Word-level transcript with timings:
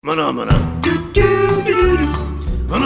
Maná, 0.00 0.32
maná. 0.32 0.52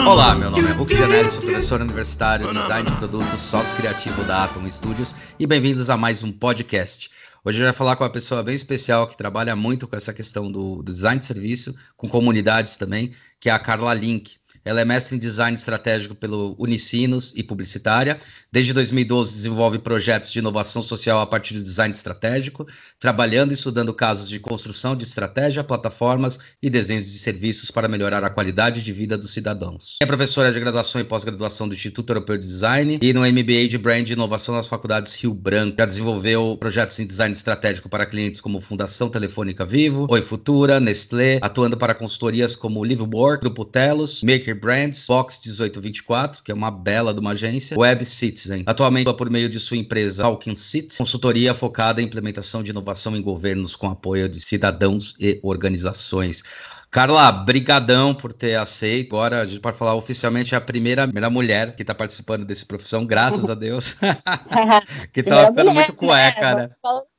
Olá, 0.03 0.33
meu 0.33 0.49
nome 0.49 0.67
é 0.67 0.71
Hulk 0.71 0.95
Janelli, 0.95 1.29
sou 1.29 1.43
professor 1.43 1.79
universitário, 1.79 2.51
design 2.51 2.89
de 2.89 2.95
produtos, 2.97 3.39
sócio 3.39 3.77
criativo 3.77 4.23
da 4.23 4.45
Atom 4.45 4.67
Studios 4.67 5.15
e 5.39 5.45
bem-vindos 5.45 5.91
a 5.91 5.95
mais 5.97 6.23
um 6.23 6.31
podcast. 6.31 7.11
Hoje 7.45 7.61
eu 7.61 7.65
vou 7.65 7.73
falar 7.75 7.97
com 7.97 8.03
uma 8.03 8.09
pessoa 8.09 8.41
bem 8.41 8.55
especial 8.55 9.07
que 9.07 9.15
trabalha 9.15 9.55
muito 9.55 9.87
com 9.87 9.95
essa 9.95 10.11
questão 10.11 10.51
do, 10.51 10.77
do 10.77 10.91
design 10.91 11.19
de 11.19 11.25
serviço, 11.25 11.75
com 11.95 12.09
comunidades 12.09 12.77
também, 12.77 13.13
que 13.39 13.47
é 13.47 13.53
a 13.53 13.59
Carla 13.59 13.93
Link. 13.93 14.37
Ela 14.65 14.81
é 14.81 14.85
mestre 14.85 15.15
em 15.15 15.19
design 15.19 15.55
estratégico 15.55 16.15
pelo 16.15 16.55
Unicinos 16.57 17.33
e 17.35 17.43
publicitária. 17.43 18.17
Desde 18.51 18.71
2012 18.71 19.33
desenvolve 19.33 19.79
projetos 19.79 20.31
de 20.31 20.39
inovação 20.39 20.81
social 20.81 21.19
a 21.19 21.27
partir 21.27 21.55
do 21.55 21.61
design 21.61 21.93
estratégico, 21.93 22.65
trabalhando 22.97 23.51
e 23.51 23.55
estudando 23.55 23.93
casos 23.93 24.29
de 24.29 24.39
construção 24.39 24.95
de 24.95 25.03
estratégia, 25.03 25.63
plataformas 25.63 26.39
e 26.61 26.69
desenhos 26.69 27.11
de 27.11 27.19
serviços 27.19 27.71
para 27.71 27.89
melhorar 27.89 28.23
a 28.23 28.29
qualidade 28.29 28.81
de 28.81 28.93
vida 28.93 29.17
dos 29.17 29.33
cidadãos. 29.33 29.97
É 30.01 30.05
professora 30.05 30.51
de 30.51 30.59
graduação 30.59 31.01
e 31.01 31.03
pós-graduação 31.03 31.67
do 31.67 31.73
Instituto 31.73 32.11
Europeu 32.11 32.37
de 32.37 32.45
Design 32.45 32.99
e 33.01 33.11
no 33.11 33.21
MBA 33.21 33.67
de 33.67 33.77
Brand 33.77 34.07
e 34.09 34.13
Inovação 34.13 34.55
nas 34.55 34.67
faculdades 34.67 35.13
Rio 35.15 35.33
Branco. 35.33 35.75
Já 35.77 35.85
desenvolveu 35.85 36.55
projetos 36.57 36.97
em 36.99 37.05
design 37.05 37.33
estratégico 37.33 37.89
para 37.89 38.05
clientes 38.05 38.39
como 38.39 38.61
Fundação 38.61 39.09
Telefônica 39.09 39.65
Vivo, 39.65 40.07
Oi 40.09 40.21
Futura, 40.21 40.79
Nestlé, 40.79 41.39
atuando 41.41 41.75
para 41.75 41.93
consultorias 41.93 42.55
como 42.55 42.83
Livework, 42.83 43.41
Grupo 43.41 43.65
Telos, 43.65 44.23
Maker 44.23 44.52
Brands, 44.53 45.05
Fox 45.05 45.39
1824, 45.43 46.43
que 46.43 46.51
é 46.51 46.55
uma 46.55 46.71
bela 46.71 47.13
de 47.13 47.19
uma 47.19 47.31
agência, 47.31 47.77
Web 47.77 48.05
Citizen. 48.05 48.63
Atualmente 48.65 49.13
por 49.13 49.29
meio 49.29 49.49
de 49.49 49.59
sua 49.59 49.77
empresa 49.77 50.23
Talking 50.23 50.55
City, 50.55 50.97
consultoria 50.97 51.53
focada 51.53 52.01
em 52.01 52.05
implementação 52.05 52.63
de 52.63 52.71
inovação 52.71 53.15
em 53.15 53.21
governos 53.21 53.75
com 53.75 53.89
apoio 53.89 54.29
de 54.29 54.39
cidadãos 54.39 55.15
e 55.19 55.39
organizações. 55.43 56.43
Carla, 56.93 57.31
brigadão 57.31 58.13
por 58.13 58.31
ter 58.31 58.53
aceito. 58.53 59.15
Agora 59.15 59.41
a 59.41 59.45
gente 59.47 59.59
pode 59.59 59.75
falar 59.75 59.95
oficialmente 59.95 60.53
é 60.53 60.57
a 60.57 60.61
primeira, 60.61 61.05
primeira 61.05 61.27
mulher 61.27 61.75
que 61.75 61.81
está 61.81 61.95
participando 61.95 62.45
desse 62.45 62.67
profissão, 62.67 63.03
graças 63.03 63.49
a 63.49 63.55
Deus. 63.55 63.95
que 65.11 65.23
tá 65.23 65.47
ficando 65.47 65.71
muito 65.73 65.93
cueca, 65.93 66.55
né? 66.55 66.69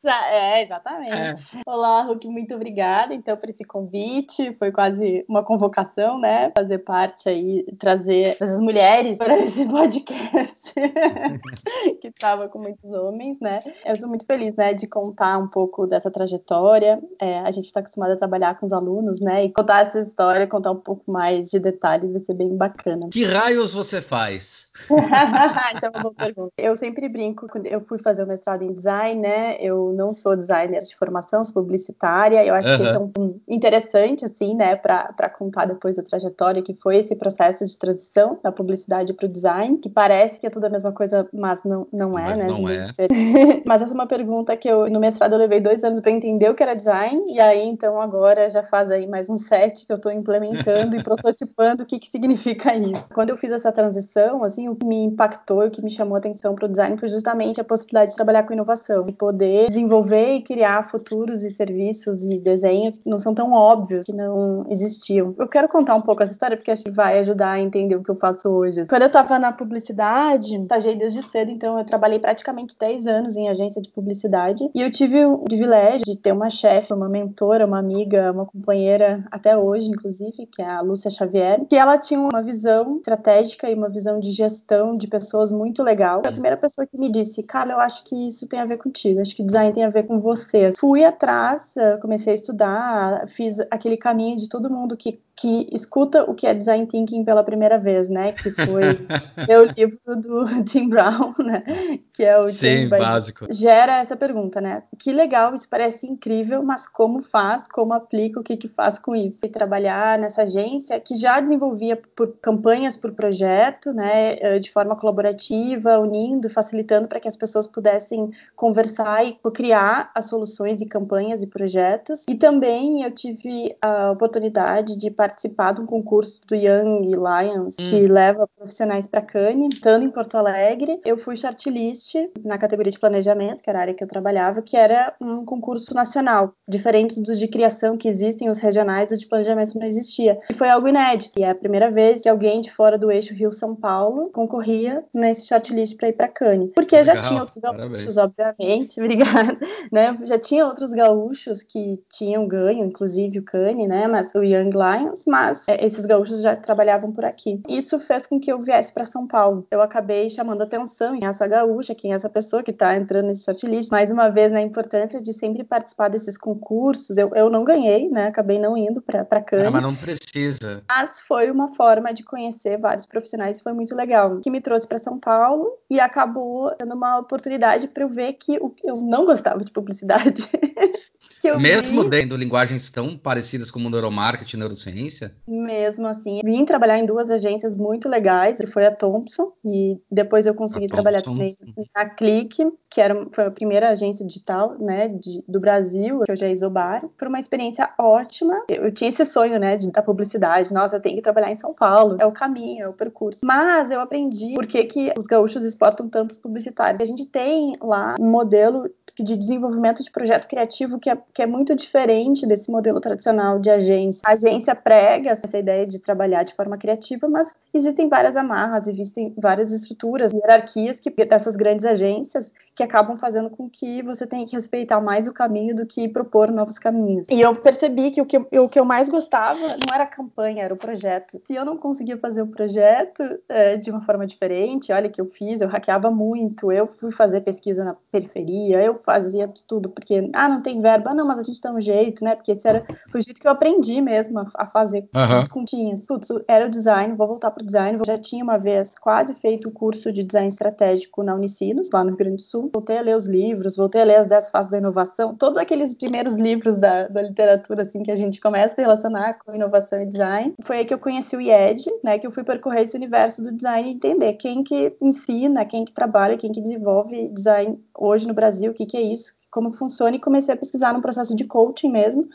É, 0.06 0.62
exatamente. 0.62 1.12
É. 1.12 1.60
Olá, 1.66 2.02
Hulk, 2.02 2.28
muito 2.28 2.54
obrigada, 2.54 3.14
então, 3.14 3.36
por 3.36 3.48
esse 3.48 3.64
convite. 3.64 4.54
Foi 4.58 4.70
quase 4.70 5.24
uma 5.28 5.42
convocação, 5.42 6.18
né? 6.18 6.52
Fazer 6.56 6.78
parte 6.78 7.28
aí, 7.28 7.64
trazer 7.78 8.36
as 8.40 8.60
mulheres 8.60 9.16
para 9.16 9.38
esse 9.40 9.64
podcast, 9.64 10.72
que 12.02 12.08
estava 12.08 12.48
com 12.48 12.58
muitos 12.58 12.90
homens, 12.92 13.38
né? 13.40 13.62
Eu 13.84 13.96
sou 13.96 14.08
muito 14.08 14.26
feliz, 14.26 14.54
né, 14.56 14.74
de 14.74 14.86
contar 14.86 15.38
um 15.38 15.48
pouco 15.48 15.86
dessa 15.86 16.10
trajetória. 16.10 17.00
É, 17.20 17.40
a 17.40 17.50
gente 17.50 17.66
está 17.66 17.80
acostumado 17.80 18.12
a 18.12 18.16
trabalhar 18.16 18.58
com 18.58 18.66
os 18.66 18.72
alunos, 18.72 19.20
né? 19.20 19.44
E 19.44 19.52
contar 19.52 19.82
essa 19.82 20.00
história, 20.00 20.46
contar 20.46 20.72
um 20.72 20.80
pouco 20.80 21.10
mais 21.10 21.50
de 21.50 21.58
detalhes, 21.58 22.12
vai 22.12 22.20
ser 22.20 22.34
bem 22.34 22.54
bacana. 22.56 23.08
Que 23.10 23.24
raios 23.24 23.72
você 23.72 24.02
faz? 24.02 24.70
então, 24.90 25.90
é 25.90 25.96
uma 25.96 26.02
boa 26.02 26.14
pergunta. 26.14 26.52
Eu 26.58 26.76
sempre 26.76 27.08
brinco, 27.08 27.46
eu 27.64 27.80
fui 27.80 27.98
fazer 27.98 28.24
o 28.24 28.26
mestrado 28.26 28.62
em 28.62 28.72
design, 28.72 29.20
né? 29.20 29.56
Eu 29.60 29.93
não 29.94 30.12
sou 30.12 30.36
designer 30.36 30.82
de 30.82 30.96
formação, 30.96 31.44
sou 31.44 31.54
publicitária. 31.54 32.44
Eu 32.44 32.54
acho 32.54 32.68
uhum. 32.70 32.78
que 32.78 32.86
é 32.86 32.98
um 32.98 33.40
interessante, 33.48 34.24
assim, 34.24 34.54
né, 34.54 34.76
para 34.76 35.28
contar 35.30 35.66
depois 35.66 35.98
a 35.98 36.02
trajetória 36.02 36.62
que 36.62 36.74
foi 36.74 36.98
esse 36.98 37.14
processo 37.14 37.64
de 37.64 37.76
transição 37.78 38.38
da 38.42 38.52
publicidade 38.52 39.12
para 39.12 39.26
o 39.26 39.28
design, 39.28 39.78
que 39.78 39.88
parece 39.88 40.38
que 40.38 40.46
é 40.46 40.50
tudo 40.50 40.64
a 40.64 40.68
mesma 40.68 40.92
coisa, 40.92 41.28
mas 41.32 41.58
não, 41.64 41.86
não 41.92 42.18
é, 42.18 42.24
mas 42.24 42.38
né? 42.38 42.44
Não 42.46 42.68
é. 42.68 42.86
mas 43.64 43.82
essa 43.82 43.92
é 43.92 43.94
uma 43.94 44.06
pergunta 44.06 44.56
que 44.56 44.68
eu, 44.68 44.88
no 44.90 45.00
mestrado, 45.00 45.32
eu 45.32 45.38
levei 45.38 45.60
dois 45.60 45.82
anos 45.84 46.00
para 46.00 46.10
entender 46.10 46.50
o 46.50 46.54
que 46.54 46.62
era 46.62 46.74
design, 46.74 47.24
e 47.28 47.40
aí, 47.40 47.66
então, 47.66 48.00
agora 48.00 48.48
já 48.48 48.62
faz 48.62 48.90
aí 48.90 49.06
mais 49.06 49.28
uns 49.28 49.46
sete 49.46 49.86
que 49.86 49.92
eu 49.92 49.96
estou 49.96 50.12
implementando 50.12 50.96
e 50.96 51.02
prototipando 51.02 51.82
o 51.82 51.86
que, 51.86 51.98
que 51.98 52.08
significa 52.08 52.74
isso. 52.74 53.04
Quando 53.14 53.30
eu 53.30 53.36
fiz 53.36 53.52
essa 53.52 53.72
transição, 53.72 54.44
assim, 54.44 54.68
o 54.68 54.76
que 54.76 54.86
me 54.86 55.04
impactou, 55.04 55.64
o 55.64 55.70
que 55.70 55.82
me 55.82 55.90
chamou 55.90 56.16
a 56.16 56.18
atenção 56.18 56.54
para 56.54 56.66
o 56.66 56.68
design 56.68 56.96
foi 56.96 57.08
justamente 57.08 57.60
a 57.60 57.64
possibilidade 57.64 58.10
de 58.10 58.16
trabalhar 58.16 58.42
com 58.42 58.52
inovação 58.52 59.08
e 59.08 59.12
poder 59.12 59.66
desenvolver 59.66 59.83
desenvolver 59.84 60.36
e 60.36 60.42
criar 60.42 60.88
futuros 60.88 61.42
e 61.42 61.50
serviços 61.50 62.24
e 62.24 62.38
desenhos 62.38 62.98
que 62.98 63.08
não 63.08 63.20
são 63.20 63.34
tão 63.34 63.52
óbvios, 63.52 64.06
que 64.06 64.12
não 64.12 64.66
existiam. 64.68 65.34
Eu 65.38 65.46
quero 65.46 65.68
contar 65.68 65.94
um 65.94 66.00
pouco 66.00 66.22
essa 66.22 66.32
história 66.32 66.56
porque 66.56 66.70
acho 66.70 66.84
que 66.84 66.90
vai 66.90 67.18
ajudar 67.20 67.52
a 67.52 67.60
entender 67.60 67.96
o 67.96 68.02
que 68.02 68.10
eu 68.10 68.16
faço 68.16 68.48
hoje. 68.48 68.86
Quando 68.86 69.02
eu 69.02 69.08
estava 69.08 69.38
na 69.38 69.52
publicidade, 69.52 70.56
estagiei 70.56 70.96
desde 70.96 71.22
cedo, 71.22 71.50
então 71.50 71.78
eu 71.78 71.84
trabalhei 71.84 72.18
praticamente 72.18 72.76
10 72.78 73.06
anos 73.06 73.36
em 73.36 73.48
agência 73.48 73.80
de 73.80 73.90
publicidade 73.90 74.68
e 74.74 74.80
eu 74.80 74.90
tive 74.90 75.24
o 75.24 75.38
privilégio 75.38 76.04
de 76.04 76.16
ter 76.16 76.32
uma 76.32 76.50
chefe, 76.50 76.92
uma 76.92 77.08
mentora, 77.08 77.66
uma 77.66 77.78
amiga, 77.78 78.32
uma 78.32 78.46
companheira 78.46 79.24
até 79.30 79.56
hoje, 79.56 79.88
inclusive, 79.88 80.46
que 80.46 80.62
é 80.62 80.68
a 80.68 80.80
Lúcia 80.80 81.10
Xavier, 81.10 81.64
que 81.68 81.76
ela 81.76 81.98
tinha 81.98 82.20
uma 82.20 82.42
visão 82.42 82.96
estratégica 82.98 83.70
e 83.70 83.74
uma 83.74 83.88
visão 83.88 84.18
de 84.18 84.30
gestão 84.30 84.96
de 84.96 85.06
pessoas 85.06 85.50
muito 85.50 85.82
legal. 85.82 86.20
Foi 86.22 86.30
a 86.30 86.32
primeira 86.32 86.56
pessoa 86.56 86.86
que 86.86 86.98
me 86.98 87.10
disse, 87.10 87.42
cara, 87.42 87.72
eu 87.72 87.80
acho 87.80 88.04
que 88.04 88.28
isso 88.28 88.48
tem 88.48 88.60
a 88.60 88.64
ver 88.64 88.78
contigo, 88.78 89.20
acho 89.20 89.34
que 89.34 89.42
design 89.42 89.73
tem 89.74 89.84
a 89.84 89.90
ver 89.90 90.04
com 90.04 90.18
você. 90.18 90.70
Fui 90.72 91.04
atrás, 91.04 91.76
eh, 91.76 91.96
comecei 91.98 92.32
a 92.32 92.36
estudar, 92.36 93.28
fiz 93.28 93.58
aquele 93.70 93.96
caminho 93.96 94.36
de 94.36 94.48
todo 94.48 94.70
mundo 94.70 94.96
que 94.96 95.20
que 95.36 95.68
escuta 95.72 96.22
o 96.24 96.34
que 96.34 96.46
é 96.46 96.54
design 96.54 96.86
thinking 96.86 97.24
pela 97.24 97.42
primeira 97.42 97.76
vez, 97.76 98.08
né? 98.08 98.32
Que 98.32 98.50
foi 98.50 98.82
o 99.60 99.64
livro 99.76 100.16
do 100.16 100.44
Tim 100.64 100.88
Brown, 100.88 101.34
né? 101.38 101.64
Que 102.12 102.22
é 102.22 102.38
o 102.38 102.46
Sim, 102.46 102.88
básico. 102.88 103.46
Gera 103.50 103.98
essa 103.98 104.16
pergunta, 104.16 104.60
né? 104.60 104.84
Que 104.98 105.12
legal, 105.12 105.54
isso 105.54 105.68
parece 105.68 106.06
incrível, 106.06 106.62
mas 106.62 106.86
como 106.86 107.20
faz, 107.20 107.66
como 107.66 107.92
aplica, 107.92 108.38
o 108.38 108.44
que 108.44 108.56
que 108.56 108.68
faz 108.68 108.98
com 108.98 109.14
isso? 109.14 109.40
E 109.44 109.48
trabalhar 109.48 110.18
nessa 110.18 110.42
agência 110.42 111.00
que 111.00 111.16
já 111.16 111.40
desenvolvia 111.40 112.00
por 112.14 112.36
campanhas 112.40 112.96
por 112.96 113.12
projeto, 113.12 113.92
né? 113.92 114.36
Eh, 114.40 114.58
de 114.60 114.70
forma 114.70 114.94
colaborativa, 114.94 115.98
unindo, 115.98 116.48
facilitando 116.48 117.08
para 117.08 117.18
que 117.18 117.28
as 117.28 117.36
pessoas 117.36 117.66
pudessem 117.66 118.30
conversar 118.54 119.26
e 119.26 119.32
criar 119.54 120.10
as 120.14 120.26
soluções 120.26 120.80
e 120.80 120.86
campanhas 120.86 121.42
e 121.42 121.46
projetos. 121.46 122.24
E 122.28 122.34
também 122.34 123.02
eu 123.02 123.10
tive 123.10 123.74
a 123.80 124.10
oportunidade 124.10 124.96
de 124.96 125.10
participar 125.10 125.72
de 125.72 125.80
um 125.80 125.86
concurso 125.86 126.40
do 126.46 126.54
Young 126.54 127.06
Lions, 127.06 127.76
hum. 127.78 127.84
que 127.84 128.06
leva 128.06 128.48
profissionais 128.56 129.06
para 129.06 129.22
Cannes, 129.22 129.74
estando 129.74 130.04
em 130.04 130.10
Porto 130.10 130.36
Alegre. 130.36 131.00
Eu 131.04 131.16
fui 131.16 131.36
shortlist 131.36 132.14
na 132.44 132.58
categoria 132.58 132.92
de 132.92 132.98
planejamento, 132.98 133.62
que 133.62 133.70
era 133.70 133.78
a 133.78 133.82
área 133.82 133.94
que 133.94 134.02
eu 134.02 134.08
trabalhava, 134.08 134.60
que 134.60 134.76
era 134.76 135.14
um 135.20 135.44
concurso 135.44 135.94
nacional, 135.94 136.52
diferente 136.68 137.20
dos 137.22 137.38
de 137.38 137.48
criação 137.48 137.96
que 137.96 138.08
existem, 138.08 138.50
os 138.50 138.58
regionais, 138.58 139.10
o 139.12 139.16
de 139.16 139.26
planejamento 139.26 139.78
não 139.78 139.86
existia. 139.86 140.38
E 140.50 140.54
foi 140.54 140.68
algo 140.68 140.88
inédito, 140.88 141.38
e 141.38 141.44
é 141.44 141.50
a 141.50 141.54
primeira 141.54 141.90
vez 141.90 142.22
que 142.22 142.28
alguém 142.28 142.60
de 142.60 142.70
fora 142.70 142.98
do 142.98 143.10
eixo 143.10 143.34
Rio-São 143.34 143.74
Paulo 143.74 144.30
concorria 144.32 145.04
nesse 145.12 145.46
shortlist 145.46 145.96
para 145.96 146.08
ir 146.08 146.14
para 146.14 146.28
Cannes. 146.28 146.70
Porque 146.74 146.96
Legal, 146.96 147.14
já 147.14 147.22
tinha 147.22 147.40
outros 147.40 147.58
gaúchos, 147.58 148.16
obviamente, 148.16 148.98
obrigada, 149.00 149.43
né? 149.92 150.16
Já 150.24 150.38
tinha 150.38 150.66
outros 150.66 150.92
gaúchos 150.92 151.62
que 151.62 152.02
tinham 152.10 152.46
ganho, 152.46 152.84
inclusive 152.84 153.38
o 153.38 153.44
Cannes, 153.44 153.88
né? 153.88 154.06
Mas 154.06 154.34
o 154.34 154.42
Young 154.42 154.70
Lions 154.70 155.24
mas 155.26 155.68
é, 155.68 155.84
esses 155.84 156.04
gaúchos 156.04 156.42
já 156.42 156.56
trabalhavam 156.56 157.12
por 157.12 157.24
aqui. 157.24 157.60
Isso 157.68 157.98
fez 157.98 158.26
com 158.26 158.38
que 158.38 158.52
eu 158.52 158.60
viesse 158.62 158.92
para 158.92 159.06
São 159.06 159.26
Paulo. 159.26 159.66
Eu 159.70 159.80
acabei 159.80 160.30
chamando 160.30 160.62
atenção 160.62 161.14
em 161.14 161.24
essa 161.24 161.46
gaúcha, 161.46 161.94
quem 161.94 162.12
é 162.12 162.14
essa 162.14 162.28
pessoa 162.28 162.62
que 162.62 162.70
está 162.70 162.96
entrando 162.96 163.26
nesse 163.26 163.44
shortlist. 163.44 163.90
Mais 163.90 164.10
uma 164.10 164.28
vez, 164.28 164.52
na 164.52 164.60
importância 164.60 165.20
de 165.20 165.32
sempre 165.32 165.64
participar 165.64 166.08
desses 166.08 166.36
concursos. 166.36 167.16
Eu, 167.16 167.30
eu 167.34 167.50
não 167.50 167.64
ganhei, 167.64 168.08
né? 168.08 168.28
Acabei 168.28 168.58
não 168.58 168.76
indo 168.76 169.02
para 169.02 169.42
Cannes. 169.42 169.66
Ah, 169.66 169.70
mas 169.70 169.82
não 169.82 169.94
precisa. 169.94 170.82
Mas 170.88 171.20
foi 171.20 171.50
uma 171.50 171.74
forma 171.74 172.12
de 172.12 172.22
conhecer 172.22 172.78
vários 172.78 173.06
profissionais, 173.06 173.60
foi 173.60 173.72
muito 173.72 173.94
legal. 173.94 174.40
Que 174.40 174.50
me 174.50 174.60
trouxe 174.60 174.86
para 174.86 174.98
São 174.98 175.18
Paulo 175.18 175.70
e 175.90 176.00
acabou 176.00 176.74
dando 176.78 176.94
uma 176.94 177.18
oportunidade 177.18 177.88
para 177.88 178.04
eu 178.04 178.08
ver 178.08 178.34
que 178.34 178.56
eu 178.82 178.96
não 179.00 179.26
gostava 179.34 179.64
de 179.64 179.72
publicidade. 179.72 180.42
Mesmo 181.60 182.04
vi... 182.04 182.08
dentro 182.08 182.38
linguagens 182.38 182.88
tão 182.90 183.18
parecidas 183.18 183.70
como 183.70 183.90
neuromarketing 183.90 184.56
e 184.56 184.60
neurociência? 184.60 185.32
Mesmo 185.46 186.06
assim. 186.06 186.40
Vim 186.42 186.64
trabalhar 186.64 186.98
em 186.98 187.04
duas 187.04 187.30
agências 187.30 187.76
muito 187.76 188.08
legais, 188.08 188.56
que 188.56 188.66
foi 188.66 188.86
a 188.86 188.90
Thompson, 188.90 189.52
e 189.62 190.00
depois 190.10 190.46
eu 190.46 190.54
consegui 190.54 190.86
trabalhar 190.86 191.20
também 191.20 191.56
na 191.94 192.08
Click, 192.08 192.66
que 192.88 193.00
era, 193.00 193.26
foi 193.32 193.44
a 193.44 193.50
primeira 193.50 193.90
agência 193.90 194.24
digital, 194.24 194.76
né, 194.78 195.08
de, 195.08 195.44
do 195.46 195.60
Brasil, 195.60 196.20
que 196.24 196.32
hoje 196.32 196.44
é 196.46 196.52
Isobar. 196.52 197.04
Foi 197.18 197.28
uma 197.28 197.38
experiência 197.38 197.90
ótima. 197.98 198.62
Eu 198.68 198.90
tinha 198.92 199.08
esse 199.08 199.24
sonho, 199.24 199.58
né, 199.58 199.76
de, 199.76 199.90
da 199.90 200.00
publicidade. 200.00 200.72
Nossa, 200.72 200.96
eu 200.96 201.00
tenho 201.00 201.16
que 201.16 201.22
trabalhar 201.22 201.50
em 201.50 201.56
São 201.56 201.74
Paulo. 201.74 202.16
É 202.18 202.24
o 202.24 202.32
caminho, 202.32 202.84
é 202.84 202.88
o 202.88 202.92
percurso. 202.92 203.40
Mas 203.44 203.90
eu 203.90 204.00
aprendi 204.00 204.54
por 204.54 204.66
que, 204.66 204.84
que 204.84 205.12
os 205.18 205.26
gaúchos 205.26 205.64
exportam 205.64 206.08
tantos 206.08 206.38
publicitários. 206.38 207.00
A 207.00 207.04
gente 207.04 207.26
tem 207.26 207.76
lá 207.82 208.14
um 208.18 208.30
modelo 208.30 208.88
de 209.22 209.36
desenvolvimento 209.36 210.02
de 210.02 210.10
projeto 210.10 210.48
criativo 210.48 210.98
que 210.98 211.08
é, 211.08 211.16
que 211.32 211.42
é 211.42 211.46
muito 211.46 211.74
diferente 211.74 212.46
desse 212.46 212.70
modelo 212.70 213.00
tradicional 213.00 213.58
de 213.58 213.70
agência. 213.70 214.22
A 214.24 214.32
agência 214.32 214.74
prega 214.74 215.30
essa 215.30 215.58
ideia 215.58 215.86
de 215.86 215.98
trabalhar 215.98 216.42
de 216.42 216.54
forma 216.54 216.76
criativa, 216.76 217.28
mas 217.28 217.54
existem 217.72 218.08
várias 218.08 218.36
amarras, 218.36 218.88
existem 218.88 219.32
várias 219.36 219.72
estruturas, 219.72 220.32
hierarquias 220.32 220.98
que 220.98 221.10
dessas 221.24 221.54
grandes 221.56 221.84
agências 221.84 222.52
que 222.74 222.82
acabam 222.82 223.16
fazendo 223.16 223.48
com 223.50 223.70
que 223.70 224.02
você 224.02 224.26
tenha 224.26 224.44
que 224.44 224.56
respeitar 224.56 225.00
mais 225.00 225.28
o 225.28 225.32
caminho 225.32 225.76
do 225.76 225.86
que 225.86 226.08
propor 226.08 226.50
novos 226.50 226.78
caminhos. 226.78 227.26
E 227.30 227.40
eu 227.40 227.54
percebi 227.54 228.10
que 228.10 228.20
o 228.20 228.26
que 228.26 228.36
eu, 228.36 228.64
o 228.64 228.68
que 228.68 228.78
eu 228.78 228.84
mais 228.84 229.08
gostava 229.08 229.60
não 229.60 229.94
era 229.94 230.04
a 230.04 230.08
campanha, 230.08 230.64
era 230.64 230.74
o 230.74 230.76
projeto. 230.76 231.40
Se 231.44 231.54
eu 231.54 231.64
não 231.64 231.76
conseguia 231.76 232.16
fazer 232.18 232.42
o 232.42 232.48
projeto 232.48 233.22
é, 233.48 233.76
de 233.76 233.90
uma 233.90 234.00
forma 234.02 234.26
diferente, 234.26 234.92
olha 234.92 235.08
que 235.08 235.20
eu 235.20 235.26
fiz, 235.26 235.60
eu 235.60 235.68
hackeava 235.68 236.10
muito, 236.10 236.72
eu 236.72 236.88
fui 236.88 237.12
fazer 237.12 237.42
pesquisa 237.42 237.84
na 237.84 237.96
periferia, 238.10 238.82
eu 238.82 238.94
fazia 239.04 239.50
tudo, 239.66 239.88
porque, 239.88 240.30
ah, 240.34 240.48
não 240.48 240.62
tem 240.62 240.80
verba, 240.80 241.10
ah, 241.10 241.14
não, 241.14 241.26
mas 241.26 241.38
a 241.38 241.42
gente 241.42 241.60
dá 241.60 241.72
um 241.72 241.80
jeito, 241.80 242.24
né? 242.24 242.34
Porque 242.34 242.52
esse 242.52 242.66
era, 242.66 242.84
foi 243.10 243.20
o 243.20 243.24
jeito 243.24 243.40
que 243.40 243.46
eu 243.46 243.52
aprendi 243.52 244.00
mesmo 244.00 244.38
a, 244.38 244.46
a 244.56 244.66
fazer 244.66 245.08
uhum. 245.14 245.46
com 245.50 245.64
tinhas. 245.64 246.06
Putz, 246.06 246.28
era 246.48 246.66
o 246.66 246.70
design, 246.70 247.14
vou 247.14 247.26
voltar 247.26 247.50
pro 247.50 247.64
design, 247.64 247.98
já 248.06 248.18
tinha 248.18 248.42
uma 248.42 248.58
vez 248.58 248.94
quase 248.98 249.34
feito 249.34 249.68
o 249.68 249.72
curso 249.72 250.12
de 250.12 250.22
design 250.22 250.48
estratégico 250.48 251.22
na 251.22 251.34
Unicinos, 251.34 251.90
lá 251.92 252.02
no 252.02 252.10
Rio 252.10 252.18
Grande 252.18 252.36
do 252.36 252.42
Sul, 252.42 252.70
voltei 252.72 252.98
a 252.98 253.02
ler 253.02 253.16
os 253.16 253.26
livros, 253.26 253.76
voltei 253.76 254.02
a 254.02 254.04
ler 254.04 254.16
as 254.16 254.26
10 254.26 254.50
fases 254.50 254.70
da 254.70 254.78
inovação, 254.78 255.34
todos 255.34 255.58
aqueles 255.58 255.94
primeiros 255.94 256.36
livros 256.36 256.78
da, 256.78 257.08
da 257.08 257.22
literatura, 257.22 257.82
assim, 257.82 258.02
que 258.02 258.10
a 258.10 258.16
gente 258.16 258.40
começa 258.40 258.74
a 258.78 258.82
relacionar 258.82 259.38
com 259.44 259.54
inovação 259.54 260.02
e 260.02 260.06
design. 260.06 260.54
Foi 260.62 260.78
aí 260.78 260.84
que 260.84 260.94
eu 260.94 260.98
conheci 260.98 261.36
o 261.36 261.40
IED, 261.40 261.84
né, 262.02 262.18
que 262.18 262.26
eu 262.26 262.32
fui 262.32 262.44
percorrer 262.44 262.84
esse 262.84 262.96
universo 262.96 263.42
do 263.42 263.52
design 263.52 263.88
e 263.88 263.94
entender 263.94 264.34
quem 264.34 264.62
que 264.62 264.96
ensina, 265.00 265.64
quem 265.64 265.84
que 265.84 265.92
trabalha, 265.92 266.36
quem 266.36 266.52
que 266.52 266.60
desenvolve 266.60 267.28
design 267.28 267.78
hoje 267.96 268.26
no 268.26 268.34
Brasil, 268.34 268.70
o 268.70 268.74
que 268.74 268.86
que 268.94 268.98
é 268.98 269.02
isso, 269.02 269.34
como 269.50 269.72
funciona 269.72 270.14
e 270.14 270.20
comecei 270.20 270.54
a 270.54 270.56
pesquisar 270.56 270.92
no 270.92 271.02
processo 271.02 271.34
de 271.34 271.44
coaching 271.44 271.90
mesmo 271.90 272.28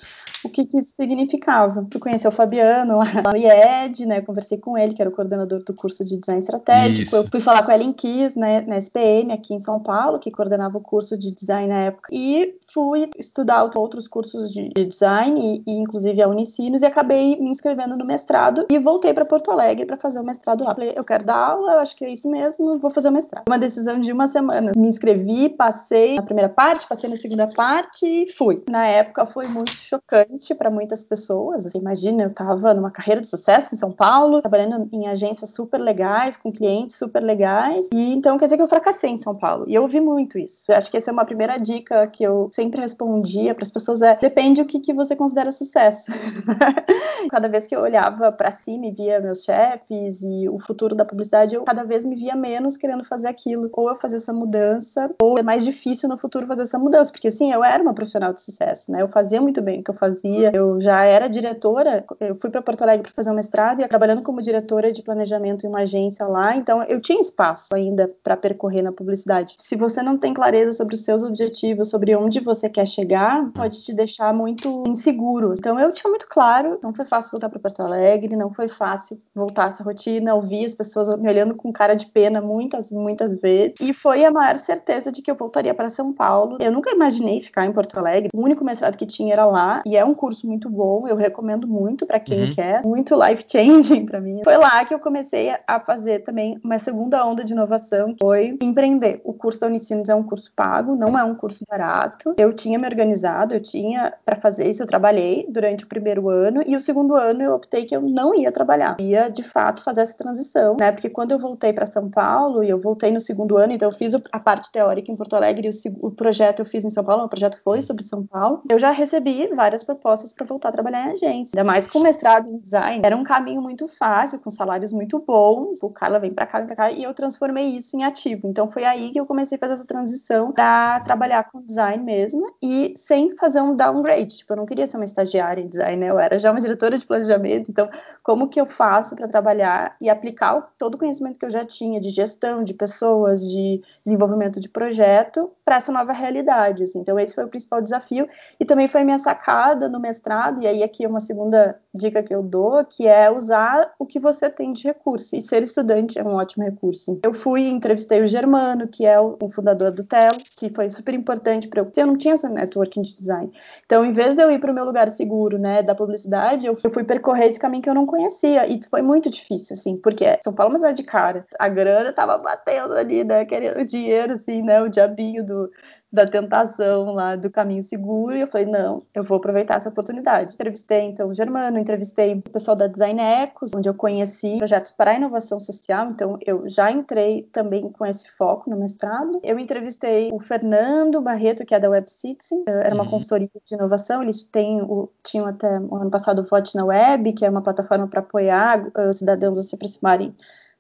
o 0.44 0.50
que, 0.50 0.66
que 0.66 0.78
isso 0.78 0.94
significava. 0.96 1.86
Fui 1.90 2.00
conhecer 2.00 2.28
o 2.28 2.32
Fabiano 2.32 2.98
lá 3.00 3.06
no 3.06 3.38
IED, 3.38 4.06
né? 4.06 4.22
Conversei 4.22 4.58
com 4.58 4.78
ele, 4.78 4.94
que 4.94 5.02
era 5.02 5.10
o 5.10 5.14
coordenador 5.14 5.64
do 5.64 5.74
curso 5.74 6.04
de 6.04 6.18
design 6.18 6.42
estratégico. 6.42 7.02
Isso. 7.02 7.16
Eu 7.16 7.28
fui 7.30 7.40
falar 7.40 7.64
com 7.64 7.72
a 7.72 7.76
Ellen 7.76 7.94
Kiss, 7.94 8.38
né, 8.38 8.62
na 8.62 8.78
SPM, 8.78 9.32
aqui 9.32 9.54
em 9.54 9.60
São 9.60 9.80
Paulo, 9.80 10.20
que 10.20 10.32
coordenava 10.32 10.78
o 10.78 10.82
curso 10.82 11.18
de 11.18 11.32
design 11.32 11.68
na 11.68 11.80
época. 11.80 12.10
E 12.12 12.56
fui 12.74 13.10
estudar 13.18 13.70
outros 13.76 14.08
cursos 14.08 14.52
de, 14.52 14.70
design, 14.86 15.64
e, 15.66 15.72
e, 15.72 15.80
inclusive 15.80 16.22
a 16.22 16.28
Unicinos, 16.28 16.82
e 16.82 16.86
acabei 16.86 17.36
me 17.40 17.50
inscrevendo 17.50 17.96
no 17.96 18.06
mestrado 18.06 18.66
e 18.70 18.80
voltei 18.80 19.14
para 19.14 19.26
Porto 19.26 19.52
Alegre 19.52 19.86
para 19.86 19.98
fazer 19.98 20.20
o 20.20 20.24
mestrado 20.24 20.64
lá. 20.64 20.74
Falei, 20.74 20.94
eu 20.96 21.04
quero 21.04 21.26
dar 21.26 21.38
aula, 21.38 21.74
eu 21.74 21.80
acho 21.80 21.96
que 21.96 22.06
é 22.06 22.10
isso 22.10 22.30
mesmo, 22.30 22.78
vou 22.78 22.90
fazer 22.90 23.10
o 23.10 23.12
mestrado. 23.12 23.46
Uma 23.48 23.60
decisão 23.60 24.00
de 24.00 24.12
uma 24.12 24.28
semana. 24.28 24.72
Me 24.76 24.88
inscrevi, 24.88 25.50
passei 25.50 26.16
na 26.16 26.24
primeira 26.24 26.50
parte, 26.50 26.88
passei 26.88 27.10
na 27.10 27.18
segunda 27.18 27.48
parte 27.48 28.06
e 28.06 28.32
fui. 28.32 28.64
Na 28.70 28.86
época 28.86 29.26
foi 29.26 29.48
muito 29.48 29.72
chocante 29.72 30.54
para 30.56 30.70
muitas 30.70 31.04
pessoas. 31.04 31.66
Assim, 31.66 31.80
imagina, 31.80 32.24
eu 32.24 32.30
estava 32.30 32.74
numa 32.74 32.92
carreira 32.92 33.22
de 33.22 33.28
sucesso 33.28 33.74
em 33.74 33.78
São 33.78 33.92
Paulo, 33.92 34.42
trabalhando 34.42 34.88
em 34.92 35.08
agências 35.08 35.52
super 35.52 35.80
legais, 35.80 36.38
com 36.38 36.52
clientes 36.52 36.96
super 36.96 37.22
legais, 37.22 37.88
e 37.94 38.14
então 38.14 38.38
quer 38.38 38.46
dizer 38.46 38.58
que 38.58 38.64
eu 38.64 38.68
fracassei 38.68 39.12
em 39.12 39.20
São 39.20 39.36
Paulo. 39.36 39.66
E 39.68 39.76
eu 39.76 39.82
ouvi 39.84 40.00
muito 40.00 40.38
isso. 40.38 40.72
Eu 40.72 40.76
acho 40.76 40.90
que 40.90 40.98
essa 40.98 41.12
é 41.12 41.14
uma 41.14 41.26
primeira 41.26 41.58
dica 41.58 42.08
que 42.08 42.24
eu 42.24 42.50
sempre 42.60 42.82
respondia 42.82 43.56
para 43.56 43.64
as 43.64 43.72
pessoas 43.72 44.02
é 44.02 44.18
depende 44.18 44.62
o 44.62 44.66
que, 44.66 44.82
que 44.82 44.94
você 44.94 45.16
considera 45.16 45.50
sucesso. 45.50 46.12
cada 47.30 47.48
vez 47.48 47.66
que 47.66 47.76
eu 47.76 47.82
olhava 47.82 48.32
para 48.32 48.52
cima 48.52 48.88
e 48.88 48.92
via 48.92 49.20
meus 49.20 49.44
chefes 49.44 50.22
e 50.22 50.50
o 50.50 50.60
futuro 50.60 50.96
da 50.96 51.06
publicidade, 51.06 51.56
eu 51.56 51.64
cada 51.64 51.84
vez 51.84 52.04
me 52.04 52.16
via 52.16 52.36
menos 52.36 52.76
querendo 52.78 53.04
fazer 53.04 53.28
aquilo. 53.28 53.70
Ou 53.74 53.90
eu 53.90 53.96
fazer 53.96 54.18
essa 54.18 54.34
mudança, 54.34 55.10
ou 55.22 55.38
é 55.38 55.42
mais 55.42 55.64
difícil 55.64 56.10
no 56.10 56.18
futuro 56.18 56.46
fazer 56.46 56.64
essa 56.64 56.78
mudança, 56.78 57.12
porque 57.12 57.30
assim, 57.30 57.52
eu 57.52 57.64
era 57.64 57.82
uma 57.82 57.94
profissional 57.94 58.34
de 58.34 58.42
sucesso, 58.42 58.92
né? 58.92 59.02
Eu 59.02 59.08
fazia 59.08 59.42
muito 59.42 59.62
bem 59.62 59.80
o 59.80 59.84
que 59.84 59.92
eu 59.92 59.96
fazia. 59.96 60.52
Eu 60.54 60.82
já 60.82 61.04
era 61.04 61.28
diretora, 61.28 62.04
eu 62.20 62.36
fui 62.36 62.50
para 62.50 62.62
Porto 62.62 62.82
Alegre 62.82 63.04
para 63.04 63.14
fazer 63.14 63.32
um 63.32 63.36
mestrado 63.36 63.82
e 63.82 63.88
trabalhando 63.88 64.22
como 64.22 64.42
diretora 64.42 64.92
de 64.92 65.02
planejamento 65.02 65.66
em 65.66 65.70
uma 65.70 65.82
agência 65.82 66.26
lá, 66.26 66.56
então 66.56 66.84
eu 66.84 67.00
tinha 67.00 67.20
espaço 67.20 67.74
ainda 67.74 68.12
para 68.24 68.36
percorrer 68.36 68.82
na 68.82 68.92
publicidade. 68.92 69.56
Se 69.60 69.76
você 69.76 70.02
não 70.02 70.18
tem 70.18 70.34
clareza 70.34 70.74
sobre 70.74 70.96
os 70.96 71.04
seus 71.04 71.24
objetivos, 71.24 71.90
sobre 71.90 72.16
onde 72.16 72.40
você 72.50 72.70
quer 72.70 72.88
chegar, 72.88 73.52
pode 73.52 73.84
te 73.84 73.94
deixar 73.94 74.34
muito 74.34 74.84
inseguro. 74.88 75.54
Então 75.58 75.80
eu 75.80 75.92
tinha 75.92 76.10
muito 76.10 76.28
claro, 76.28 76.80
não 76.82 76.94
foi 76.94 77.06
fácil 77.06 77.32
voltar 77.32 77.50
para 77.50 77.60
Porto 77.60 77.82
Alegre, 77.82 78.36
não 78.36 78.52
foi 78.52 78.68
fácil 78.68 79.22
voltar 79.36 79.68
essa 79.68 79.84
rotina, 79.84 80.34
ouvir 80.34 80.66
as 80.66 80.76
pessoas 80.76 81.08
me 81.20 81.30
olhando 81.30 81.56
com 81.56 81.72
cara 81.72 81.94
de 81.94 82.08
pena 82.08 82.42
muitas, 82.42 82.92
muitas 82.92 83.40
vezes. 83.40 83.76
E 83.80 83.94
foi 83.94 84.26
a 84.26 84.32
maior 84.32 84.58
certeza 84.58 85.12
de 85.12 85.22
que 85.22 85.30
eu 85.30 85.36
voltaria 85.36 85.74
para 85.74 85.90
São 85.90 86.12
Paulo. 86.12 86.58
Eu 86.60 86.72
nunca 86.72 86.92
imaginei 86.92 87.42
ficar 87.42 87.66
em 87.66 87.72
Porto 87.72 87.98
Alegre. 87.98 88.30
O 88.34 88.42
único 88.42 88.64
mestrado 88.64 88.98
que 88.98 89.06
tinha 89.06 89.34
era 89.34 89.46
lá, 89.46 89.82
e 89.86 89.96
é 89.96 90.04
um 90.04 90.14
curso 90.14 90.48
muito 90.48 90.70
bom, 90.70 91.08
eu 91.08 91.16
recomendo 91.16 91.68
muito 91.68 92.06
para 92.06 92.20
quem 92.20 92.46
uhum. 92.46 92.54
quer, 92.54 92.84
muito 92.84 93.16
life 93.16 93.46
changing 93.48 94.06
para 94.08 94.20
mim. 94.20 94.42
Foi 94.44 94.58
lá 94.58 94.84
que 94.86 94.94
eu 94.94 95.00
comecei 95.00 95.54
a 95.68 95.80
fazer 95.80 96.24
também 96.24 96.60
uma 96.64 96.80
segunda 96.80 97.26
onda 97.26 97.44
de 97.44 97.54
inovação, 97.54 98.14
que 98.14 98.24
foi 98.24 98.58
empreender. 98.62 99.22
O 99.24 99.34
curso 99.34 99.60
da 99.60 99.68
Unicinos 99.68 100.10
é 100.10 100.16
um 100.16 100.24
curso 100.24 100.52
pago, 100.56 100.96
não 100.96 101.18
é 101.18 101.24
um 101.24 101.36
curso 101.36 101.64
barato. 101.70 102.34
Eu 102.40 102.54
tinha 102.54 102.80
me 102.80 102.88
organizado, 102.88 103.54
eu 103.54 103.60
tinha 103.60 104.14
para 104.24 104.38
fazer 104.38 104.66
isso, 104.66 104.82
eu 104.82 104.88
trabalhei 104.88 105.46
durante 105.50 105.84
o 105.84 105.88
primeiro 105.88 106.30
ano 106.30 106.64
e 106.66 106.74
o 106.74 106.80
segundo 106.80 107.14
ano 107.14 107.42
eu 107.42 107.54
optei 107.54 107.84
que 107.84 107.94
eu 107.94 108.02
não 108.02 108.34
ia 108.34 108.50
trabalhar, 108.50 108.96
eu 108.98 109.06
ia 109.06 109.28
de 109.28 109.44
fato 109.44 109.84
fazer 109.84 110.04
essa 110.04 110.18
transição, 110.18 110.78
né? 110.80 110.90
Porque 110.90 111.10
quando 111.10 111.32
eu 111.32 111.40
voltei 111.40 111.74
para 111.74 111.86
São 111.86 112.10
Paulo 112.10 112.64
e 112.64 112.70
eu 112.70 112.80
voltei 112.80 113.12
no 113.12 113.20
segundo 113.20 113.58
ano, 113.58 113.74
então 113.74 113.90
eu 113.90 113.94
fiz 113.94 114.14
a 114.32 114.40
parte 114.40 114.72
teórica 114.72 115.12
em 115.12 115.18
Porto 115.18 115.36
Alegre 115.36 115.68
e 115.68 115.90
o, 115.90 116.08
o 116.08 116.12
projeto 116.12 116.60
eu 116.60 116.66
fiz 116.66 116.86
em 116.86 116.90
São 116.90 117.04
Paulo, 117.04 117.26
o 117.26 117.30
projeto 117.30 117.60
foi 117.62 117.82
sobre 117.82 118.06
São 118.06 118.26
Paulo. 118.26 118.62
Eu 118.70 118.80
já 118.80 118.92
recebi 118.92 119.46
várias 119.54 119.84
propostas 119.84 120.32
para 120.32 120.46
voltar 120.46 120.70
a 120.70 120.72
trabalhar 120.72 121.08
em 121.08 121.12
agência, 121.12 121.60
ainda 121.60 121.64
mais 121.66 121.88
com 121.88 122.00
mestrado 122.00 122.50
em 122.50 122.58
design. 122.58 123.02
Era 123.04 123.18
um 123.18 123.24
caminho 123.24 123.62
muito 123.62 123.86
fácil, 123.90 124.40
com 124.40 124.50
salários 124.50 124.94
muito 124.94 125.20
bons. 125.20 125.84
O 125.84 125.90
Carla 125.90 126.20
vem 126.20 126.34
para 126.34 126.46
cá, 126.46 126.60
vem 126.60 126.68
para 126.68 126.76
cá 126.78 126.90
e 126.90 127.04
eu 127.04 127.14
transformei 127.14 127.66
isso 127.66 127.98
em 127.98 128.06
ativo. 128.06 128.48
Então 128.48 128.72
foi 128.72 128.86
aí 128.86 129.12
que 129.12 129.20
eu 129.20 129.26
comecei 129.26 129.58
a 129.58 129.60
fazer 129.60 129.74
essa 129.74 129.86
transição 129.86 130.54
para 130.54 131.02
trabalhar 131.02 131.44
com 131.52 131.62
design 131.62 132.02
mesmo 132.02 132.29
e 132.62 132.94
sem 132.96 133.36
fazer 133.36 133.62
um 133.62 133.76
downgrade. 133.76 134.38
Tipo, 134.38 134.54
eu 134.54 134.58
não 134.58 134.66
queria 134.66 134.86
ser 134.86 134.98
uma 134.98 135.06
estagiária 135.06 135.62
em 135.62 135.68
design, 135.68 135.98
né? 135.98 136.10
Eu 136.10 136.20
era 136.20 136.38
já 136.38 136.52
uma 136.52 136.62
diretora 136.62 136.98
de 136.98 137.06
planejamento. 137.06 137.72
Então, 137.72 137.90
como 138.24 138.48
que 138.48 138.60
eu 138.60 138.66
faço 138.66 139.16
para 139.16 139.28
trabalhar 139.28 139.96
e 140.02 140.10
aplicar 140.10 140.74
todo 140.78 140.96
o 140.96 140.98
conhecimento 140.98 141.40
que 141.40 141.46
eu 141.46 141.50
já 141.50 141.66
tinha 141.66 142.00
de 142.00 142.10
gestão, 142.10 142.64
de 142.64 142.74
pessoas, 142.74 143.42
de 143.42 143.82
desenvolvimento 144.04 144.60
de 144.60 144.70
projeto 144.70 145.52
para 145.64 145.78
essa 145.78 145.92
nova 145.92 146.14
realidade? 146.14 146.84
Assim. 146.84 147.00
Então, 147.00 147.20
esse 147.20 147.34
foi 147.34 147.46
o 147.46 147.50
principal 147.50 147.82
desafio 147.82 148.28
e 148.60 148.66
também 148.66 148.88
foi 148.88 149.04
minha 149.04 149.20
sacada 149.20 149.88
no 149.88 150.00
mestrado. 150.00 150.62
E 150.62 150.68
aí, 150.68 150.84
aqui 150.84 151.06
é 151.06 151.08
uma 151.08 151.20
segunda 151.20 151.80
dica 151.94 152.22
que 152.22 152.34
eu 152.34 152.44
dou, 152.44 152.84
que 152.86 153.08
é 153.08 153.32
usar 153.32 153.94
o 153.98 154.06
que 154.06 154.20
você 154.20 154.50
tem 154.50 154.74
de 154.74 154.84
recurso. 154.84 155.36
E 155.36 155.42
ser 155.42 155.64
estudante 155.64 156.20
é 156.20 156.24
um 156.24 156.36
ótimo 156.36 156.64
recurso. 156.64 157.20
Eu 157.24 157.34
fui 157.34 157.68
entrevistei 157.68 158.22
o 158.22 158.28
Germano, 158.28 158.88
que 158.88 159.06
é 159.06 159.20
o, 159.20 159.38
fundador 159.50 159.92
do 159.92 160.04
Telos, 160.04 160.56
que 160.58 160.70
foi 160.70 160.90
super 160.90 161.14
importante 161.14 161.68
para 161.68 161.82
eu. 161.82 161.92
Eu 161.96 162.08
não 162.08 162.18
tinha 162.20 162.36
essa 162.36 162.48
networking 162.48 163.02
de 163.02 163.16
design. 163.16 163.52
Então, 163.86 164.06
em 164.06 164.12
vez 164.12 164.36
de 164.36 164.44
eu 164.44 164.52
ir 164.52 164.60
para 164.60 164.72
o 164.72 164.76
meu 164.76 164.86
lugar 164.86 165.10
seguro, 165.12 165.58
né, 165.58 165.82
da 165.82 165.96
publicidade, 165.96 166.68
eu 166.68 166.76
fui 166.76 167.04
percorrer 167.04 167.50
esse 167.50 167.60
caminho 167.60 167.82
que 167.82 167.90
eu 167.90 167.96
não 167.96 168.06
conhecia. 168.06 168.68
E 168.68 168.80
foi 168.84 169.02
muito 169.02 169.30
difícil, 169.30 169.74
assim, 169.74 169.98
porque 169.98 170.38
São 170.44 170.54
Paulo 170.54 170.72
é 170.72 170.74
uma 170.74 170.80
cidade 170.80 170.98
de 170.98 171.04
cara. 171.04 171.46
A 171.58 171.68
grana 171.68 172.14
tava 172.14 172.38
batendo 172.38 172.94
ali, 172.94 173.24
né, 173.24 173.46
querendo 173.46 173.84
dinheiro, 173.86 174.34
assim, 174.34 174.62
né, 174.62 174.82
o 174.82 174.90
diabinho 174.90 175.44
do 175.46 175.72
da 176.12 176.26
tentação 176.26 177.14
lá 177.14 177.36
do 177.36 177.50
caminho 177.50 177.84
seguro 177.84 178.36
e 178.36 178.42
eu 178.42 178.48
falei, 178.48 178.66
não, 178.66 179.04
eu 179.14 179.24
vou 179.24 179.38
aproveitar 179.38 179.76
essa 179.76 179.90
oportunidade. 179.90 180.56
Entrevistei 180.56 181.02
então 181.02 181.30
o 181.30 181.34
Germano, 181.34 181.78
entrevistei 181.78 182.34
o 182.34 182.42
pessoal 182.42 182.76
da 182.76 182.88
Design 182.88 183.22
Ecos, 183.22 183.72
onde 183.76 183.88
eu 183.88 183.94
conheci 183.94 184.58
projetos 184.58 184.92
para 184.92 185.12
a 185.12 185.16
inovação 185.16 185.60
social, 185.60 186.10
então 186.10 186.38
eu 186.46 186.68
já 186.68 186.92
entrei 186.92 187.44
também 187.52 187.90
com 187.90 188.06
esse 188.06 188.30
foco 188.32 188.70
no 188.70 188.78
mestrado. 188.78 189.40
Eu 189.44 189.60
entrevistei 189.60 190.30
o 190.34 190.40
Fernando 190.40 191.22
Barreto, 191.22 191.66
que 191.66 191.76
é 191.76 191.80
da 191.80 191.90
Web 191.90 192.10
Citizen, 192.10 192.64
era 192.68 192.96
uma 192.96 193.04
uhum. 193.04 193.12
consultoria 193.12 193.50
de 193.64 193.76
inovação, 193.76 194.24
eles 194.24 194.44
têm 194.44 194.82
o, 194.82 195.10
tinham 195.24 195.46
até 195.46 195.80
o 195.80 195.96
ano 195.96 196.10
passado 196.10 196.42
o 196.42 196.46
Vote 196.46 196.76
na 196.76 196.86
Web, 196.86 197.34
que 197.34 197.46
é 197.46 197.50
uma 197.50 197.62
plataforma 197.62 198.08
para 198.08 198.22
apoiar 198.22 198.82
os 199.10 199.18
cidadãos 199.18 199.58
a 199.60 199.62
se 199.62 199.76
aproximarem 199.76 200.34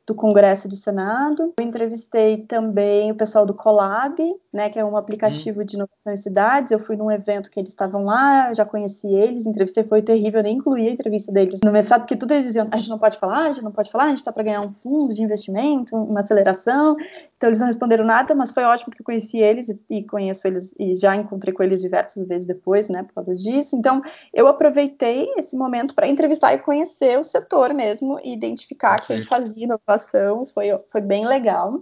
do 0.09 0.15
Congresso 0.15 0.67
do 0.67 0.75
Senado. 0.75 1.53
Eu 1.59 1.63
entrevistei 1.63 2.37
também 2.37 3.11
o 3.11 3.15
pessoal 3.15 3.45
do 3.45 3.53
Colab, 3.53 4.17
né, 4.51 4.67
que 4.67 4.79
é 4.79 4.83
um 4.83 4.97
aplicativo 4.97 5.61
hum. 5.61 5.63
de 5.63 5.75
inovação 5.75 6.11
em 6.11 6.15
cidades. 6.15 6.71
Eu 6.71 6.79
fui 6.79 6.97
num 6.97 7.11
evento 7.11 7.51
que 7.51 7.59
eles 7.59 7.69
estavam 7.69 8.03
lá, 8.03 8.51
já 8.55 8.65
conheci 8.65 9.07
eles, 9.07 9.45
entrevistei, 9.45 9.83
foi 9.83 10.01
terrível, 10.01 10.39
eu 10.39 10.43
nem 10.43 10.57
incluí 10.57 10.87
a 10.87 10.91
entrevista 10.91 11.31
deles 11.31 11.59
no 11.63 11.71
mestrado, 11.71 12.01
porque 12.01 12.15
tudo 12.15 12.33
eles 12.33 12.45
diziam, 12.45 12.67
a 12.71 12.77
gente 12.77 12.89
não 12.89 12.97
pode 12.97 13.19
falar, 13.19 13.45
a 13.45 13.51
gente 13.51 13.63
não 13.63 13.71
pode 13.71 13.91
falar, 13.91 14.05
a 14.05 14.09
gente 14.09 14.17
está 14.17 14.31
para 14.31 14.41
ganhar 14.41 14.61
um 14.61 14.73
fundo 14.73 15.13
de 15.13 15.21
investimento, 15.21 15.95
uma 15.95 16.21
aceleração. 16.21 16.97
Então 17.39 17.47
eles 17.47 17.59
não 17.59 17.67
responderam 17.67 18.03
nada, 18.03 18.35
mas 18.35 18.51
foi 18.51 18.63
ótimo 18.65 18.87
porque 18.87 19.01
eu 19.01 19.05
conheci 19.05 19.37
eles 19.37 19.69
e, 19.69 19.79
e 19.89 20.03
conheço 20.03 20.45
eles 20.45 20.75
e 20.77 20.97
já 20.97 21.15
encontrei 21.15 21.53
com 21.53 21.63
eles 21.63 21.79
diversas 21.79 22.27
vezes 22.27 22.45
depois, 22.45 22.89
né, 22.89 23.01
por 23.03 23.13
causa 23.13 23.33
disso. 23.33 23.77
Então 23.77 24.01
eu 24.33 24.45
aproveitei 24.45 25.33
esse 25.37 25.55
momento 25.55 25.95
para 25.95 26.05
entrevistar 26.05 26.53
e 26.53 26.59
conhecer 26.59 27.17
o 27.17 27.23
setor 27.23 27.73
mesmo 27.73 28.19
e 28.25 28.33
identificar 28.33 28.97
Perfeito. 28.97 29.21
quem 29.21 29.29
fazia 29.29 29.63
inovação 29.63 30.45
foi, 30.47 30.67
foi 30.91 30.99
bem 30.99 31.25
legal. 31.25 31.81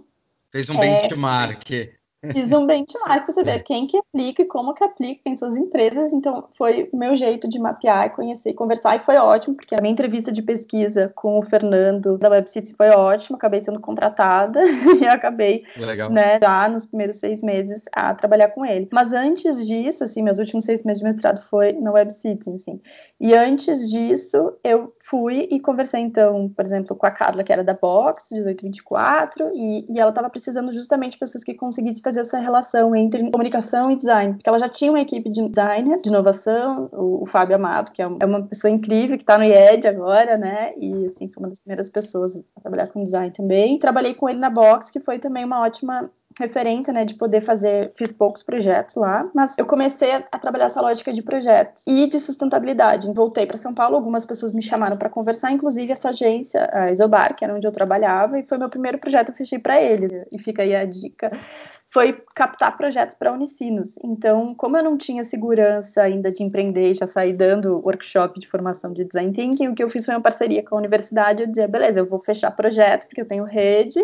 Fez 0.52 0.70
um 0.70 0.80
é... 0.80 1.00
benchmark. 1.00 1.97
Fiz 2.32 2.52
um 2.52 2.66
benchmark 2.66 3.24
para 3.24 3.32
você 3.32 3.44
ver 3.44 3.62
quem 3.62 3.86
que 3.86 3.96
aplica 3.96 4.42
e 4.42 4.44
como 4.44 4.74
que 4.74 4.82
aplica, 4.82 5.20
quem 5.24 5.36
são 5.36 5.46
as 5.46 5.56
empresas. 5.56 6.12
Então, 6.12 6.48
foi 6.56 6.88
o 6.92 6.96
meu 6.96 7.14
jeito 7.14 7.48
de 7.48 7.60
mapear, 7.60 8.12
conhecer 8.14 8.50
e 8.50 8.54
conversar. 8.54 8.96
E 8.96 9.04
foi 9.04 9.16
ótimo, 9.16 9.54
porque 9.54 9.74
a 9.74 9.80
minha 9.80 9.92
entrevista 9.92 10.32
de 10.32 10.42
pesquisa 10.42 11.12
com 11.14 11.38
o 11.38 11.42
Fernando 11.42 12.18
da 12.18 12.28
WebCity 12.28 12.74
foi 12.74 12.88
ótima. 12.90 13.36
Acabei 13.36 13.60
sendo 13.60 13.78
contratada 13.78 14.60
e 15.00 15.06
acabei, 15.06 15.64
né, 16.10 16.38
já 16.42 16.68
nos 16.68 16.86
primeiros 16.86 17.16
seis 17.16 17.40
meses 17.40 17.84
a 17.92 18.12
trabalhar 18.14 18.48
com 18.48 18.66
ele. 18.66 18.88
Mas 18.92 19.12
antes 19.12 19.64
disso, 19.64 20.02
assim, 20.02 20.22
meus 20.22 20.38
últimos 20.38 20.64
seis 20.64 20.82
meses 20.82 21.00
de 21.00 21.08
mestrado 21.08 21.40
foi 21.42 21.72
no 21.72 21.92
WebCity, 21.92 22.50
assim. 22.50 22.80
E 23.20 23.34
antes 23.34 23.90
disso, 23.90 24.52
eu 24.64 24.92
fui 25.00 25.48
e 25.50 25.60
conversei, 25.60 26.00
então, 26.00 26.48
por 26.54 26.64
exemplo, 26.64 26.96
com 26.96 27.06
a 27.06 27.10
Carla, 27.10 27.42
que 27.42 27.52
era 27.52 27.64
da 27.64 27.74
Box, 27.74 28.32
1824, 28.32 29.50
e, 29.54 29.86
e 29.88 29.98
ela 30.00 30.10
estava 30.10 30.30
precisando 30.30 30.72
justamente 30.72 31.12
de 31.12 31.18
pessoas 31.18 31.42
que 31.42 31.54
conseguissem 31.54 32.02
fazer 32.08 32.17
essa 32.18 32.38
relação 32.38 32.94
entre 32.94 33.30
comunicação 33.30 33.90
e 33.90 33.96
design. 33.96 34.34
Porque 34.34 34.48
ela 34.48 34.58
já 34.58 34.68
tinha 34.68 34.90
uma 34.90 35.00
equipe 35.00 35.30
de 35.30 35.48
designers, 35.48 36.02
de 36.02 36.08
inovação, 36.08 36.88
o, 36.92 37.22
o 37.22 37.26
Fábio 37.26 37.56
Amado, 37.56 37.92
que 37.92 38.02
é, 38.02 38.04
é 38.04 38.26
uma 38.26 38.42
pessoa 38.42 38.70
incrível, 38.70 39.16
que 39.16 39.22
está 39.22 39.38
no 39.38 39.44
IED 39.44 39.86
agora, 39.88 40.36
né? 40.36 40.72
E, 40.76 41.06
assim, 41.06 41.28
foi 41.28 41.42
uma 41.42 41.48
das 41.48 41.60
primeiras 41.60 41.90
pessoas 41.90 42.36
a 42.56 42.60
trabalhar 42.60 42.88
com 42.88 43.04
design 43.04 43.32
também. 43.32 43.78
Trabalhei 43.78 44.14
com 44.14 44.28
ele 44.28 44.38
na 44.38 44.50
Box, 44.50 44.90
que 44.90 45.00
foi 45.00 45.18
também 45.18 45.44
uma 45.44 45.60
ótima 45.60 46.10
referência, 46.38 46.92
né, 46.92 47.04
de 47.04 47.14
poder 47.14 47.40
fazer, 47.40 47.92
fiz 47.96 48.12
poucos 48.12 48.42
projetos 48.42 48.94
lá, 48.94 49.28
mas 49.34 49.58
eu 49.58 49.66
comecei 49.66 50.12
a, 50.12 50.24
a 50.30 50.38
trabalhar 50.38 50.66
essa 50.66 50.80
lógica 50.80 51.12
de 51.12 51.22
projetos 51.22 51.82
e 51.86 52.06
de 52.06 52.20
sustentabilidade. 52.20 53.12
Voltei 53.12 53.46
para 53.46 53.56
São 53.56 53.74
Paulo, 53.74 53.96
algumas 53.96 54.24
pessoas 54.24 54.52
me 54.52 54.62
chamaram 54.62 54.96
para 54.96 55.08
conversar, 55.08 55.50
inclusive 55.50 55.92
essa 55.92 56.10
agência, 56.10 56.68
a 56.72 56.92
Isobar, 56.92 57.34
que 57.34 57.44
era 57.44 57.54
onde 57.54 57.66
eu 57.66 57.72
trabalhava, 57.72 58.38
e 58.38 58.46
foi 58.46 58.58
meu 58.58 58.68
primeiro 58.68 58.98
projeto, 58.98 59.30
eu 59.30 59.34
fechei 59.34 59.58
para 59.58 59.80
eles. 59.80 60.12
E 60.30 60.38
fica 60.38 60.62
aí 60.62 60.74
a 60.74 60.84
dica 60.84 61.30
foi 61.90 62.12
captar 62.34 62.76
projetos 62.76 63.14
para 63.14 63.32
Unicinos. 63.32 63.98
Então, 64.04 64.54
como 64.54 64.76
eu 64.76 64.84
não 64.84 64.98
tinha 64.98 65.24
segurança 65.24 66.02
ainda 66.02 66.30
de 66.30 66.42
empreender, 66.42 66.94
já 66.94 67.06
saí 67.06 67.32
dando 67.32 67.78
workshop 67.78 68.38
de 68.38 68.46
formação 68.46 68.92
de 68.92 69.04
design 69.04 69.32
thinking, 69.32 69.68
o 69.68 69.74
que 69.74 69.82
eu 69.82 69.88
fiz 69.88 70.04
foi 70.04 70.14
uma 70.14 70.20
parceria 70.20 70.62
com 70.62 70.74
a 70.74 70.78
universidade, 70.78 71.42
eu 71.42 71.48
dizia, 71.48 71.66
beleza, 71.66 72.00
eu 72.00 72.06
vou 72.06 72.20
fechar 72.20 72.50
projeto, 72.50 73.06
porque 73.06 73.22
eu 73.22 73.28
tenho 73.28 73.44
rede, 73.44 74.00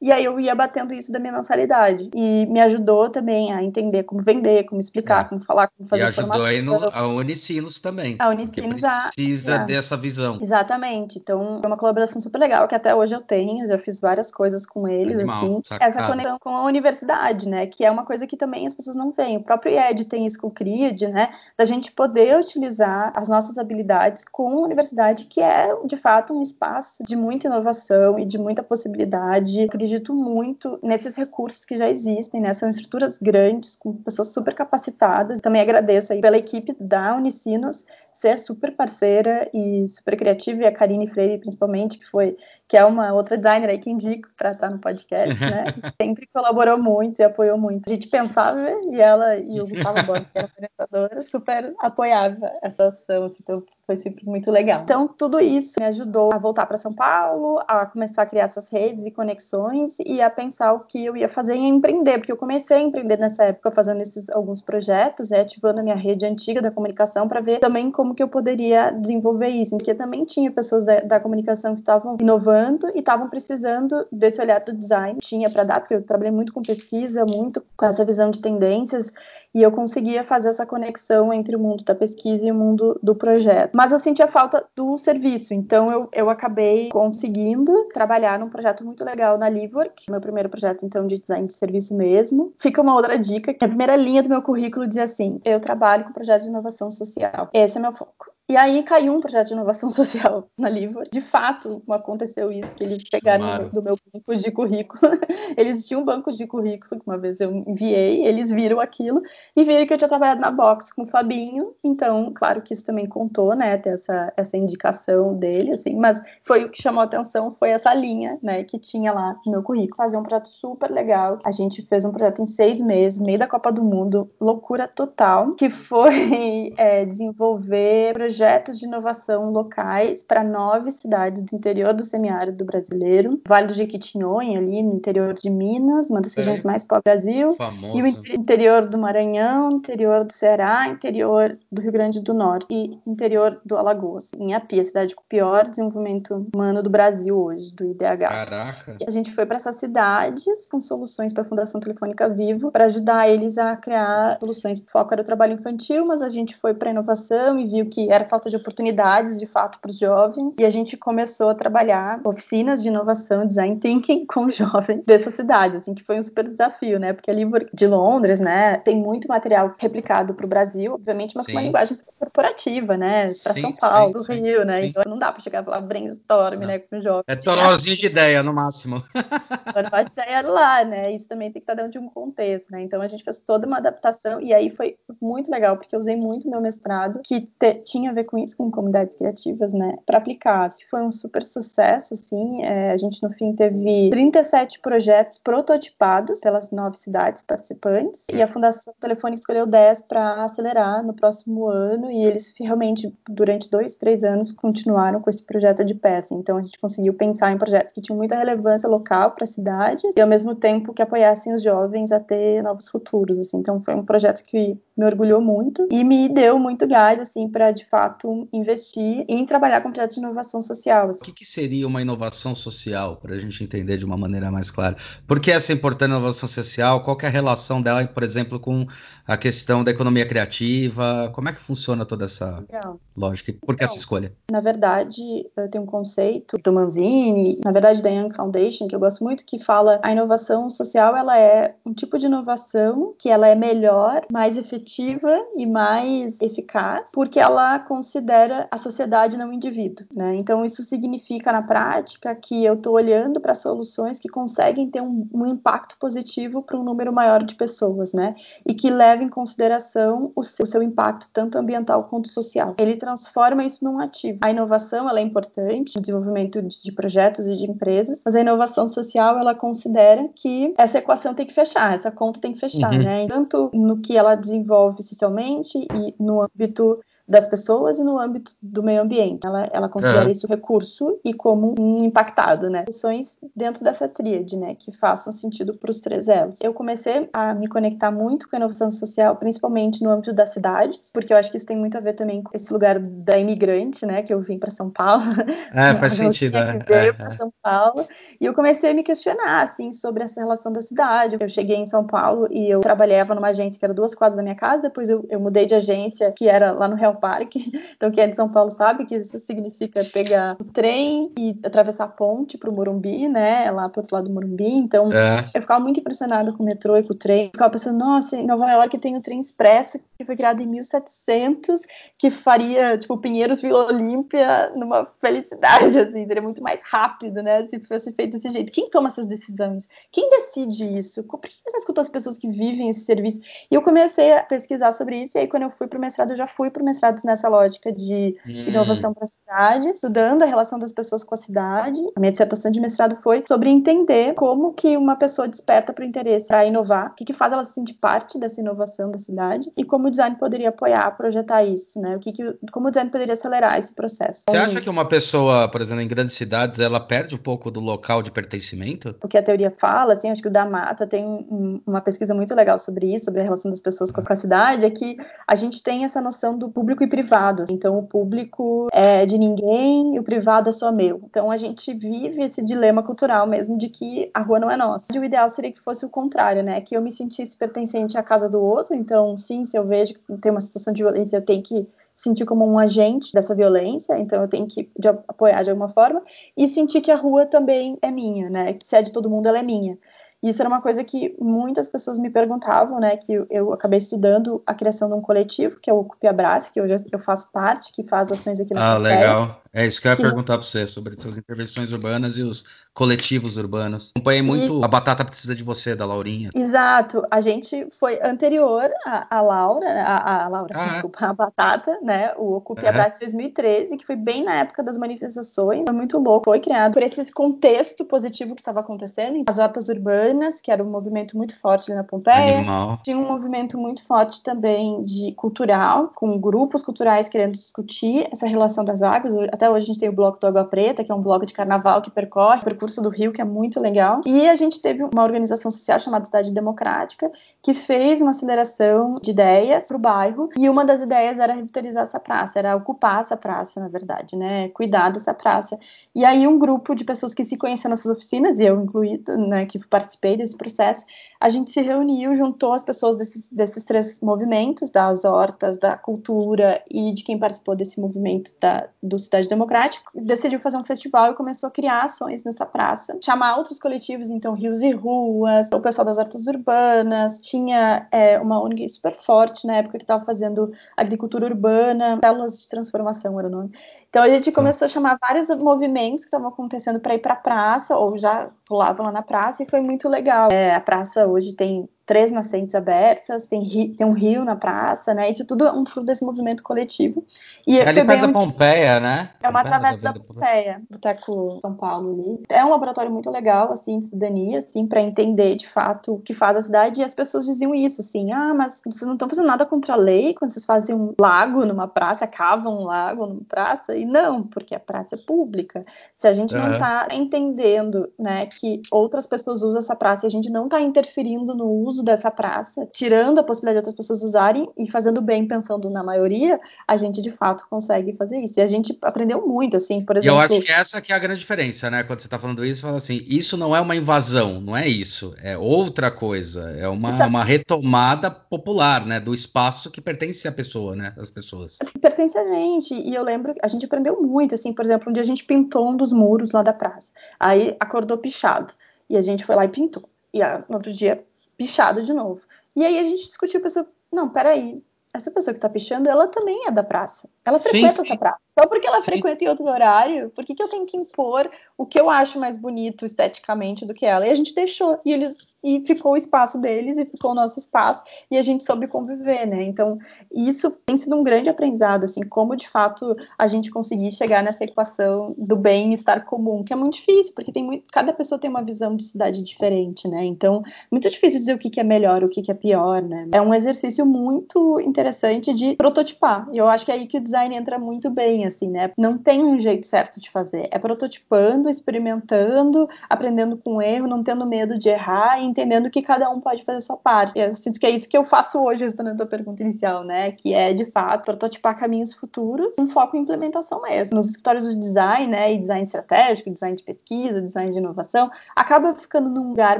e 0.00 0.12
aí 0.12 0.24
eu 0.24 0.38
ia 0.38 0.54
batendo 0.54 0.92
isso 0.92 1.10
da 1.10 1.18
minha 1.18 1.32
mensalidade. 1.32 2.10
E 2.14 2.46
me 2.46 2.60
ajudou 2.60 3.08
também 3.08 3.52
a 3.52 3.62
entender 3.62 4.02
como 4.02 4.22
vender, 4.22 4.64
como 4.64 4.80
explicar, 4.80 5.24
é. 5.24 5.28
como 5.28 5.40
falar, 5.40 5.68
como 5.68 5.88
fazer 5.88 6.02
E 6.02 6.06
ajudou 6.06 6.44
aí 6.44 6.60
no, 6.60 6.74
a 6.92 7.06
Unicinos 7.06 7.80
também. 7.80 8.16
A 8.18 8.28
Unicinos 8.28 8.80
precisa 8.80 9.60
a, 9.60 9.62
é. 9.62 9.64
dessa 9.64 9.96
visão. 9.96 10.38
Exatamente. 10.40 11.18
Então, 11.18 11.60
é 11.64 11.66
uma 11.66 11.78
colaboração 11.78 12.20
super 12.20 12.38
legal 12.38 12.68
que 12.68 12.74
até 12.74 12.94
hoje 12.94 13.14
eu 13.14 13.22
tenho, 13.22 13.66
já 13.66 13.78
fiz 13.78 13.98
várias 13.98 14.30
coisas 14.30 14.66
com 14.66 14.86
eles, 14.86 15.14
Animal, 15.14 15.36
assim. 15.36 15.60
Essa 15.80 16.06
conexão 16.06 16.38
com 16.38 16.50
a 16.50 16.64
universidade, 16.64 17.48
né? 17.48 17.66
Que 17.66 17.84
é 17.84 17.90
uma 17.90 18.04
coisa 18.04 18.26
que 18.26 18.36
também 18.36 18.66
as 18.66 18.74
pessoas 18.74 18.96
não 18.96 19.12
veem. 19.12 19.38
O 19.38 19.42
próprio 19.42 19.72
IED 19.72 20.04
tem 20.04 20.26
isso 20.26 20.38
com 20.38 20.48
o 20.48 20.50
CRIAD, 20.50 21.08
né? 21.08 21.30
Da 21.56 21.64
gente 21.64 21.90
poder 21.90 22.38
utilizar 22.38 23.12
as 23.14 23.28
nossas 23.28 23.56
habilidades 23.56 24.24
com 24.30 24.58
a 24.58 24.62
universidade, 24.62 25.24
que 25.24 25.40
é, 25.40 25.74
de 25.86 25.96
fato, 25.96 26.34
um 26.34 26.42
espaço 26.42 27.02
de 27.02 27.16
muita 27.16 27.46
inovação 27.46 28.18
e 28.18 28.26
de 28.26 28.36
muita 28.36 28.62
possibilidade 28.62 29.66
acredito 29.86 30.12
muito 30.12 30.78
nesses 30.82 31.14
recursos 31.14 31.64
que 31.64 31.78
já 31.78 31.88
existem, 31.88 32.40
né? 32.40 32.52
São 32.52 32.68
estruturas 32.68 33.18
grandes, 33.18 33.76
com 33.76 33.92
pessoas 33.94 34.28
super 34.28 34.52
capacitadas. 34.52 35.40
Também 35.40 35.62
agradeço 35.62 36.12
aí 36.12 36.20
pela 36.20 36.36
equipe 36.36 36.74
da 36.80 37.16
Unicinos 37.16 37.84
ser 38.12 38.38
super 38.38 38.74
parceira 38.74 39.48
e 39.54 39.86
super 39.88 40.16
criativa, 40.16 40.62
e 40.62 40.66
a 40.66 40.72
Karine 40.72 41.06
Freire, 41.06 41.38
principalmente, 41.38 41.98
que 41.98 42.06
foi 42.06 42.36
que 42.68 42.76
é 42.76 42.84
uma 42.84 43.12
outra 43.12 43.36
designer 43.36 43.70
aí 43.70 43.78
que 43.78 43.90
indico 43.90 44.28
para 44.36 44.50
estar 44.50 44.70
no 44.70 44.78
podcast, 44.78 45.40
né? 45.40 45.64
Sempre 46.00 46.28
colaborou 46.32 46.76
muito 46.76 47.20
e 47.20 47.22
apoiou 47.22 47.56
muito. 47.56 47.84
A 47.86 47.92
gente 47.92 48.08
pensava 48.08 48.58
e 48.90 49.00
ela 49.00 49.36
e 49.36 49.60
o 49.60 49.64
Gustavo 49.64 50.02
Borges, 50.06 50.26
que 50.32 50.38
era 50.38 50.50
orientadora, 50.56 51.20
super 51.22 51.74
apoiava 51.78 52.52
essa 52.62 52.86
ação, 52.86 53.26
assim, 53.26 53.36
então 53.40 53.62
foi 53.86 53.96
sempre 53.96 54.26
muito 54.26 54.50
legal. 54.50 54.82
Então, 54.82 55.06
tudo 55.06 55.38
isso 55.38 55.74
me 55.78 55.86
ajudou 55.86 56.30
a 56.32 56.38
voltar 56.38 56.66
para 56.66 56.76
São 56.76 56.92
Paulo, 56.92 57.62
a 57.68 57.86
começar 57.86 58.22
a 58.22 58.26
criar 58.26 58.44
essas 58.44 58.68
redes 58.68 59.06
e 59.06 59.12
conexões 59.12 59.96
e 60.04 60.20
a 60.20 60.28
pensar 60.28 60.72
o 60.72 60.80
que 60.80 61.04
eu 61.04 61.16
ia 61.16 61.28
fazer 61.28 61.54
em 61.54 61.68
empreender, 61.68 62.18
porque 62.18 62.32
eu 62.32 62.36
comecei 62.36 62.78
a 62.78 62.80
empreender 62.80 63.16
nessa 63.16 63.44
época 63.44 63.70
fazendo 63.70 64.02
esses 64.02 64.28
alguns 64.30 64.60
projetos, 64.60 65.30
né, 65.30 65.42
ativando 65.42 65.78
a 65.78 65.82
minha 65.84 65.94
rede 65.94 66.26
antiga 66.26 66.60
da 66.60 66.70
comunicação 66.70 67.28
para 67.28 67.40
ver 67.40 67.60
também 67.60 67.92
como 67.92 68.12
que 68.12 68.22
eu 68.22 68.28
poderia 68.28 68.90
desenvolver 68.90 69.50
isso, 69.50 69.76
porque 69.76 69.94
também 69.94 70.24
tinha 70.24 70.50
pessoas 70.50 70.84
da, 70.84 70.98
da 70.98 71.20
comunicação 71.20 71.74
que 71.74 71.80
estavam 71.82 72.16
inovando 72.20 72.55
e 72.94 72.98
estavam 72.98 73.28
precisando 73.28 74.06
desse 74.10 74.40
olhar 74.40 74.60
do 74.60 74.72
design, 74.72 75.18
tinha 75.20 75.50
para 75.50 75.64
dar, 75.64 75.80
porque 75.80 75.94
eu 75.94 76.02
trabalhei 76.02 76.32
muito 76.32 76.52
com 76.52 76.62
pesquisa, 76.62 77.24
muito 77.24 77.64
com 77.76 77.86
essa 77.86 78.04
visão 78.04 78.30
de 78.30 78.40
tendências 78.40 79.12
e 79.56 79.62
eu 79.62 79.72
conseguia 79.72 80.22
fazer 80.22 80.50
essa 80.50 80.66
conexão 80.66 81.32
entre 81.32 81.56
o 81.56 81.58
mundo 81.58 81.82
da 81.82 81.94
pesquisa 81.94 82.46
e 82.46 82.52
o 82.52 82.54
mundo 82.54 83.00
do 83.02 83.14
projeto. 83.14 83.70
Mas 83.72 83.90
eu 83.90 83.98
sentia 83.98 84.28
falta 84.28 84.62
do 84.76 84.98
serviço, 84.98 85.54
então 85.54 85.90
eu, 85.90 86.10
eu 86.12 86.28
acabei 86.28 86.90
conseguindo 86.90 87.72
trabalhar 87.94 88.38
num 88.38 88.50
projeto 88.50 88.84
muito 88.84 89.02
legal 89.02 89.38
na 89.38 89.48
Livework, 89.48 90.10
meu 90.10 90.20
primeiro 90.20 90.50
projeto 90.50 90.84
então 90.84 91.06
de 91.06 91.18
design 91.18 91.46
de 91.46 91.54
serviço 91.54 91.96
mesmo. 91.96 92.52
Fica 92.58 92.82
uma 92.82 92.94
outra 92.94 93.18
dica, 93.18 93.54
que 93.54 93.64
a 93.64 93.68
primeira 93.68 93.96
linha 93.96 94.22
do 94.22 94.28
meu 94.28 94.42
currículo 94.42 94.86
dizia 94.86 95.04
assim: 95.04 95.40
eu 95.42 95.58
trabalho 95.58 96.04
com 96.04 96.12
projetos 96.12 96.44
de 96.44 96.50
inovação 96.50 96.90
social. 96.90 97.48
Esse 97.54 97.78
é 97.78 97.80
meu 97.80 97.94
foco. 97.94 98.36
E 98.48 98.56
aí 98.56 98.84
caiu 98.84 99.12
um 99.12 99.20
projeto 99.20 99.48
de 99.48 99.54
inovação 99.54 99.90
social 99.90 100.48
na 100.56 100.68
Livro. 100.68 101.02
De 101.10 101.20
fato, 101.20 101.82
aconteceu 101.90 102.52
isso, 102.52 102.74
que 102.76 102.84
eles 102.84 103.02
pegaram 103.08 103.68
do 103.70 103.82
meu 103.82 103.96
banco 104.12 104.36
de 104.36 104.50
currículo. 104.52 105.00
eles 105.56 105.86
tinham 105.86 106.02
um 106.02 106.04
banco 106.04 106.30
de 106.30 106.46
currículo, 106.46 107.00
que 107.00 107.06
uma 107.08 107.18
vez 107.18 107.40
eu 107.40 107.50
enviei, 107.50 108.24
eles 108.24 108.52
viram 108.52 108.78
aquilo 108.78 109.20
e 109.54 109.64
viram 109.64 109.86
que 109.86 109.92
eu 109.92 109.98
tinha 109.98 110.08
trabalhado 110.08 110.40
na 110.40 110.50
Box 110.50 110.92
com 110.92 111.02
o 111.02 111.06
Fabinho. 111.06 111.74
Então, 111.82 112.32
claro 112.34 112.62
que 112.62 112.72
isso 112.72 112.84
também 112.84 113.06
contou, 113.06 113.54
né, 113.54 113.76
ter 113.78 113.90
essa, 113.90 114.32
essa 114.36 114.56
indicação 114.56 115.34
dele, 115.34 115.72
assim. 115.72 115.96
Mas 115.96 116.20
foi 116.42 116.64
o 116.64 116.70
que 116.70 116.82
chamou 116.82 117.02
a 117.02 117.04
atenção, 117.04 117.52
foi 117.52 117.70
essa 117.70 117.92
linha, 117.94 118.38
né, 118.42 118.64
que 118.64 118.78
tinha 118.78 119.12
lá 119.12 119.38
no 119.44 119.52
meu 119.52 119.62
currículo. 119.62 119.96
Fazer 119.96 120.16
um 120.16 120.22
projeto 120.22 120.48
super 120.48 120.90
legal. 120.90 121.38
A 121.44 121.50
gente 121.50 121.82
fez 121.82 122.04
um 122.04 122.10
projeto 122.10 122.42
em 122.42 122.46
seis 122.46 122.80
meses, 122.80 123.18
meio 123.18 123.38
da 123.38 123.46
Copa 123.46 123.70
do 123.72 123.82
Mundo, 123.82 124.30
loucura 124.40 124.88
total, 124.88 125.52
que 125.52 125.70
foi 125.70 126.72
é, 126.76 127.04
desenvolver 127.04 128.12
projetos 128.14 128.78
de 128.78 128.86
inovação 128.86 129.50
locais 129.50 130.22
para 130.22 130.42
nove 130.42 130.90
cidades 130.90 131.42
do 131.42 131.56
interior 131.56 131.92
do 131.92 132.04
semiárido 132.04 132.64
brasileiro. 132.64 133.40
Vale 133.46 133.66
do 133.66 133.74
Jequitinhonha, 133.74 134.58
ali 134.58 134.82
no 134.82 134.94
interior 134.94 135.34
de 135.34 135.50
Minas, 135.50 136.10
uma 136.10 136.20
das 136.20 136.34
regiões 136.34 136.64
mais 136.64 136.84
pobres 136.84 137.02
do 137.02 137.04
Brasil. 137.04 137.56
E 137.94 138.02
o 138.02 138.34
interior 138.34 138.88
do 138.88 138.98
Maranhão, 138.98 139.25
interior 139.34 140.24
do 140.24 140.32
Ceará, 140.32 140.88
interior 140.88 141.58
do 141.70 141.82
Rio 141.82 141.92
Grande 141.92 142.20
do 142.20 142.32
Norte 142.32 142.66
e 142.70 142.98
interior 143.06 143.60
do 143.64 143.76
Alagoas. 143.76 144.30
Em 144.38 144.54
Apia, 144.54 144.84
cidade 144.84 145.14
com 145.14 145.22
o 145.22 145.26
pior 145.28 145.66
desenvolvimento 145.66 146.48
humano 146.54 146.82
do 146.82 146.90
Brasil 146.90 147.36
hoje, 147.36 147.74
do 147.74 147.84
IDH. 147.84 148.28
Caraca! 148.28 148.96
E 149.00 149.04
a 149.06 149.10
gente 149.10 149.32
foi 149.32 149.46
para 149.46 149.56
essas 149.56 149.76
cidades 149.76 150.66
com 150.70 150.80
soluções 150.80 151.32
para 151.32 151.42
a 151.42 151.46
Fundação 151.46 151.80
Telefônica 151.80 152.28
Vivo 152.28 152.70
para 152.70 152.84
ajudar 152.84 153.28
eles 153.28 153.58
a 153.58 153.76
criar 153.76 154.38
soluções. 154.38 154.78
O 154.80 154.90
foco 154.90 155.14
era 155.14 155.22
o 155.22 155.24
trabalho 155.24 155.54
infantil, 155.54 156.06
mas 156.06 156.22
a 156.22 156.28
gente 156.28 156.56
foi 156.56 156.74
para 156.74 156.90
inovação 156.90 157.58
e 157.58 157.66
viu 157.66 157.86
que 157.86 158.10
era 158.10 158.24
falta 158.24 158.50
de 158.50 158.56
oportunidades, 158.56 159.38
de 159.38 159.46
fato, 159.46 159.78
para 159.80 159.90
os 159.90 159.98
jovens. 159.98 160.56
E 160.58 160.64
a 160.64 160.70
gente 160.70 160.96
começou 160.96 161.48
a 161.50 161.54
trabalhar 161.54 162.20
oficinas 162.24 162.82
de 162.82 162.88
inovação, 162.88 163.46
design 163.46 163.76
thinking 163.76 164.26
com 164.28 164.50
jovens 164.50 165.04
dessa 165.04 165.30
cidade, 165.30 165.76
assim, 165.76 165.94
que 165.94 166.02
foi 166.02 166.18
um 166.18 166.22
super 166.22 166.48
desafio, 166.48 166.98
né? 166.98 167.12
Porque 167.12 167.30
ali 167.30 167.46
de 167.72 167.86
Londres, 167.86 168.40
né, 168.40 168.78
tem 168.78 168.96
muito 168.96 169.15
material 169.28 169.74
replicado 169.78 170.34
para 170.34 170.44
o 170.44 170.48
Brasil, 170.48 170.94
obviamente, 170.94 171.34
mas 171.34 171.44
sim. 171.44 171.52
com 171.52 171.58
uma 171.58 171.64
linguagem 171.64 171.96
corporativa, 172.18 172.96
né? 172.96 173.26
Para 173.42 173.54
São 173.54 173.72
Paulo, 173.72 174.22
sim, 174.22 174.40
Rio, 174.40 174.64
né? 174.64 174.86
Então 174.86 175.02
não 175.06 175.18
dá 175.18 175.32
para 175.32 175.40
chegar 175.40 175.62
e 175.62 175.64
falar 175.64 175.80
brainstorm, 175.80 176.60
não. 176.60 176.66
né, 176.66 176.78
com 176.78 177.00
jovens. 177.00 177.24
É 177.26 177.36
torozinho 177.36 177.96
de 177.96 178.06
ideia, 178.06 178.42
no 178.42 178.52
máximo. 178.52 179.02
a 179.92 180.02
ideia 180.02 180.42
lá, 180.42 180.84
né? 180.84 181.12
Isso 181.12 181.28
também 181.28 181.50
tem 181.50 181.60
que 181.60 181.70
estar 181.70 181.74
dentro 181.74 181.92
de 181.92 181.98
um 181.98 182.08
contexto, 182.08 182.70
né? 182.70 182.82
Então 182.82 183.00
a 183.00 183.06
gente 183.06 183.24
fez 183.24 183.38
toda 183.40 183.66
uma 183.66 183.78
adaptação 183.78 184.40
e 184.40 184.52
aí 184.52 184.70
foi 184.70 184.96
muito 185.20 185.50
legal, 185.50 185.76
porque 185.76 185.94
eu 185.94 186.00
usei 186.00 186.16
muito 186.16 186.48
meu 186.50 186.60
mestrado, 186.60 187.20
que 187.22 187.42
te, 187.58 187.74
tinha 187.84 188.10
a 188.10 188.14
ver 188.14 188.24
com 188.24 188.38
isso, 188.38 188.56
com 188.56 188.70
comunidades 188.70 189.16
criativas, 189.16 189.72
né, 189.72 189.96
para 190.04 190.18
aplicar. 190.18 190.66
Foi 190.90 191.02
um 191.02 191.12
super 191.12 191.42
sucesso, 191.42 192.14
assim. 192.14 192.64
É, 192.64 192.92
a 192.92 192.96
gente, 192.96 193.22
no 193.22 193.30
fim, 193.32 193.54
teve 193.54 194.10
37 194.10 194.80
projetos 194.80 195.38
prototipados 195.38 196.40
pelas 196.40 196.70
nove 196.70 196.96
cidades 196.96 197.42
participantes 197.42 198.26
e 198.32 198.42
a 198.42 198.48
Fundação 198.48 198.94
Telefônica 199.06 199.40
escolheu 199.40 199.66
10 199.66 200.02
para 200.02 200.44
acelerar 200.44 201.04
no 201.04 201.14
próximo 201.14 201.68
ano 201.68 202.10
e 202.10 202.24
eles 202.24 202.52
realmente, 202.58 203.14
durante 203.28 203.70
dois, 203.70 203.94
três 203.94 204.24
anos, 204.24 204.50
continuaram 204.50 205.20
com 205.20 205.30
esse 205.30 205.44
projeto 205.44 205.84
de 205.84 205.94
peça. 205.94 206.34
Então, 206.34 206.56
a 206.56 206.62
gente 206.62 206.76
conseguiu 206.78 207.14
pensar 207.14 207.52
em 207.52 207.58
projetos 207.58 207.92
que 207.92 208.02
tinham 208.02 208.16
muita 208.16 208.36
relevância 208.36 208.88
local 208.88 209.30
para 209.30 209.44
a 209.44 209.46
cidade 209.46 210.02
e, 210.16 210.20
ao 210.20 210.26
mesmo 210.26 210.56
tempo, 210.56 210.92
que 210.92 211.00
apoiassem 211.00 211.54
os 211.54 211.62
jovens 211.62 212.10
a 212.10 212.18
ter 212.18 212.62
novos 212.62 212.88
futuros, 212.88 213.38
assim. 213.38 213.58
Então, 213.58 213.80
foi 213.80 213.94
um 213.94 214.04
projeto 214.04 214.42
que 214.42 214.76
me 214.96 215.04
orgulhou 215.04 215.40
muito 215.40 215.86
e 215.90 216.02
me 216.02 216.28
deu 216.28 216.58
muito 216.58 216.86
gás, 216.88 217.20
assim, 217.20 217.48
para, 217.48 217.70
de 217.70 217.84
fato, 217.84 218.48
investir 218.52 219.24
em 219.28 219.46
trabalhar 219.46 219.82
com 219.82 219.92
projetos 219.92 220.16
de 220.16 220.22
inovação 220.22 220.60
social. 220.60 221.10
O 221.10 221.22
que, 221.22 221.32
que 221.32 221.44
seria 221.44 221.86
uma 221.86 222.02
inovação 222.02 222.56
social, 222.56 223.16
para 223.16 223.34
a 223.34 223.38
gente 223.38 223.62
entender 223.62 223.98
de 223.98 224.04
uma 224.04 224.16
maneira 224.16 224.50
mais 224.50 224.68
clara? 224.70 224.96
Por 225.28 225.38
que 225.38 225.52
essa 225.52 225.72
importante 225.72 226.10
inovação 226.10 226.48
social? 226.48 227.04
Qual 227.04 227.16
é 227.22 227.26
a 227.26 227.30
relação 227.30 227.80
dela, 227.80 228.04
por 228.04 228.24
exemplo, 228.24 228.58
com 228.58 228.86
a 229.26 229.36
questão 229.36 229.82
da 229.82 229.90
economia 229.90 230.26
criativa? 230.26 231.30
Como 231.34 231.48
é 231.48 231.52
que 231.52 231.60
funciona 231.60 232.04
toda 232.04 232.26
essa 232.26 232.60
Legal. 232.60 233.00
lógica? 233.16 233.52
Por 233.52 233.74
que 233.74 233.82
então, 233.82 233.86
essa 233.86 233.98
escolha? 233.98 234.32
Na 234.50 234.60
verdade, 234.60 235.20
eu 235.56 235.68
tenho 235.68 235.84
um 235.84 235.86
conceito 235.86 236.56
do 236.58 236.72
Manzini, 236.72 237.60
na 237.64 237.72
verdade 237.72 238.02
da 238.02 238.08
Young 238.08 238.34
Foundation, 238.34 238.86
que 238.86 238.94
eu 238.94 239.00
gosto 239.00 239.24
muito, 239.24 239.44
que 239.44 239.58
fala 239.58 239.98
a 240.02 240.12
inovação 240.12 240.70
social 240.70 241.16
ela 241.16 241.38
é 241.38 241.74
um 241.84 241.92
tipo 241.92 242.18
de 242.18 242.26
inovação 242.26 243.14
que 243.18 243.28
ela 243.28 243.48
é 243.48 243.54
melhor, 243.54 244.24
mais 244.30 244.56
efetiva 244.56 245.36
e 245.56 245.66
mais 245.66 246.40
eficaz, 246.40 247.10
porque 247.12 247.40
ela 247.40 247.78
considera 247.80 248.68
a 248.70 248.78
sociedade 248.78 249.36
não 249.36 249.50
o 249.50 249.52
indivíduo, 249.52 250.06
né? 250.14 250.36
Então 250.36 250.64
isso 250.64 250.82
significa 250.82 251.52
na 251.52 251.62
prática 251.62 252.34
que 252.34 252.64
eu 252.64 252.74
estou 252.74 252.94
olhando 252.94 253.40
para 253.40 253.54
soluções 253.54 254.18
que 254.18 254.28
conseguem 254.28 254.90
ter 254.90 255.00
um, 255.00 255.28
um 255.32 255.46
impacto 255.46 255.96
positivo 255.98 256.62
para 256.62 256.78
um 256.78 256.84
número 256.84 257.12
maior 257.12 257.42
de 257.42 257.54
pessoas, 257.54 258.12
né? 258.12 258.34
E 258.64 258.74
que 258.74 258.85
leva 258.90 259.22
em 259.22 259.28
consideração 259.28 260.32
o 260.34 260.42
seu, 260.42 260.64
o 260.64 260.66
seu 260.66 260.82
impacto 260.82 261.28
tanto 261.32 261.58
ambiental 261.58 262.04
quanto 262.04 262.28
social. 262.28 262.74
Ele 262.78 262.96
transforma 262.96 263.64
isso 263.64 263.84
num 263.84 263.98
ativo. 263.98 264.38
A 264.40 264.50
inovação 264.50 265.08
ela 265.08 265.20
é 265.20 265.22
importante 265.22 265.94
no 265.96 266.00
desenvolvimento 266.00 266.62
de, 266.62 266.82
de 266.82 266.92
projetos 266.92 267.46
e 267.46 267.56
de 267.56 267.70
empresas, 267.70 268.22
mas 268.24 268.34
a 268.34 268.40
inovação 268.40 268.88
social 268.88 269.38
ela 269.38 269.54
considera 269.54 270.28
que 270.34 270.74
essa 270.76 270.98
equação 270.98 271.34
tem 271.34 271.46
que 271.46 271.54
fechar, 271.54 271.94
essa 271.94 272.10
conta 272.10 272.40
tem 272.40 272.52
que 272.52 272.60
fechar, 272.60 272.92
uhum. 272.92 273.02
né? 273.02 273.26
Tanto 273.26 273.70
no 273.72 273.98
que 273.98 274.16
ela 274.16 274.34
desenvolve 274.34 275.02
socialmente 275.02 275.78
e 275.78 276.14
no 276.18 276.42
âmbito 276.42 277.00
das 277.28 277.46
pessoas 277.46 277.98
e 277.98 278.04
no 278.04 278.18
âmbito 278.18 278.52
do 278.62 278.82
meio 278.82 279.02
ambiente. 279.02 279.40
Ela, 279.44 279.68
ela 279.72 279.88
considera 279.88 280.28
é. 280.28 280.32
isso 280.32 280.46
recurso 280.46 281.18
e 281.24 281.32
como 281.34 281.74
um 281.78 282.04
impactado, 282.04 282.70
né? 282.70 282.84
Soluções 282.86 283.38
dentro 283.54 283.82
dessa 283.82 284.08
tríade, 284.08 284.56
né? 284.56 284.74
Que 284.74 284.92
façam 284.92 285.32
sentido 285.32 285.74
para 285.74 285.90
os 285.90 286.00
três 286.00 286.28
elos. 286.28 286.58
Eu 286.62 286.72
comecei 286.72 287.28
a 287.32 287.54
me 287.54 287.68
conectar 287.68 288.10
muito 288.10 288.48
com 288.48 288.56
a 288.56 288.58
inovação 288.58 288.90
social, 288.90 289.36
principalmente 289.36 290.02
no 290.02 290.10
âmbito 290.10 290.32
das 290.32 290.50
cidades, 290.50 291.10
porque 291.12 291.32
eu 291.32 291.36
acho 291.36 291.50
que 291.50 291.56
isso 291.56 291.66
tem 291.66 291.76
muito 291.76 291.96
a 291.96 292.00
ver 292.00 292.14
também 292.14 292.42
com 292.42 292.50
esse 292.54 292.72
lugar 292.72 292.98
da 292.98 293.38
imigrante, 293.38 294.04
né? 294.06 294.22
Que 294.22 294.32
eu 294.32 294.40
vim 294.40 294.58
para 294.58 294.70
São 294.70 294.90
Paulo. 294.90 295.24
É, 295.74 295.94
faz 295.96 296.14
sentido. 296.14 296.56
É, 296.56 296.78
é, 296.88 297.12
para 297.12 297.32
é. 297.32 297.36
São 297.36 297.52
Paulo. 297.62 298.06
E 298.40 298.44
eu 298.44 298.54
comecei 298.54 298.90
a 298.90 298.94
me 298.94 299.02
questionar, 299.02 299.62
assim, 299.62 299.92
sobre 299.92 300.22
essa 300.22 300.40
relação 300.40 300.72
da 300.72 300.80
cidade. 300.80 301.36
Eu 301.38 301.48
cheguei 301.48 301.76
em 301.76 301.86
São 301.86 302.06
Paulo 302.06 302.46
e 302.50 302.70
eu 302.70 302.80
trabalhava 302.80 303.34
numa 303.34 303.48
agência 303.48 303.78
que 303.78 303.84
era 303.84 303.92
duas 303.92 304.14
quadras 304.14 304.36
da 304.36 304.42
minha 304.42 304.54
casa, 304.54 304.82
depois 304.82 305.08
eu, 305.08 305.26
eu 305.28 305.40
mudei 305.40 305.66
de 305.66 305.74
agência, 305.74 306.32
que 306.32 306.48
era 306.48 306.72
lá 306.72 306.88
no 306.88 306.96
Real 306.96 307.15
Parque. 307.16 307.72
Então, 307.96 308.10
quem 308.10 308.24
é 308.24 308.26
de 308.26 308.36
São 308.36 308.48
Paulo 308.48 308.70
sabe 308.70 309.06
que 309.06 309.14
isso 309.14 309.38
significa 309.38 310.04
pegar 310.04 310.54
o 310.60 310.64
trem 310.64 311.32
e 311.38 311.58
atravessar 311.64 312.04
a 312.04 312.08
ponte 312.08 312.58
para 312.58 312.68
o 312.68 312.72
Morumbi, 312.72 313.26
né? 313.26 313.70
Lá 313.70 313.88
para 313.88 314.02
outro 314.02 314.14
lado 314.14 314.28
do 314.28 314.34
Morumbi. 314.34 314.68
Então, 314.68 315.10
é. 315.10 315.48
eu 315.54 315.60
ficava 315.62 315.80
muito 315.80 315.98
impressionada 315.98 316.52
com 316.52 316.62
o 316.62 316.66
metrô 316.66 316.96
e 316.96 317.02
com 317.02 317.14
o 317.14 317.16
trem. 317.16 317.46
Eu 317.46 317.50
ficava 317.52 317.70
pensando, 317.70 317.98
nossa, 317.98 318.36
em 318.36 318.46
Nova 318.46 318.70
York 318.70 318.98
tem 318.98 319.16
o 319.16 319.22
trem 319.22 319.40
expresso 319.40 319.98
que 320.16 320.24
foi 320.24 320.36
criado 320.36 320.62
em 320.62 320.66
1700, 320.66 321.82
que 322.18 322.30
faria, 322.30 322.96
tipo, 322.98 323.16
Pinheiros 323.18 323.60
Vila 323.60 323.86
Olímpia 323.86 324.72
numa 324.74 325.06
felicidade, 325.20 325.96
assim. 325.98 326.26
Seria 326.26 326.42
muito 326.42 326.62
mais 326.62 326.82
rápido, 326.84 327.42
né? 327.42 327.66
Se 327.68 327.78
fosse 327.80 328.12
feito 328.12 328.32
desse 328.32 328.50
jeito. 328.50 328.72
Quem 328.72 328.90
toma 328.90 329.08
essas 329.08 329.26
decisões? 329.26 329.88
Quem 330.10 330.28
decide 330.30 330.96
isso? 330.96 331.22
Por 331.24 331.40
que 331.40 331.54
você 331.64 331.76
escutou 331.78 332.02
as 332.02 332.08
pessoas 332.08 332.38
que 332.38 332.48
vivem 332.48 332.90
esse 332.90 333.00
serviço? 333.00 333.40
E 333.70 333.74
eu 333.74 333.82
comecei 333.82 334.32
a 334.32 334.42
pesquisar 334.42 334.92
sobre 334.92 335.22
isso, 335.22 335.36
e 335.36 335.40
aí 335.40 335.48
quando 335.48 335.64
eu 335.64 335.70
fui 335.70 335.86
para 335.86 335.98
o 335.98 336.00
mestrado, 336.00 336.30
eu 336.30 336.36
já 336.36 336.46
fui 336.46 336.70
para 336.70 336.82
o 336.82 336.84
nessa 337.24 337.46
essa 337.46 337.48
lógica 337.48 337.92
de 337.92 338.36
hum. 338.46 338.64
inovação 338.68 339.14
para 339.14 339.24
a 339.24 339.26
cidade, 339.26 339.88
estudando 339.90 340.42
a 340.42 340.46
relação 340.46 340.78
das 340.78 340.92
pessoas 340.92 341.22
com 341.22 341.34
a 341.34 341.38
cidade. 341.38 341.98
A 342.16 342.20
minha 342.20 342.32
dissertação 342.32 342.70
de 342.70 342.80
mestrado 342.80 343.16
foi 343.22 343.44
sobre 343.46 343.70
entender 343.70 344.34
como 344.34 344.72
que 344.72 344.96
uma 344.96 345.16
pessoa 345.16 345.48
desperta 345.48 345.92
para 345.92 346.04
o 346.04 346.06
interesse 346.06 346.48
para 346.48 346.64
inovar, 346.64 347.10
o 347.10 347.14
que, 347.14 347.24
que 347.24 347.32
faz 347.32 347.52
ela 347.52 347.64
se 347.64 347.74
sentir 347.74 347.94
parte 347.94 348.38
dessa 348.38 348.60
inovação 348.60 349.10
da 349.10 349.18
cidade 349.18 349.70
e 349.76 349.84
como 349.84 350.08
o 350.08 350.10
design 350.10 350.36
poderia 350.36 350.70
apoiar, 350.70 351.10
projetar 351.16 351.64
isso, 351.64 352.00
né? 352.00 352.16
O 352.16 352.18
que, 352.18 352.32
que 352.32 352.42
como 352.72 352.88
o 352.88 352.90
design 352.90 353.10
poderia 353.10 353.34
acelerar 353.34 353.78
esse 353.78 353.92
processo. 353.92 354.44
Você 354.48 354.56
acha 354.56 354.80
que 354.80 354.90
uma 354.90 355.04
pessoa, 355.04 355.68
por 355.68 355.80
exemplo, 355.80 356.02
em 356.02 356.08
grandes 356.08 356.34
cidades, 356.34 356.78
ela 356.78 357.00
perde 357.00 357.34
um 357.34 357.38
pouco 357.38 357.70
do 357.70 357.80
local 357.80 358.22
de 358.22 358.30
pertencimento? 358.30 359.14
O 359.22 359.28
que 359.28 359.38
a 359.38 359.42
teoria 359.42 359.72
fala, 359.78 360.14
assim, 360.14 360.30
acho 360.30 360.42
que 360.42 360.48
o 360.48 360.52
da 360.52 360.64
Mata 360.64 361.06
tem 361.06 361.24
um, 361.24 361.80
uma 361.86 362.00
pesquisa 362.00 362.34
muito 362.34 362.54
legal 362.54 362.78
sobre 362.78 363.14
isso, 363.14 363.26
sobre 363.26 363.40
a 363.40 363.44
relação 363.44 363.70
das 363.70 363.80
pessoas 363.80 364.10
com 364.10 364.20
a 364.20 364.36
cidade, 364.36 364.84
é 364.84 364.90
que 364.90 365.16
a 365.46 365.54
gente 365.54 365.82
tem 365.82 366.04
essa 366.04 366.20
noção 366.20 366.56
do 366.56 366.68
público 366.68 366.95
e 367.04 367.06
privado. 367.06 367.64
Então, 367.70 367.98
o 367.98 368.02
público 368.02 368.88
é 368.92 369.26
de 369.26 369.38
ninguém 369.38 370.14
e 370.14 370.18
o 370.18 370.22
privado 370.22 370.68
é 370.68 370.72
só 370.72 370.92
meu. 370.92 371.20
Então, 371.24 371.50
a 371.50 371.56
gente 371.56 371.92
vive 371.94 372.42
esse 372.42 372.62
dilema 372.62 373.02
cultural 373.02 373.46
mesmo 373.46 373.76
de 373.78 373.88
que 373.88 374.30
a 374.34 374.40
rua 374.40 374.58
não 374.58 374.70
é 374.70 374.76
nossa. 374.76 375.06
O 375.18 375.24
ideal 375.24 375.48
seria 375.48 375.72
que 375.72 375.80
fosse 375.80 376.04
o 376.04 376.08
contrário, 376.08 376.62
né? 376.62 376.80
Que 376.80 376.96
eu 376.96 377.02
me 377.02 377.10
sentisse 377.10 377.56
pertencente 377.56 378.16
à 378.18 378.22
casa 378.22 378.48
do 378.48 378.60
outro. 378.60 378.94
Então, 378.94 379.36
sim, 379.36 379.64
se 379.64 379.76
eu 379.76 379.84
vejo 379.84 380.14
que 380.14 380.36
tem 380.38 380.50
uma 380.50 380.60
situação 380.60 380.92
de 380.92 381.02
violência, 381.02 381.36
eu 381.36 381.42
tenho 381.42 381.62
que 381.62 381.86
sentir 382.14 382.46
como 382.46 382.66
um 382.66 382.78
agente 382.78 383.30
dessa 383.32 383.54
violência, 383.54 384.18
então 384.18 384.40
eu 384.40 384.48
tenho 384.48 384.66
que 384.66 384.90
de 384.98 385.06
apoiar 385.06 385.62
de 385.62 385.68
alguma 385.68 385.90
forma, 385.90 386.22
e 386.56 386.66
sentir 386.66 387.02
que 387.02 387.10
a 387.10 387.16
rua 387.16 387.44
também 387.44 387.98
é 388.00 388.10
minha, 388.10 388.48
né? 388.48 388.72
Que 388.72 388.86
se 388.86 388.96
é 388.96 389.02
de 389.02 389.12
todo 389.12 389.28
mundo, 389.28 389.46
ela 389.46 389.58
é 389.58 389.62
minha. 389.62 389.98
Isso 390.42 390.62
era 390.62 390.68
uma 390.68 390.80
coisa 390.80 391.02
que 391.02 391.34
muitas 391.40 391.88
pessoas 391.88 392.18
me 392.18 392.30
perguntavam, 392.30 393.00
né? 393.00 393.16
Que 393.16 393.44
eu, 393.50 393.72
acabei 393.72 393.98
estudando 393.98 394.62
a 394.66 394.74
criação 394.74 395.08
de 395.08 395.14
um 395.14 395.20
coletivo, 395.20 395.80
que 395.80 395.90
é 395.90 395.92
o 395.92 395.98
Ocupe 395.98 396.26
Abrace, 396.26 396.70
que 396.70 396.80
hoje 396.80 396.96
eu 397.10 397.18
faço 397.18 397.50
parte, 397.50 397.92
que 397.92 398.02
faz 398.02 398.30
ações 398.30 398.60
aqui 398.60 398.74
na 398.74 398.94
Ah, 398.94 398.98
legal. 398.98 399.60
É 399.76 399.86
isso 399.86 400.00
que 400.00 400.08
eu 400.08 400.12
ia 400.12 400.16
que... 400.16 400.22
perguntar 400.22 400.56
para 400.56 400.66
você, 400.66 400.86
sobre 400.86 401.14
essas 401.14 401.36
intervenções 401.36 401.92
urbanas 401.92 402.38
e 402.38 402.42
os 402.42 402.64
coletivos 402.94 403.58
urbanos. 403.58 404.10
Acompanhei 404.16 404.40
muito 404.40 404.80
e... 404.80 404.84
A 404.84 404.88
Batata 404.88 405.22
Precisa 405.22 405.54
de 405.54 405.62
Você, 405.62 405.94
da 405.94 406.06
Laurinha. 406.06 406.48
Exato. 406.54 407.22
A 407.30 407.42
gente 407.42 407.86
foi 408.00 408.18
anterior 408.22 408.88
à, 409.04 409.42
Laura, 409.42 409.86
a, 409.86 410.44
a 410.44 410.48
Laura, 410.48 410.70
ah, 410.74 410.86
desculpa, 410.86 411.26
a 411.26 411.32
Batata, 411.34 411.98
né? 412.02 412.32
O 412.38 412.54
Ocupe 412.54 412.80
uhum. 412.80 412.88
Abraço 412.88 413.20
2013, 413.20 413.98
que 413.98 414.06
foi 414.06 414.16
bem 414.16 414.42
na 414.44 414.54
época 414.54 414.82
das 414.82 414.96
manifestações. 414.96 415.82
Foi 415.86 415.94
muito 415.94 416.18
louco. 416.18 416.44
Foi 416.46 416.58
criado 416.58 416.94
por 416.94 417.02
esse 417.02 417.30
contexto 417.30 418.02
positivo 418.02 418.54
que 418.54 418.62
estava 418.62 418.80
acontecendo. 418.80 419.44
As 419.46 419.58
hortas 419.58 419.90
urbanas, 419.90 420.25
que 420.62 420.70
era 420.70 420.82
um 420.82 420.90
movimento 420.90 421.36
muito 421.36 421.58
forte 421.60 421.90
ali 421.90 421.98
na 421.98 422.04
Pompeia. 422.04 422.58
Animal. 422.58 422.98
Tinha 423.02 423.18
um 423.18 423.26
movimento 423.26 423.78
muito 423.78 424.02
forte 424.04 424.42
também 424.42 425.04
de 425.04 425.32
cultural, 425.32 426.10
com 426.14 426.38
grupos 426.38 426.82
culturais 426.82 427.28
querendo 427.28 427.52
discutir 427.52 428.28
essa 428.32 428.46
relação 428.46 428.84
das 428.84 429.02
águas. 429.02 429.34
Até 429.52 429.70
hoje 429.70 429.84
a 429.84 429.86
gente 429.86 430.00
tem 430.00 430.08
o 430.08 430.12
bloco 430.12 430.40
do 430.40 430.46
Água 430.46 430.64
Preta, 430.64 431.04
que 431.04 431.12
é 431.12 431.14
um 431.14 431.22
bloco 431.22 431.46
de 431.46 431.52
carnaval 431.52 432.00
que 432.02 432.10
percorre 432.10 432.60
o 432.60 432.64
percurso 432.64 433.02
do 433.02 433.08
Rio, 433.08 433.32
que 433.32 433.40
é 433.40 433.44
muito 433.44 433.80
legal. 433.80 434.20
E 434.26 434.48
a 434.48 434.56
gente 434.56 434.80
teve 434.80 435.02
uma 435.02 435.22
organização 435.22 435.70
social 435.70 435.98
chamada 435.98 436.24
Cidade 436.24 436.50
Democrática, 436.52 437.30
que 437.62 437.74
fez 437.74 438.20
uma 438.20 438.30
aceleração 438.30 439.16
de 439.22 439.30
ideias 439.30 439.86
para 439.86 439.96
o 439.96 440.00
bairro. 440.00 440.48
E 440.56 440.68
uma 440.68 440.84
das 440.84 441.02
ideias 441.02 441.38
era 441.38 441.52
revitalizar 441.52 442.04
essa 442.04 442.20
praça, 442.20 442.58
era 442.58 442.76
ocupar 442.76 443.20
essa 443.20 443.36
praça, 443.36 443.80
na 443.80 443.88
verdade, 443.88 444.36
né? 444.36 444.68
Cuidar 444.70 445.10
dessa 445.10 445.34
praça. 445.34 445.78
E 446.14 446.24
aí 446.24 446.46
um 446.46 446.58
grupo 446.58 446.94
de 446.94 447.04
pessoas 447.04 447.34
que 447.34 447.44
se 447.44 447.56
conheciam 447.56 447.90
nessas 447.90 448.10
oficinas, 448.10 448.58
e 448.58 448.64
eu 448.64 448.80
incluída, 448.80 449.36
né, 449.36 449.66
que 449.66 449.78
participei 449.86 450.15
desse 450.20 450.56
processo, 450.56 451.04
a 451.40 451.48
gente 451.48 451.70
se 451.70 451.80
reuniu, 451.80 452.34
juntou 452.34 452.72
as 452.72 452.82
pessoas 452.82 453.16
desses, 453.16 453.48
desses 453.48 453.84
três 453.84 454.20
movimentos, 454.20 454.90
das 454.90 455.24
hortas, 455.24 455.78
da 455.78 455.96
cultura 455.96 456.82
e 456.90 457.12
de 457.12 457.22
quem 457.22 457.38
participou 457.38 457.76
desse 457.76 458.00
movimento 458.00 458.52
da, 458.60 458.88
do 459.02 459.18
Cidade 459.18 459.48
Democrática, 459.48 460.04
decidiu 460.14 460.58
fazer 460.58 460.76
um 460.76 460.84
festival 460.84 461.32
e 461.32 461.34
começou 461.34 461.68
a 461.68 461.70
criar 461.70 462.04
ações 462.04 462.44
nessa 462.44 462.64
praça, 462.64 463.18
chamar 463.22 463.58
outros 463.58 463.78
coletivos, 463.78 464.30
então 464.30 464.54
Rios 464.54 464.82
e 464.82 464.90
Ruas, 464.90 465.68
o 465.72 465.80
pessoal 465.80 466.04
das 466.04 466.18
hortas 466.18 466.46
urbanas, 466.46 467.38
tinha 467.38 468.08
é, 468.10 468.38
uma 468.38 468.62
ONG 468.62 468.88
super 468.88 469.12
forte 469.12 469.66
na 469.66 469.76
época 469.76 469.98
que 469.98 470.04
estava 470.04 470.24
fazendo 470.24 470.72
agricultura 470.96 471.46
urbana, 471.46 472.18
células 472.22 472.58
de 472.60 472.68
transformação 472.68 473.38
era 473.38 473.48
o 473.48 473.50
nome. 473.50 473.70
Então 474.16 474.24
a 474.24 474.30
gente 474.30 474.50
começou 474.50 474.86
a 474.86 474.88
chamar 474.88 475.18
vários 475.20 475.50
movimentos 475.50 476.22
que 476.22 476.28
estavam 476.28 476.48
acontecendo 476.48 476.98
para 476.98 477.14
ir 477.14 477.18
para 477.18 477.34
a 477.34 477.36
praça, 477.36 477.98
ou 477.98 478.16
já 478.16 478.48
pulavam 478.64 479.04
lá 479.04 479.12
na 479.12 479.20
praça, 479.20 479.62
e 479.62 479.68
foi 479.68 479.82
muito 479.82 480.08
legal. 480.08 480.48
É, 480.50 480.74
a 480.74 480.80
praça 480.80 481.26
hoje 481.26 481.52
tem 481.52 481.86
três 482.06 482.30
nascentes 482.30 482.74
abertas, 482.74 483.48
tem, 483.48 483.60
ri, 483.62 483.88
tem 483.88 484.06
um 484.06 484.12
rio 484.12 484.44
na 484.44 484.54
praça, 484.54 485.12
né? 485.12 485.28
Isso 485.28 485.44
tudo 485.44 485.66
é 485.66 485.72
um 485.72 485.84
fruto 485.84 486.06
desse 486.06 486.24
movimento 486.24 486.62
coletivo. 486.62 487.24
E 487.66 487.80
é 487.80 487.88
ali 487.88 488.04
perto 488.04 488.28
da 488.28 488.32
Pompeia, 488.32 489.00
né? 489.00 489.30
É 489.42 489.48
uma 489.48 489.64
travessa 489.64 490.00
da, 490.00 490.12
da 490.12 490.20
Pompeia, 490.20 490.80
Boteco 490.88 491.58
São 491.60 491.74
Paulo 491.74 492.12
ali. 492.12 492.44
É 492.48 492.64
um 492.64 492.70
laboratório 492.70 493.10
muito 493.10 493.28
legal, 493.28 493.72
assim, 493.72 493.98
de 493.98 494.06
cidadania, 494.06 494.60
assim, 494.60 494.86
para 494.86 495.00
entender 495.00 495.56
de 495.56 495.66
fato 495.66 496.14
o 496.14 496.20
que 496.20 496.32
faz 496.32 496.56
a 496.56 496.62
cidade. 496.62 497.00
E 497.00 497.04
as 497.04 497.14
pessoas 497.14 497.44
diziam 497.44 497.74
isso, 497.74 498.00
assim, 498.00 498.30
ah, 498.30 498.54
mas 498.54 498.80
vocês 498.84 499.02
não 499.02 499.14
estão 499.14 499.28
fazendo 499.28 499.48
nada 499.48 499.66
contra 499.66 499.94
a 499.94 499.96
lei 499.96 500.32
quando 500.32 500.52
vocês 500.52 500.64
fazem 500.64 500.94
um 500.94 501.12
lago 501.20 501.66
numa 501.66 501.88
praça, 501.88 502.24
cavam 502.24 502.82
um 502.82 502.84
lago 502.84 503.26
numa 503.26 503.44
praça? 503.48 503.96
E 503.96 504.04
não, 504.04 504.44
porque 504.44 504.76
a 504.76 504.80
praça 504.80 505.16
é 505.16 505.18
pública. 505.18 505.84
Se 506.16 506.28
a 506.28 506.32
gente 506.32 506.54
uhum. 506.54 506.62
não 506.62 506.72
está 506.74 507.08
entendendo, 507.10 508.08
né, 508.16 508.46
que 508.46 508.80
outras 508.92 509.26
pessoas 509.26 509.62
usam 509.62 509.80
essa 509.80 509.96
praça 509.96 510.24
e 510.24 510.28
a 510.28 510.30
gente 510.30 510.48
não 510.48 510.66
está 510.66 510.80
interferindo 510.80 511.52
no 511.52 511.66
uso 511.66 511.95
uso 511.96 512.02
dessa 512.02 512.30
praça, 512.30 512.86
tirando 512.92 513.38
a 513.38 513.42
possibilidade 513.42 513.84
de 513.84 513.88
outras 513.88 513.94
pessoas 513.94 514.22
usarem 514.22 514.68
e 514.76 514.88
fazendo 514.88 515.20
bem, 515.20 515.46
pensando 515.46 515.90
na 515.90 516.04
maioria, 516.04 516.60
a 516.86 516.96
gente 516.96 517.22
de 517.22 517.30
fato 517.30 517.64
consegue 517.68 518.14
fazer 518.14 518.38
isso. 518.38 518.60
E 518.60 518.62
a 518.62 518.66
gente 518.66 518.96
aprendeu 519.02 519.46
muito, 519.46 519.76
assim, 519.76 520.04
por 520.04 520.16
exemplo. 520.16 520.36
E 520.36 520.36
eu 520.36 520.40
acho 520.40 520.60
que 520.60 520.70
essa 520.70 521.00
que 521.00 521.12
é 521.12 521.16
a 521.16 521.18
grande 521.18 521.40
diferença, 521.40 521.90
né? 521.90 522.04
Quando 522.04 522.20
você 522.20 522.26
está 522.26 522.38
falando 522.38 522.64
isso, 522.64 522.82
fala 522.82 522.98
assim, 522.98 523.22
isso 523.26 523.56
não 523.56 523.74
é 523.74 523.80
uma 523.80 523.96
invasão, 523.96 524.60
não 524.60 524.76
é 524.76 524.86
isso, 524.86 525.34
é 525.42 525.56
outra 525.56 526.10
coisa, 526.10 526.70
é 526.72 526.88
uma, 526.88 527.10
uma 527.26 527.44
retomada 527.44 528.30
popular, 528.30 529.04
né? 529.06 529.18
Do 529.18 529.32
espaço 529.32 529.90
que 529.90 530.00
pertence 530.00 530.46
à 530.46 530.52
pessoa, 530.52 530.94
né? 530.94 531.14
As 531.16 531.30
pessoas. 531.30 531.78
Pertence 532.00 532.36
a 532.36 532.44
gente. 532.44 532.94
E 532.94 533.14
eu 533.14 533.22
lembro, 533.22 533.54
a 533.62 533.68
gente 533.68 533.86
aprendeu 533.86 534.20
muito, 534.20 534.54
assim, 534.54 534.72
por 534.72 534.84
exemplo, 534.84 535.10
um 535.10 535.12
dia 535.12 535.22
a 535.22 535.26
gente 535.26 535.44
pintou 535.44 535.90
um 535.90 535.96
dos 535.96 536.12
muros 536.12 536.52
lá 536.52 536.62
da 536.62 536.72
praça. 536.72 537.12
Aí 537.40 537.76
acordou 537.80 538.18
pichado. 538.18 538.72
E 539.08 539.16
a 539.16 539.22
gente 539.22 539.44
foi 539.44 539.54
lá 539.54 539.64
e 539.64 539.68
pintou. 539.68 540.08
E 540.32 540.40
no 540.68 540.76
outro 540.76 540.92
dia, 540.92 541.24
pichado 541.56 542.02
de 542.02 542.12
novo. 542.12 542.42
E 542.74 542.84
aí 542.84 542.98
a 542.98 543.04
gente 543.04 543.26
discutiu, 543.26 543.60
pensou, 543.60 543.86
não, 544.12 544.28
peraí, 544.28 544.84
essa 545.12 545.30
pessoa 545.30 545.54
que 545.54 545.60
tá 545.60 545.68
pichando, 545.68 546.08
ela 546.08 546.28
também 546.28 546.66
é 546.66 546.70
da 546.70 546.82
praça. 546.82 547.28
Ela 547.46 547.60
frequenta 547.60 547.90
sim, 547.92 548.02
sim. 548.02 548.08
essa 548.08 548.18
praça. 548.18 548.38
Só 548.58 548.66
porque 548.66 548.86
ela 548.86 548.98
sim. 548.98 549.04
frequenta 549.04 549.44
em 549.44 549.48
outro 549.48 549.64
horário, 549.66 550.30
por 550.30 550.44
que, 550.44 550.54
que 550.54 550.62
eu 550.62 550.68
tenho 550.68 550.86
que 550.86 550.96
impor 550.96 551.50
o 551.78 551.86
que 551.86 552.00
eu 552.00 552.10
acho 552.10 552.40
mais 552.40 552.58
bonito 552.58 553.06
esteticamente 553.06 553.86
do 553.86 553.94
que 553.94 554.04
ela? 554.04 554.26
E 554.26 554.30
a 554.30 554.34
gente 554.34 554.54
deixou. 554.54 554.98
E 555.04 555.12
eles 555.12 555.36
e 555.66 555.80
ficou 555.84 556.12
o 556.12 556.16
espaço 556.16 556.58
deles 556.58 556.96
e 556.96 557.04
ficou 557.04 557.32
o 557.32 557.34
nosso 557.34 557.58
espaço 557.58 558.04
e 558.30 558.38
a 558.38 558.42
gente 558.42 558.62
soube 558.62 558.86
conviver, 558.86 559.46
né? 559.46 559.64
Então, 559.64 559.98
isso 560.32 560.70
tem 560.86 560.96
sido 560.96 561.16
um 561.16 561.24
grande 561.24 561.50
aprendizado, 561.50 562.04
assim, 562.04 562.20
como 562.22 562.54
de 562.54 562.68
fato 562.68 563.16
a 563.36 563.48
gente 563.48 563.68
conseguir 563.68 564.12
chegar 564.12 564.44
nessa 564.44 564.62
equação 564.62 565.34
do 565.36 565.56
bem-estar 565.56 566.24
comum, 566.24 566.62
que 566.62 566.72
é 566.72 566.76
muito 566.76 566.94
difícil, 566.94 567.32
porque 567.34 567.50
tem 567.50 567.64
muito, 567.64 567.84
cada 567.92 568.12
pessoa 568.12 568.38
tem 568.38 568.48
uma 568.48 568.62
visão 568.62 568.94
de 568.94 569.02
cidade 569.02 569.42
diferente, 569.42 570.06
né? 570.06 570.24
Então, 570.24 570.62
muito 570.90 571.10
difícil 571.10 571.40
dizer 571.40 571.54
o 571.54 571.58
que, 571.58 571.68
que 571.68 571.80
é 571.80 571.84
melhor, 571.84 572.22
o 572.22 572.28
que, 572.28 572.42
que 572.42 572.50
é 572.50 572.54
pior, 572.54 573.02
né? 573.02 573.26
É 573.32 573.40
um 573.40 573.52
exercício 573.52 574.06
muito 574.06 574.80
interessante 574.80 575.52
de 575.52 575.74
prototipar. 575.74 576.48
E 576.52 576.58
eu 576.58 576.68
acho 576.68 576.84
que 576.84 576.92
é 576.92 576.94
aí 576.94 577.06
que 577.08 577.18
o 577.18 577.20
design 577.36 577.54
entra 577.54 577.78
muito 577.78 578.08
bem, 578.08 578.46
assim, 578.46 578.70
né? 578.70 578.90
Não 578.96 579.18
tem 579.18 579.44
um 579.44 579.60
jeito 579.60 579.86
certo 579.86 580.18
de 580.18 580.30
fazer. 580.30 580.68
É 580.70 580.78
prototipando, 580.78 581.68
experimentando, 581.68 582.88
aprendendo 583.08 583.56
com 583.58 583.82
erro, 583.82 584.06
não 584.06 584.22
tendo 584.22 584.46
medo 584.46 584.78
de 584.78 584.88
errar 584.88 585.40
e 585.40 585.44
entendendo 585.44 585.90
que 585.90 586.00
cada 586.00 586.30
um 586.30 586.40
pode 586.40 586.64
fazer 586.64 586.80
sua 586.80 586.96
parte. 586.96 587.38
Eu 587.38 587.54
sinto 587.54 587.78
que 587.78 587.86
é 587.86 587.90
isso 587.90 588.08
que 588.08 588.16
eu 588.16 588.24
faço 588.24 588.58
hoje, 588.58 588.84
respondendo 588.84 589.14
a 589.14 589.18
tua 589.18 589.26
pergunta 589.26 589.62
inicial, 589.62 590.02
né? 590.02 590.32
Que 590.32 590.54
é, 590.54 590.72
de 590.72 590.86
fato, 590.86 591.26
prototipar 591.26 591.78
caminhos 591.78 592.14
futuros, 592.14 592.74
um 592.78 592.86
foco 592.86 593.16
em 593.16 593.20
implementação 593.20 593.82
mesmo. 593.82 594.16
Nos 594.16 594.28
escritórios 594.28 594.68
de 594.68 594.76
design, 594.80 595.26
né? 595.26 595.52
E 595.52 595.58
design 595.58 595.82
estratégico, 595.82 596.50
design 596.50 596.76
de 596.76 596.82
pesquisa, 596.82 597.42
design 597.42 597.70
de 597.70 597.78
inovação, 597.78 598.30
acaba 598.54 598.94
ficando 598.94 599.28
num 599.28 599.50
lugar 599.50 599.78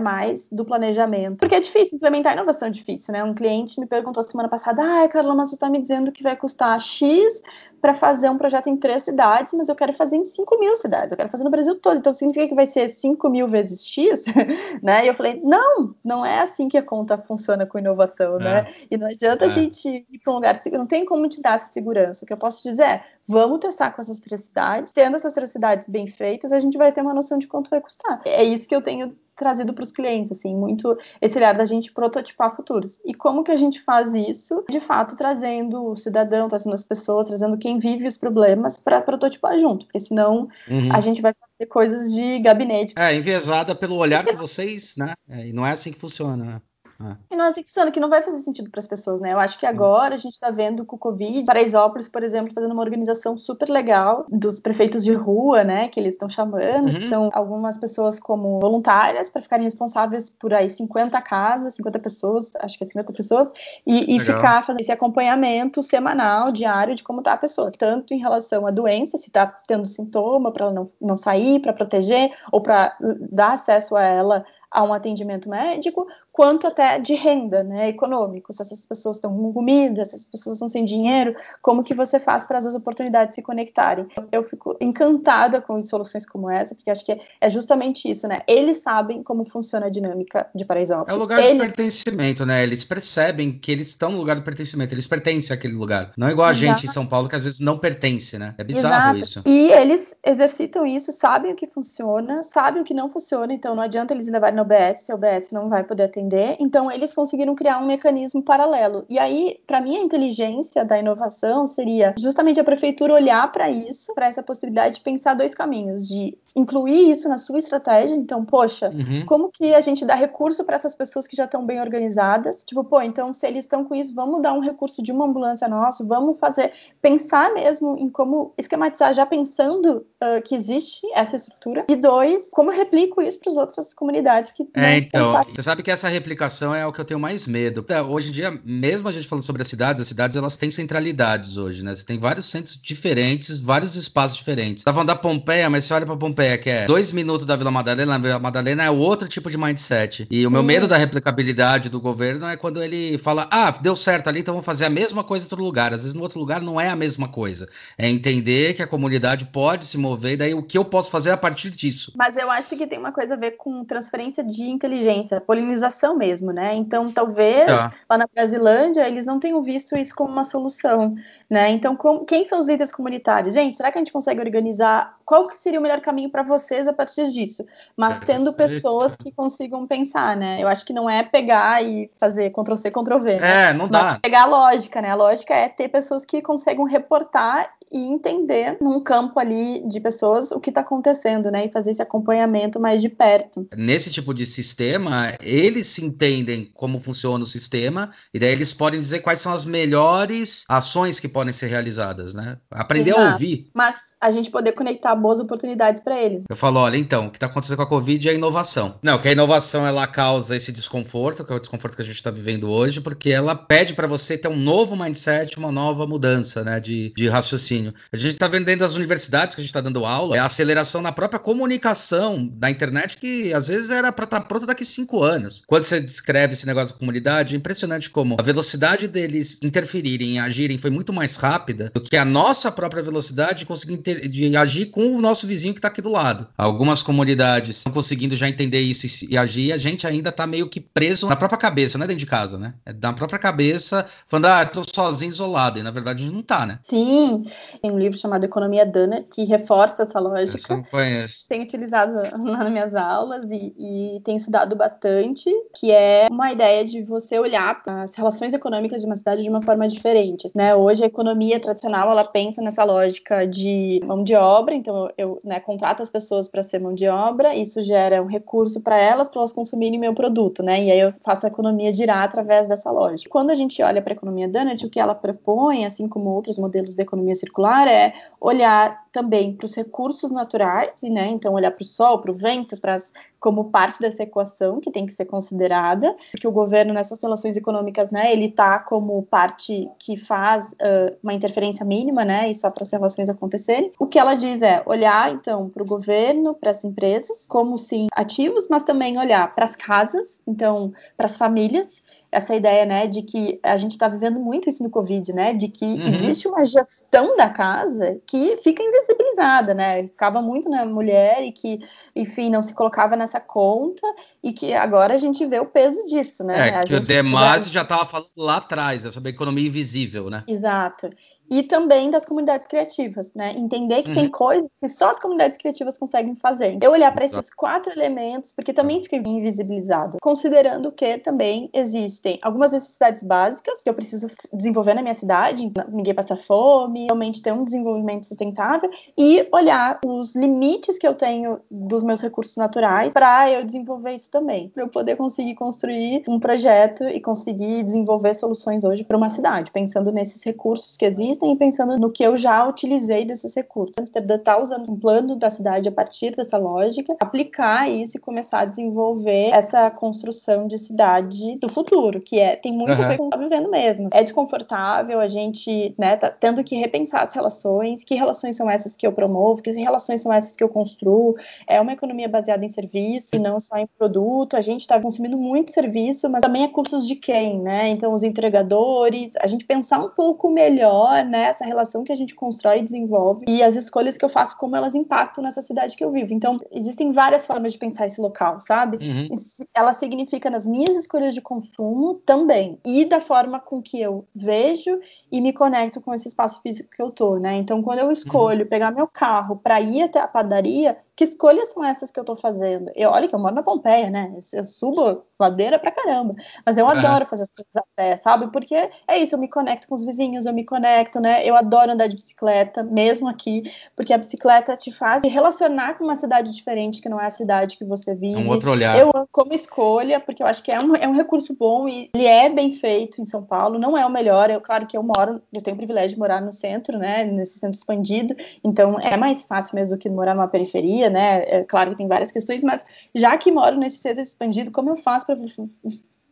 mais 0.01 0.49
do 0.51 0.65
planejamento. 0.65 1.39
Porque 1.39 1.55
é 1.55 1.61
difícil 1.61 1.97
implementar 1.97 2.35
inovação, 2.35 2.69
é 2.69 2.71
difícil, 2.71 3.13
né? 3.13 3.25
Um 3.25 3.35
cliente 3.35 3.81
me 3.81 3.87
perguntou 3.87 4.23
semana 4.23 4.49
passada, 4.49 4.83
ah, 4.83 5.09
Carla, 5.09 5.35
mas 5.35 5.51
você 5.51 5.57
tá 5.57 5.71
me 5.71 5.81
dizendo 5.81 6.13
que 6.13 6.23
vai 6.23 6.37
custar 6.37 6.79
X 6.81 7.43
para 7.81 7.95
fazer 7.95 8.29
um 8.29 8.39
projeto 8.39 8.69
em 8.69 8.77
três 8.77 9.05
cidades, 9.05 9.53
mas 9.53 9.69
eu 9.69 9.75
quero 9.75 9.93
fazer 9.93 10.17
em 10.17 10.25
5 10.25 10.59
mil 10.59 10.75
cidades, 10.77 11.13
eu 11.13 11.17
quero 11.17 11.29
fazer 11.29 11.45
no 11.45 11.51
Brasil 11.51 11.79
todo. 11.79 11.99
Então 11.99 12.13
significa 12.13 12.49
que 12.49 12.55
vai 12.55 12.67
ser 12.67 12.89
5 12.89 13.29
mil 13.31 13.47
vezes 13.47 13.87
X, 13.87 14.25
né? 14.83 15.05
E 15.05 15.09
eu 15.09 15.15
falei, 15.15 15.41
não, 15.45 15.95
não 16.05 16.25
é 16.25 16.41
assim 16.41 16.69
que 16.69 16.79
a 16.79 16.83
conta 16.83 17.19
funciona 17.19 17.67
com 17.67 17.79
inovação, 17.79 18.39
né? 18.39 18.59
é. 18.59 18.63
né? 18.63 18.75
E 18.91 18.97
não 18.97 19.07
adianta 19.07 19.45
é. 19.45 19.49
a 19.49 19.51
gente 19.51 19.89
ir 19.89 20.19
para 20.19 20.33
um 20.33 20.37
lugar, 20.37 20.61
não 20.73 20.87
tem 20.87 21.05
como 21.05 21.29
te 21.29 21.41
dar 21.41 21.55
essa 21.55 21.73
segurança. 21.73 22.25
O 22.25 22.27
que 22.27 22.33
eu 22.33 22.39
posso 22.39 22.63
dizer 22.63 22.83
é, 22.83 23.05
vamos 23.27 23.61
testar 23.61 23.93
com 23.93 24.01
essas 24.01 24.21
três 24.21 24.43
cidades, 24.43 24.93
tendo 24.93 25.17
essas 25.17 25.35
três 25.35 25.51
cidades 25.51 25.89
bem 25.89 26.07
feitas, 26.07 26.53
a 26.53 26.59
gente 26.59 26.77
vai 26.77 26.93
ter 26.93 27.03
uma 27.03 27.15
noção 27.15 27.39
de 27.39 27.47
quanto 27.47 27.71
vai 27.71 27.81
custar. 27.81 28.21
É 28.25 28.43
isso 28.43 28.69
que 28.69 28.75
eu 28.75 28.83
tenho 28.83 29.17
trazido 29.37 29.73
para 29.73 29.85
os 29.85 29.93
clientes, 29.93 30.33
assim, 30.33 30.55
muito 30.55 30.97
esse 31.21 31.37
olhar 31.37 31.57
da 31.57 31.65
gente 31.65 31.93
prototipar 31.93 32.55
futuros. 32.55 33.01
E 33.05 33.15
como 33.15 33.45
que 33.45 33.51
a 33.51 33.57
gente 33.57 33.81
faz 33.83 34.15
isso? 34.15 34.65
De 34.69 34.81
fato, 34.81 35.17
trazendo 35.17 35.93
o 35.93 35.97
cidadão, 35.97 36.49
trazendo 36.49 36.75
as 36.75 36.83
pessoas, 36.83 37.27
trazendo 37.27 37.59
quem 37.59 37.79
vive 37.79 38.07
os 38.07 38.17
problemas 38.17 38.77
para 38.79 39.01
prototipar 39.01 39.59
junto, 39.59 39.87
porque 39.87 40.01
senão 40.01 40.49
uhum. 40.69 40.93
a 40.93 41.01
gente 41.01 41.21
vai 41.21 41.33
fazer 41.35 41.69
coisas 41.69 42.13
de 42.13 42.39
gabinete. 42.41 42.95
É, 42.97 43.15
enviesada 43.15 43.75
pelo 43.75 43.97
olhar 43.97 44.25
que 44.25 44.35
vocês, 44.35 44.95
né? 44.97 45.15
É, 45.29 45.47
e 45.47 45.53
não 45.53 45.67
é 45.67 45.73
assim 45.73 45.93
que 45.93 45.99
funciona. 45.99 46.45
Né? 46.45 46.61
É. 47.01 47.17
E 47.31 47.37
não 47.37 47.45
é 47.45 47.49
assim 47.49 47.63
que 47.63 47.69
funciona, 47.69 47.91
que 47.91 48.01
não 48.01 48.09
vai 48.09 48.23
fazer 48.23 48.39
sentido 48.39 48.71
para 48.71 48.81
as 48.81 48.87
pessoas, 48.87 49.21
né? 49.21 49.33
Eu 49.33 49.39
acho 49.39 49.59
que 49.59 49.67
agora 49.67 50.15
a 50.15 50.19
gente 50.19 50.35
está 50.35 50.51
vendo 50.51 50.85
com 50.85 50.97
o 50.97 50.99
Covid, 50.99 51.45
Paraisópolis, 51.45 52.09
por 52.09 52.23
exemplo, 52.23 52.53
fazendo 52.55 52.73
uma 52.73 52.83
organização 52.83 53.37
super 53.37 53.69
legal 53.69 54.27
dos 54.29 54.61
prefeitos 54.61 55.05
de 55.05 55.13
rua, 55.13 55.63
né? 55.63 55.89
Que 55.89 56.01
eles 56.01 56.15
estão 56.15 56.29
chamando, 56.29 56.89
uhum. 56.89 57.09
são 57.09 57.31
algumas 57.33 57.79
pessoas 57.79 58.19
como 58.19 58.59
voluntárias 58.61 59.29
para 59.29 59.43
ficarem 59.43 59.65
responsáveis 59.65 60.31
por 60.31 60.55
aí 60.55 60.71
50 60.71 61.21
casas, 61.23 61.75
50 61.75 61.99
pessoas, 61.99 62.57
acho 62.57 62.79
que 62.79 62.85
é 62.85 62.87
50 62.87 63.13
pessoas, 63.13 63.51
e, 63.87 64.17
e 64.17 64.21
ficar 64.21 64.65
fazendo 64.65 64.81
esse 64.81 64.93
acompanhamento 64.93 65.83
semanal, 65.83 66.51
diário, 66.51 66.95
de 66.95 67.03
como 67.03 67.21
está 67.21 67.35
a 67.35 67.39
pessoa, 67.39 67.71
tanto 67.71 68.15
em 68.15 68.19
relação 68.19 68.67
à 68.67 68.71
doença, 68.71 69.19
se 69.19 69.29
está 69.29 69.47
tendo 69.67 69.87
sintoma, 69.87 70.51
para 70.51 70.67
ela 70.67 70.75
não, 70.75 70.91
não 71.01 71.17
sair, 71.17 71.61
para 71.61 71.73
proteger, 71.73 72.31
ou 72.51 72.61
para 72.61 72.97
dar 73.31 73.53
acesso 73.53 73.97
a 73.97 74.03
ela 74.03 74.45
a 74.71 74.83
um 74.83 74.93
atendimento 74.93 75.49
médico, 75.49 76.07
quanto 76.37 76.67
até 76.67 76.99
de 76.99 77.15
renda, 77.15 77.65
né, 77.65 77.89
econômico. 77.89 78.53
Se 78.53 78.61
essas 78.61 78.85
pessoas 78.85 79.17
estão 79.17 79.35
com 79.35 79.55
comida, 79.55 80.05
se 80.05 80.17
essas 80.17 80.27
pessoas 80.27 80.57
estão 80.57 80.69
sem 80.69 80.85
dinheiro, 80.85 81.35
como 81.63 81.83
que 81.83 81.95
você 81.95 82.21
faz 82.21 82.45
para 82.45 82.59
as 82.59 82.75
oportunidades 82.75 83.35
se 83.35 83.41
conectarem? 83.41 84.07
Eu 84.31 84.45
fico 84.45 84.77
encantada 84.79 85.63
com 85.63 85.81
soluções 85.81 86.27
como 86.27 86.51
essa, 86.51 86.75
porque 86.75 86.91
acho 86.91 87.07
que 87.07 87.19
é, 87.41 87.49
justamente 87.49 88.07
isso, 88.07 88.29
né? 88.29 88.43
Eles 88.47 88.83
sabem 88.83 89.23
como 89.23 89.47
funciona 89.47 89.87
a 89.87 89.89
dinâmica 89.89 90.47
de 90.55 90.63
Paraisópolis. 90.67 91.11
É 91.11 91.17
o 91.17 91.19
lugar 91.19 91.39
eles... 91.39 91.53
de 91.53 91.59
pertencimento, 91.59 92.45
né? 92.45 92.63
Eles 92.63 92.85
percebem 92.85 93.59
que 93.59 93.73
eles 93.73 93.87
estão 93.87 94.13
no 94.13 94.19
lugar 94.19 94.37
do 94.37 94.43
pertencimento, 94.43 94.93
eles 94.93 95.07
pertencem 95.07 95.57
àquele 95.57 95.73
lugar. 95.73 96.11
Não 96.19 96.29
é 96.29 96.33
igual 96.33 96.49
a 96.49 96.51
Exato. 96.51 96.67
gente 96.67 96.85
em 96.85 96.91
São 96.91 97.07
Paulo, 97.07 97.31
que 97.31 97.37
às 97.37 97.47
vezes 97.47 97.61
não 97.61 97.79
pertence, 97.79 98.39
né? 98.39 98.55
É 98.59 98.63
bizarro 98.63 99.17
Exato. 99.17 99.19
isso. 99.19 99.43
E 99.47 99.73
eles 99.73 100.15
exercitam 100.23 100.87
isso, 100.87 101.13
sabem 101.13 101.51
o 101.51 101.57
que 101.57 101.67
funciona, 101.67 102.43
sabem 102.43 102.83
o 102.83 102.85
que 102.85 102.93
não 102.93 103.09
funciona, 103.09 103.55
então 103.55 103.75
não 103.75 103.83
adianta 103.83 104.13
eles 104.13 104.29
levarem 104.29 104.57
no 104.57 104.63
OBS, 104.63 105.01
se 105.07 105.13
o 105.13 105.15
OBS 105.15 105.51
não 105.51 105.71
vai 105.71 105.83
poder 105.83 106.03
atender 106.03 106.26
entender. 106.27 106.57
Então, 106.59 106.91
eles 106.91 107.13
conseguiram 107.13 107.55
criar 107.55 107.79
um 107.79 107.87
mecanismo 107.87 108.43
paralelo. 108.43 109.05
E 109.09 109.19
aí, 109.19 109.59
para 109.67 109.81
mim, 109.81 109.97
a 109.97 110.01
inteligência 110.01 110.85
da 110.85 110.99
inovação 110.99 111.67
seria 111.67 112.15
justamente 112.19 112.61
a 112.61 112.65
prefeitura 112.65 113.15
olhar 113.15 113.51
para 113.53 113.71
isso, 113.71 114.13
para 114.15 114.27
essa 114.27 114.43
possibilidade 114.43 114.97
de 114.97 115.01
pensar 115.01 115.35
dois 115.35 115.55
caminhos: 115.55 116.07
de 116.07 116.37
incluir 116.57 117.11
isso 117.11 117.29
na 117.29 117.37
sua 117.37 117.59
estratégia. 117.59 118.15
Então, 118.15 118.43
poxa, 118.43 118.89
uhum. 118.89 119.27
como 119.27 119.51
que 119.53 119.75
a 119.75 119.81
gente 119.83 120.07
dá 120.07 120.15
recurso 120.15 120.65
para 120.65 120.75
essas 120.75 120.95
pessoas 120.95 121.27
que 121.27 121.37
já 121.37 121.45
estão 121.45 121.65
bem 121.65 121.81
organizadas? 121.81 122.65
Tipo, 122.65 122.83
pô, 122.83 123.03
então, 123.03 123.33
se 123.33 123.47
eles 123.47 123.65
estão 123.65 123.85
com 123.85 123.95
isso, 123.95 124.15
vamos 124.15 124.41
dar 124.41 124.55
um 124.55 124.61
recurso 124.61 125.03
de 125.03 125.13
uma 125.13 125.27
ambulância 125.27 125.69
nosso, 125.69 126.07
vamos 126.07 126.39
fazer, 126.41 126.73
pensar 127.03 127.53
mesmo 127.53 127.99
em 127.99 128.09
como 128.09 128.55
esquematizar, 128.57 129.13
já 129.13 129.27
pensando 129.27 130.07
uh, 130.23 130.41
que 130.43 130.55
existe 130.55 131.07
essa 131.15 131.37
estrutura. 131.37 131.85
E 131.89 131.95
dois, 131.95 132.49
como 132.51 132.73
eu 132.73 132.77
replico 132.77 133.21
isso 133.21 133.39
para 133.39 133.53
as 133.53 133.59
outras 133.59 133.93
comunidades 133.93 134.53
que. 134.53 134.67
É, 134.75 134.97
então, 134.97 135.45
você 135.45 135.63
sabe 135.63 135.83
que 135.83 135.91
essa 135.91 136.09
replicação 136.17 136.75
é 136.75 136.87
o 136.87 136.93
que 136.93 137.01
eu 137.01 137.05
tenho 137.05 137.21
mais 137.21 137.47
medo. 137.47 137.85
É, 137.89 138.03
hoje 138.03 138.31
em 138.31 138.33
dia, 138.33 138.61
mesmo 138.65 139.09
a 139.09 139.13
gente 139.13 139.29
falando 139.29 139.45
sobre 139.45 139.63
as 139.63 139.69
cidades, 139.69 140.03
as 140.03 140.09
cidades 140.09 140.37
elas 140.37 140.57
têm 140.57 140.71
centralidades 140.71 141.57
hoje, 141.57 141.85
né? 141.85 141.95
Você 141.95 142.05
tem 142.05 142.19
vários 142.19 142.47
centros 142.47 142.79
diferentes, 142.81 143.61
vários 143.61 143.95
espaços 143.95 144.37
diferentes. 144.37 144.85
Tava 144.85 144.97
falando 144.97 145.09
da 145.09 145.17
Pompeia, 145.17 145.69
mas 145.71 145.85
você 145.85 145.95
olha 145.95 146.07
para 146.07 146.17
Pompeia, 146.17 146.59
que 146.59 146.71
é 146.71 146.87
dois 146.87 147.13
minutos 147.13 147.47
da 147.47 147.57
Vila 147.57 147.71
Madalena, 147.71 148.15
a 148.15 148.19
Vila 148.19 148.39
Madalena 148.39 148.85
é 148.85 148.91
outro 148.91 149.29
tipo 149.29 149.51
de 149.51 149.59
mindset. 149.59 150.27
E 150.31 150.47
o 150.47 150.51
meu 150.51 150.63
medo 150.63 150.89
da 150.89 150.97
replicabilidade 150.97 151.89
do 151.89 152.01
governo 152.01 152.47
é 152.47 152.57
quando 152.57 152.83
ele 152.83 153.19
fala, 153.19 153.49
ah, 153.51 153.71
deu 153.71 153.95
certo 153.95 154.29
ali, 154.29 154.41
então 154.41 154.55
vamos 154.55 154.67
fazer 154.67 154.87
a 154.87 154.91
mesma 154.91 155.23
coisa 155.23 155.45
em 155.45 155.47
outro 155.47 155.63
lugar. 155.63 155.93
Às 155.93 156.03
vezes 156.03 156.15
no 156.15 156.23
outro 156.23 156.39
lugar 156.39 156.61
não 156.61 156.81
é 156.81 156.89
a 156.89 156.97
mesma 156.97 157.29
coisa. 157.29 157.69
É 157.99 158.09
entender 158.09 158.75
que 158.75 158.83
a 158.83 158.87
comunidade 158.87 159.47
pode 159.47 159.85
se 159.85 159.99
mover 159.99 160.33
e 160.33 160.37
daí 160.37 160.55
o 160.55 160.63
que 160.63 160.79
eu 160.79 160.85
posso 160.85 161.11
fazer 161.11 161.31
a 161.31 161.37
partir 161.37 161.71
disso. 161.71 162.13
Mas 162.17 162.37
eu 162.37 162.51
acho 162.51 162.77
que 162.77 162.87
tem 162.87 162.99
uma 162.99 163.13
coisa 163.13 163.35
a 163.35 163.37
ver 163.37 163.53
com 163.53 163.85
transferência 163.85 164.43
de 164.43 164.63
inteligência, 164.63 165.41
polinização 165.41 166.06
mesmo, 166.15 166.53
né? 166.53 166.75
Então, 166.75 167.11
talvez 167.11 167.67
tá. 167.67 167.93
lá 168.09 168.19
na 168.19 168.27
Brasilândia 168.27 169.09
eles 169.09 169.25
não 169.25 169.41
tenham 169.41 169.63
visto 169.63 169.97
isso 169.97 170.15
como 170.15 170.31
uma 170.31 170.45
solução, 170.45 171.15
né? 171.49 171.71
Então, 171.71 171.97
com, 171.97 172.25
quem 172.27 172.45
são 172.45 172.59
os 172.59 172.67
líderes 172.67 172.93
comunitários? 172.93 173.55
Gente, 173.55 173.75
será 173.75 173.91
que 173.91 173.97
a 173.97 174.01
gente 174.01 174.13
consegue 174.13 174.41
organizar 174.41 175.17
qual 175.25 175.49
que 175.49 175.57
seria 175.57 175.81
o 175.81 175.83
melhor 175.83 176.01
caminho 176.01 176.31
para 176.31 176.43
vocês 176.43 176.87
a 176.87 176.93
partir 176.93 177.31
disso? 177.33 177.65
Mas 177.97 178.21
tendo 178.21 178.53
pessoas 178.53 179.17
que 179.17 179.33
consigam 179.33 179.87
pensar, 179.87 180.37
né? 180.37 180.63
Eu 180.63 180.69
acho 180.69 180.85
que 180.85 180.93
não 180.93 181.09
é 181.09 181.23
pegar 181.23 181.83
e 181.83 182.11
fazer 182.19 182.51
Ctrl 182.51 182.77
C, 182.77 182.91
Ctrl 182.91 183.19
V. 183.19 183.37
Né? 183.39 183.71
É, 183.71 183.73
não 183.73 183.89
dá. 183.89 184.19
Pegar 184.23 184.43
a 184.43 184.47
lógica, 184.47 185.01
né? 185.01 185.11
A 185.11 185.15
lógica 185.15 185.55
é 185.55 185.69
ter 185.69 185.89
pessoas 185.89 186.25
que 186.25 186.43
conseguem 186.43 186.87
reportar 186.87 187.71
e 187.91 187.99
entender 187.99 188.77
num 188.81 189.01
campo 189.01 189.39
ali 189.39 189.87
de 189.89 190.01
pessoas 190.01 190.51
o 190.51 190.61
que 190.61 190.71
está 190.71 190.81
acontecendo, 190.81 191.51
né? 191.51 191.67
E 191.67 191.73
fazer 191.73 191.93
esse 191.93 192.03
acompanhamento 192.03 192.81
mais 192.81 193.01
de 193.01 193.09
perto. 193.09 193.69
Nesse 193.77 194.11
tipo 194.11 194.35
de 194.35 194.45
sistema, 194.45 195.33
eles 195.43 195.99
entendem 195.99 196.71
como 196.75 197.01
funciona 197.01 197.45
o 197.45 197.47
sistema 197.47 198.11
e 198.33 198.39
daí 198.39 198.53
eles 198.53 198.75
podem 198.75 199.01
dizer 199.01 199.21
quais 199.21 199.41
são 199.41 199.53
as 199.53 199.65
melhores 199.65 200.65
ações 200.69 201.21
que 201.21 201.29
podem 201.29 201.53
ser 201.53 201.67
realizadas, 201.67 202.35
né? 202.35 202.59
Aprender 202.71 203.11
Exato. 203.11 203.29
a 203.29 203.33
ouvir. 203.33 203.71
Mas 203.75 203.97
a 204.21 204.31
gente 204.31 204.51
poder 204.51 204.73
conectar 204.73 205.15
boas 205.15 205.39
oportunidades 205.39 206.03
para 206.03 206.21
eles. 206.21 206.45
Eu 206.49 206.57
falo, 206.57 206.81
olha, 206.81 206.97
então, 206.97 207.27
o 207.27 207.31
que 207.31 207.37
está 207.37 207.47
acontecendo 207.47 207.77
com 207.77 207.83
a 207.83 207.89
Covid 207.89 208.29
é 208.29 208.33
a 208.33 208.35
inovação. 208.35 208.99
Não, 209.03 209.19
que 209.19 209.29
a 209.29 209.33
inovação 209.33 209.87
ela 209.87 210.07
causa 210.07 210.57
esse 210.57 210.73
desconforto, 210.73 211.45
que 211.45 211.53
é 211.53 211.57
o 211.57 211.61
desconforto 211.61 211.97
que 211.97 212.03
a 212.03 212.05
gente 212.05 212.17
está 212.17 212.31
vivendo 212.31 212.71
hoje, 212.71 213.01
porque 213.01 213.31
ela 213.31 213.55
pede 213.55 213.95
para 213.95 214.07
você 214.07 214.39
ter 214.39 214.49
um 214.49 214.57
novo 214.57 214.97
mindset, 214.97 215.59
uma 215.59 215.71
nova 215.71 216.07
mudança, 216.07 216.65
né, 216.65 216.81
de, 216.81 217.13
de 217.15 217.29
raciocínio. 217.29 217.93
A 218.13 218.17
gente 218.17 218.33
está 218.33 218.49
vendo 218.49 218.65
dentro 218.65 218.81
das 218.81 218.95
universidades 218.95 219.55
que 219.55 219.61
a 219.61 219.65
gente 219.65 219.71
está 219.71 219.81
dando 219.81 220.05
aula, 220.05 220.37
é 220.37 220.39
a 220.39 220.47
aceleração 220.47 221.03
na 221.03 221.13
própria 221.13 221.39
comunicação 221.39 222.47
da 222.47 222.71
internet, 222.71 223.19
que 223.19 223.53
às 223.53 223.69
vezes 223.69 223.91
era 223.91 224.11
para 224.13 224.25
estar 224.25 224.41
tá 224.41 224.47
pronta 224.47 224.67
daqui 224.67 224.85
cinco 224.85 225.23
anos. 225.23 225.63
Quando 225.67 225.85
você 225.85 226.01
descreve 226.01 226.55
esse 226.55 226.67
negócio 226.67 226.95
da 226.95 226.99
comunidade, 226.99 227.55
é 227.55 227.59
impressionante 227.59 228.09
como 228.09 228.37
a 228.39 228.43
velocidade 228.43 229.09
deles 229.09 229.61
interferirem, 229.63 230.41
agirem 230.41 230.79
foi 230.79 230.91
muito 230.91 231.13
mais 231.13 231.37
rápida 231.37 231.91
do 231.93 232.01
que 232.01 232.17
a 232.17 232.25
nossa 232.25 232.73
própria 232.73 233.03
velocidade 233.03 233.61
de 233.61 233.67
conseguir. 233.67 234.06
De 234.15 234.57
agir 234.57 234.87
com 234.87 235.15
o 235.15 235.21
nosso 235.21 235.47
vizinho 235.47 235.75
que 235.75 235.79
está 235.79 235.89
aqui 235.89 236.03
do 236.03 236.11
lado. 236.11 236.47
Algumas 236.57 237.03
comunidades 237.03 237.79
estão 237.79 237.93
conseguindo 237.93 238.37
já 238.37 238.49
entender 238.49 238.81
isso 238.81 239.07
e, 239.07 239.33
e 239.33 239.39
agir, 239.39 239.73
a 239.73 239.77
gente 239.77 240.07
ainda 240.07 240.31
está 240.31 240.47
meio 240.47 240.69
que 240.69 240.81
preso 240.81 241.29
na 241.29 241.37
própria 241.37 241.59
cabeça, 241.59 241.99
não 241.99 242.05
é 242.05 242.09
dentro 242.09 242.21
de 242.21 242.27
casa, 242.27 242.59
né? 242.59 242.75
É 242.85 242.93
na 242.93 243.13
própria 243.13 243.39
cabeça, 243.39 244.07
falando, 244.29 244.47
ah, 244.47 244.65
tô 244.65 244.83
sozinho, 244.85 245.31
isolado, 245.31 245.79
e 245.79 245.83
na 245.83 245.91
verdade 245.91 246.23
a 246.23 246.27
gente 246.27 246.35
não 246.35 246.43
tá, 246.43 246.67
né? 246.67 246.79
Sim, 246.83 247.45
tem 247.81 247.91
um 247.91 247.99
livro 247.99 248.19
chamado 248.19 248.45
Economia 248.45 248.85
Dana 248.85 249.25
que 249.31 249.45
reforça 249.45 250.03
essa 250.03 250.19
lógica. 250.19 250.57
Essa 250.57 250.73
eu 250.73 250.77
não 250.79 250.85
conheço. 250.85 251.49
Tenho 251.49 251.63
utilizado 251.63 252.13
nas 252.39 252.71
minhas 252.71 252.95
aulas 252.95 253.45
e, 253.51 253.75
e 253.79 254.21
tenho 254.25 254.37
estudado 254.37 254.75
bastante, 254.77 255.51
que 255.79 255.91
é 255.91 256.29
uma 256.31 256.53
ideia 256.53 256.85
de 256.85 257.03
você 257.03 257.39
olhar 257.39 257.83
as 257.87 258.15
relações 258.15 258.55
econômicas 258.55 259.01
de 259.01 259.07
uma 259.07 259.17
cidade 259.17 259.43
de 259.43 259.49
uma 259.49 259.63
forma 259.63 259.89
diferente, 259.89 260.51
né? 260.55 260.75
Hoje 260.75 261.03
a 261.03 261.07
economia 261.07 261.61
tradicional, 261.61 262.11
ela 262.11 262.25
pensa 262.25 262.63
nessa 262.63 262.85
lógica 262.85 263.47
de 263.47 263.96
mão 264.05 264.23
de 264.23 264.35
obra, 264.35 264.75
então 264.75 265.11
eu 265.17 265.41
né, 265.43 265.61
contrato 265.61 266.03
as 266.03 266.11
pessoas 266.11 266.49
para 266.49 266.63
ser 266.63 266.79
mão 266.79 266.95
de 266.95 267.09
obra, 267.09 267.55
isso 267.55 267.83
gera 267.83 268.23
um 268.23 268.27
recurso 268.27 268.81
para 268.81 268.97
elas, 268.97 269.29
para 269.29 269.41
elas 269.41 269.53
consumirem 269.53 269.99
meu 269.99 270.15
produto, 270.15 270.63
né? 270.63 270.85
E 270.85 270.91
aí 270.91 271.01
eu 271.01 271.13
faço 271.25 271.47
a 271.47 271.49
economia 271.49 271.93
girar 271.93 272.23
através 272.23 272.67
dessa 272.67 272.91
lógica. 272.91 273.31
Quando 273.31 273.51
a 273.51 273.55
gente 273.55 273.83
olha 273.83 274.03
para 274.03 274.13
a 274.13 274.17
economia 274.17 274.49
Dunnett, 274.49 274.85
o 274.85 274.91
que 274.91 275.01
ela 275.01 275.15
propõe, 275.15 275.85
assim 275.85 276.09
como 276.09 276.31
outros 276.31 276.59
modelos 276.59 276.95
de 276.95 277.03
economia 277.03 277.35
circular, 277.35 277.87
é 277.89 278.15
olhar 278.41 279.05
também 279.13 279.55
para 279.55 279.65
os 279.65 279.75
recursos 279.75 280.31
naturais, 280.31 281.01
né? 281.03 281.29
Então 281.29 281.55
olhar 281.55 281.71
para 281.71 281.83
o 281.83 281.87
sol, 281.87 282.19
para 282.21 282.31
o 282.31 282.35
vento, 282.35 282.77
para 282.77 282.95
as 282.95 283.13
como 283.39 283.71
parte 283.71 284.01
dessa 284.01 284.23
equação 284.23 284.81
que 284.81 284.91
tem 284.91 285.07
que 285.07 285.13
ser 285.13 285.27
considerada, 285.27 286.15
porque 286.31 286.49
o 286.49 286.53
governo 286.53 286.93
nessas 286.93 287.23
relações 287.23 287.57
econômicas, 287.57 288.11
né, 288.11 288.33
ele 288.33 288.51
tá 288.51 288.79
como 288.79 289.23
parte 289.25 289.89
que 289.99 290.17
faz 290.17 290.73
uh, 290.73 291.17
uma 291.23 291.35
interferência 291.35 291.85
mínima, 291.85 292.25
né, 292.25 292.51
e 292.51 292.55
só 292.55 292.71
para 292.71 292.83
as 292.83 292.91
relações 292.91 293.29
acontecerem. 293.29 293.93
O 293.99 294.07
que 294.07 294.19
ela 294.19 294.35
diz 294.35 294.63
é 294.63 294.83
olhar 294.87 295.33
então 295.33 295.69
para 295.69 295.83
o 295.83 295.87
governo, 295.87 296.55
para 296.55 296.71
as 296.71 296.85
empresas, 296.85 297.47
como 297.49 297.77
sim 297.77 298.07
ativos, 298.13 298.69
mas 298.69 298.85
também 298.85 299.19
olhar 299.19 299.55
para 299.55 299.65
as 299.65 299.77
casas, 299.77 300.41
então 300.47 300.93
para 301.17 301.27
as 301.27 301.37
famílias 301.37 302.03
essa 302.37 302.55
ideia, 302.55 302.85
né, 302.85 303.07
de 303.07 303.23
que 303.23 303.59
a 303.63 303.79
gente 303.79 303.93
está 303.93 304.09
vivendo 304.09 304.39
muito 304.39 304.69
isso 304.69 304.83
no 304.83 304.91
Covid, 304.91 305.33
né, 305.33 305.55
de 305.55 305.69
que 305.69 305.87
uhum. 305.87 306.09
existe 306.09 306.47
uma 306.47 306.67
gestão 306.67 307.35
da 307.35 307.49
casa 307.49 308.21
que 308.27 308.59
fica 308.59 308.83
invisibilizada, 308.83 309.73
né, 309.73 310.03
ficava 310.03 310.43
muito 310.43 310.69
na 310.69 310.85
mulher 310.85 311.43
e 311.43 311.51
que, 311.51 311.81
enfim, 312.15 312.51
não 312.51 312.63
se 312.63 312.75
colocava 312.75 313.17
nessa 313.17 313.41
conta 313.41 314.07
e 314.43 314.53
que 314.53 314.75
agora 314.75 315.15
a 315.15 315.19
gente 315.19 315.47
vê 315.47 315.59
o 315.59 315.65
peso 315.65 316.05
disso, 316.05 316.45
né. 316.45 316.69
É, 316.69 316.75
a 316.77 316.85
que 316.85 316.95
o 316.95 317.01
Demasi 317.01 317.71
já 317.71 317.81
estava 317.81 318.05
falando 318.05 318.29
lá 318.37 318.59
atrás, 318.59 319.07
é 319.07 319.11
sobre 319.11 319.31
a 319.31 319.33
economia 319.33 319.67
invisível, 319.67 320.29
né. 320.29 320.45
Exato 320.47 321.09
e 321.51 321.63
também 321.63 322.11
das 322.11 322.25
comunidades 322.25 322.67
criativas, 322.67 323.33
né? 323.35 323.53
Entender 323.57 324.03
que 324.03 324.11
uhum. 324.11 324.15
tem 324.15 324.29
coisas 324.29 324.69
que 324.81 324.89
só 324.89 325.11
as 325.11 325.21
comunidades 325.21 325.57
criativas 325.57 325.97
conseguem 325.99 326.35
fazer. 326.37 326.79
Eu 326.83 326.93
olhar 326.93 327.13
para 327.13 327.25
esses 327.25 327.53
quatro 327.53 327.93
elementos, 327.93 328.53
porque 328.53 328.73
também 328.73 329.03
fica 329.03 329.17
invisibilizado, 329.17 330.19
considerando 330.21 330.91
que 330.91 331.19
também 331.19 331.71
existem 331.73 332.39
algumas 332.43 332.73
necessidades 332.73 333.23
básicas 333.23 333.83
que 333.83 333.89
eu 333.89 333.95
preciso 333.95 334.29
desenvolver 334.53 334.95
na 334.95 335.03
minha 335.03 335.15
cidade, 335.15 335.71
ninguém 335.89 336.15
passar 336.15 336.37
fome, 336.37 337.05
realmente 337.05 337.43
ter 337.43 337.53
um 337.53 337.65
desenvolvimento 337.65 338.27
sustentável 338.27 338.91
e 339.17 339.47
olhar 339.53 340.01
os 340.05 340.35
limites 340.35 340.99
que 340.99 341.07
eu 341.07 341.15
tenho 341.15 341.61
dos 341.71 342.03
meus 342.03 342.21
recursos 342.21 342.57
naturais 342.57 343.13
para 343.13 343.51
eu 343.51 343.65
desenvolver 343.65 344.15
isso 344.15 344.31
também, 344.31 344.69
para 344.69 344.83
eu 344.83 344.89
poder 344.89 345.17
conseguir 345.17 345.55
construir 345.55 346.25
um 346.29 346.41
projeto 346.41 347.05
e 347.05 347.21
conseguir 347.21 347.83
desenvolver 347.85 348.35
soluções 348.35 348.85
hoje 348.85 349.05
para 349.05 349.17
uma 349.17 349.29
cidade, 349.29 349.71
pensando 349.71 350.11
nesses 350.11 350.43
recursos 350.43 350.97
que 350.97 351.05
existem 351.05 351.36
existem 351.37 351.53
e 351.53 351.57
pensando 351.57 351.97
no 351.99 352.11
que 352.11 352.23
eu 352.23 352.37
já 352.37 352.67
utilizei 352.67 353.25
desses 353.25 353.55
recursos. 353.55 353.97
Amsterdã 353.99 354.37
está 354.37 354.61
usando 354.61 354.91
um 354.91 354.99
plano 354.99 355.37
da 355.37 355.51
cidade 355.51 355.89
a 355.89 355.93
partir 355.93 356.35
dessa 356.35 356.57
lógica, 356.57 357.15
aplicar 357.21 357.91
isso 357.91 358.17
e 358.17 358.21
começar 358.21 358.61
a 358.61 358.65
desenvolver 358.65 359.51
essa 359.53 359.91
construção 359.91 360.67
de 360.67 360.79
cidade 360.79 361.57
do 361.59 361.69
futuro, 361.69 362.21
que 362.21 362.39
é 362.41 362.57
tem 362.57 362.73
muito 362.73 362.93
uhum. 362.93 363.05
a 363.05 363.09
ver 363.09 363.17
com 363.17 363.27
o 363.27 363.31
que 363.31 363.37
tá 363.37 363.43
vivendo 363.43 363.71
mesmo. 363.71 364.09
É 364.13 364.23
desconfortável, 364.23 365.21
a 365.21 365.27
gente, 365.27 365.95
né, 365.99 366.17
tá 366.17 366.31
tendo 366.31 366.65
que 366.65 366.77
repensar 366.77 367.23
as 367.23 367.33
relações, 367.33 368.03
que 368.03 368.15
relações 368.15 368.57
são 368.57 368.71
essas 368.71 368.97
que 368.97 369.07
eu 369.07 369.13
promovo, 369.13 369.63
que 369.63 369.71
relações 369.71 370.23
são 370.23 370.33
essas 370.33 370.57
que 370.57 370.65
eu 370.65 370.69
construo. 370.69 371.37
É 371.67 371.81
uma 371.81 371.93
economia 371.93 372.29
baseada 372.29 372.65
em 372.65 372.69
serviço 372.69 373.37
e 373.37 373.39
não 373.39 373.61
só 373.61 373.77
em 373.77 373.87
produto. 373.99 374.57
A 374.57 374.61
gente 374.61 374.81
está 374.81 375.01
consumindo 375.01 375.37
muito 375.37 375.73
serviço, 375.73 376.29
mas 376.31 376.41
também 376.41 376.65
a 376.65 376.69
custos 376.69 377.07
de 377.07 377.15
quem, 377.15 377.61
né? 377.61 377.89
Então, 377.89 378.13
os 378.13 378.23
entregadores, 378.23 379.33
a 379.41 379.47
gente 379.47 379.65
pensar 379.65 379.99
um 379.99 380.09
pouco 380.09 380.51
melhor 380.51 381.26
né, 381.27 381.45
essa 381.45 381.65
relação 381.65 382.05
que 382.05 382.13
a 382.13 382.17
gente 382.17 382.35
constrói 382.35 382.79
e 382.79 382.83
desenvolve 382.83 383.45
e 383.49 383.63
as 383.63 383.77
escolhas 383.77 384.17
que 384.17 384.25
eu 384.25 384.29
faço, 384.29 384.57
como 384.57 384.77
elas 384.77 384.95
impactam 384.95 385.43
nessa 385.43 385.63
cidade 385.63 385.97
que 385.97 386.05
eu 386.05 386.11
vivo. 386.11 386.33
Então, 386.33 386.61
existem 386.71 387.13
várias 387.13 387.45
formas 387.45 387.73
de 387.73 387.79
pensar 387.79 388.07
esse 388.07 388.21
local, 388.21 388.61
sabe? 388.61 388.99
Uhum. 388.99 389.29
Ela 389.75 389.93
significa 389.93 390.49
nas 390.49 390.67
minhas 390.67 390.97
escolhas 390.97 391.35
de 391.35 391.41
consumo 391.41 392.15
também 392.27 392.79
e 392.85 393.05
da 393.05 393.21
forma 393.21 393.61
com 393.61 393.83
que 393.83 394.01
eu 394.01 394.27
vejo 394.35 394.99
e 395.31 395.41
me 395.41 395.53
conecto 395.53 396.01
com 396.01 396.15
esse 396.15 396.29
espaço 396.29 396.61
físico 396.63 396.91
que 396.91 397.03
eu 397.03 397.11
tô, 397.11 397.39
né? 397.39 397.57
Então, 397.57 397.83
quando 397.83 397.99
eu 397.99 398.11
escolho 398.11 398.63
uhum. 398.63 398.69
pegar 398.69 398.91
meu 398.91 399.07
carro 399.07 399.57
para 399.57 399.81
ir 399.81 400.03
até 400.03 400.21
a 400.21 400.29
padaria, 400.29 400.97
que 401.17 401.25
escolhas 401.25 401.73
são 401.73 401.83
essas 401.83 402.11
que 402.11 402.21
eu 402.21 402.25
tô 402.25 402.37
fazendo? 402.37 402.91
Eu, 402.95 403.11
olha 403.11 403.27
que 403.27 403.35
eu 403.35 403.39
moro 403.39 403.55
na 403.55 403.63
Pompeia, 403.63 404.11
né? 404.11 404.35
Eu 404.53 404.67
subo 404.67 405.25
ladeira 405.41 405.79
pra 405.79 405.91
caramba. 405.91 406.35
Mas 406.65 406.77
eu 406.77 406.87
adoro 406.87 407.25
fazer 407.25 407.45
as 407.45 407.51
coisas 407.51 407.75
a 407.75 407.83
pé, 407.97 408.17
sabe? 408.19 408.53
Porque 408.53 408.75
é 408.75 409.19
isso, 409.19 409.35
eu 409.35 409.39
me 409.39 409.49
conecto 409.49 409.89
com 409.89 409.95
os 409.95 410.05
vizinhos, 410.05 410.45
eu 410.45 410.53
me 410.53 410.65
conecto, 410.65 411.19
né? 411.19 411.43
Eu 411.43 411.57
adoro 411.57 411.93
andar 411.93 412.07
de 412.07 412.17
bicicleta, 412.17 412.83
mesmo 412.83 413.29
aqui, 413.29 413.63
porque 413.97 414.13
a 414.13 414.19
bicicleta 414.19 414.77
te 414.77 414.93
faz 414.93 415.23
se 415.23 415.29
relacionar 415.29 415.97
com 415.97 416.05
uma 416.05 416.17
cidade 416.17 416.53
diferente, 416.53 417.01
que 417.01 417.09
não 417.09 417.21
é 417.21 417.27
a 417.27 417.31
cidade 417.31 417.79
que 417.79 417.85
você 417.85 418.15
vive. 418.15 418.37
Um 418.37 418.51
outro 418.51 418.71
olhar. 418.71 418.99
Eu 418.99 419.11
como 419.33 419.55
escolha, 419.55 420.21
porque 420.21 420.43
eu 420.43 420.47
acho 420.47 420.63
que 420.63 420.71
é 420.71 420.79
um, 420.79 420.95
é 420.95 421.09
um 421.09 421.15
recurso 421.15 421.55
bom 421.59 421.89
e 421.89 422.11
ele 422.15 422.27
é 422.27 422.51
bem 422.51 422.73
feito 422.73 423.23
em 423.23 423.27
São 423.27 423.43
Paulo, 423.43 423.79
não 423.79 423.97
é 423.97 424.05
o 424.05 424.11
melhor. 424.11 424.51
Eu, 424.51 424.61
claro 424.61 424.87
que 424.87 424.97
eu 424.97 425.03
moro, 425.03 425.41
eu 425.51 425.63
tenho 425.63 425.75
o 425.75 425.79
privilégio 425.79 426.11
de 426.11 426.19
morar 426.19 426.43
no 426.43 426.53
centro, 426.53 426.99
né? 426.99 427.25
Nesse 427.25 427.59
centro 427.59 427.79
expandido, 427.79 428.37
então 428.63 429.01
é 429.01 429.17
mais 429.17 429.43
fácil 429.43 429.75
mesmo 429.75 429.95
do 429.95 429.99
que 429.99 430.11
morar 430.11 430.35
numa 430.35 430.49
periferia 430.49 431.06
né? 431.11 431.45
É 431.47 431.65
claro 431.65 431.91
que 431.91 431.97
tem 431.97 432.09
várias 432.09 432.31
questões, 432.31 432.63
mas 432.63 432.85
já 433.15 433.37
que 433.37 433.51
moro 433.51 433.77
nesse 433.77 433.99
centro 433.99 434.23
expandido, 434.23 434.71
como 434.71 434.91
eu 434.91 434.97
faço 434.97 435.27
para 435.27 435.37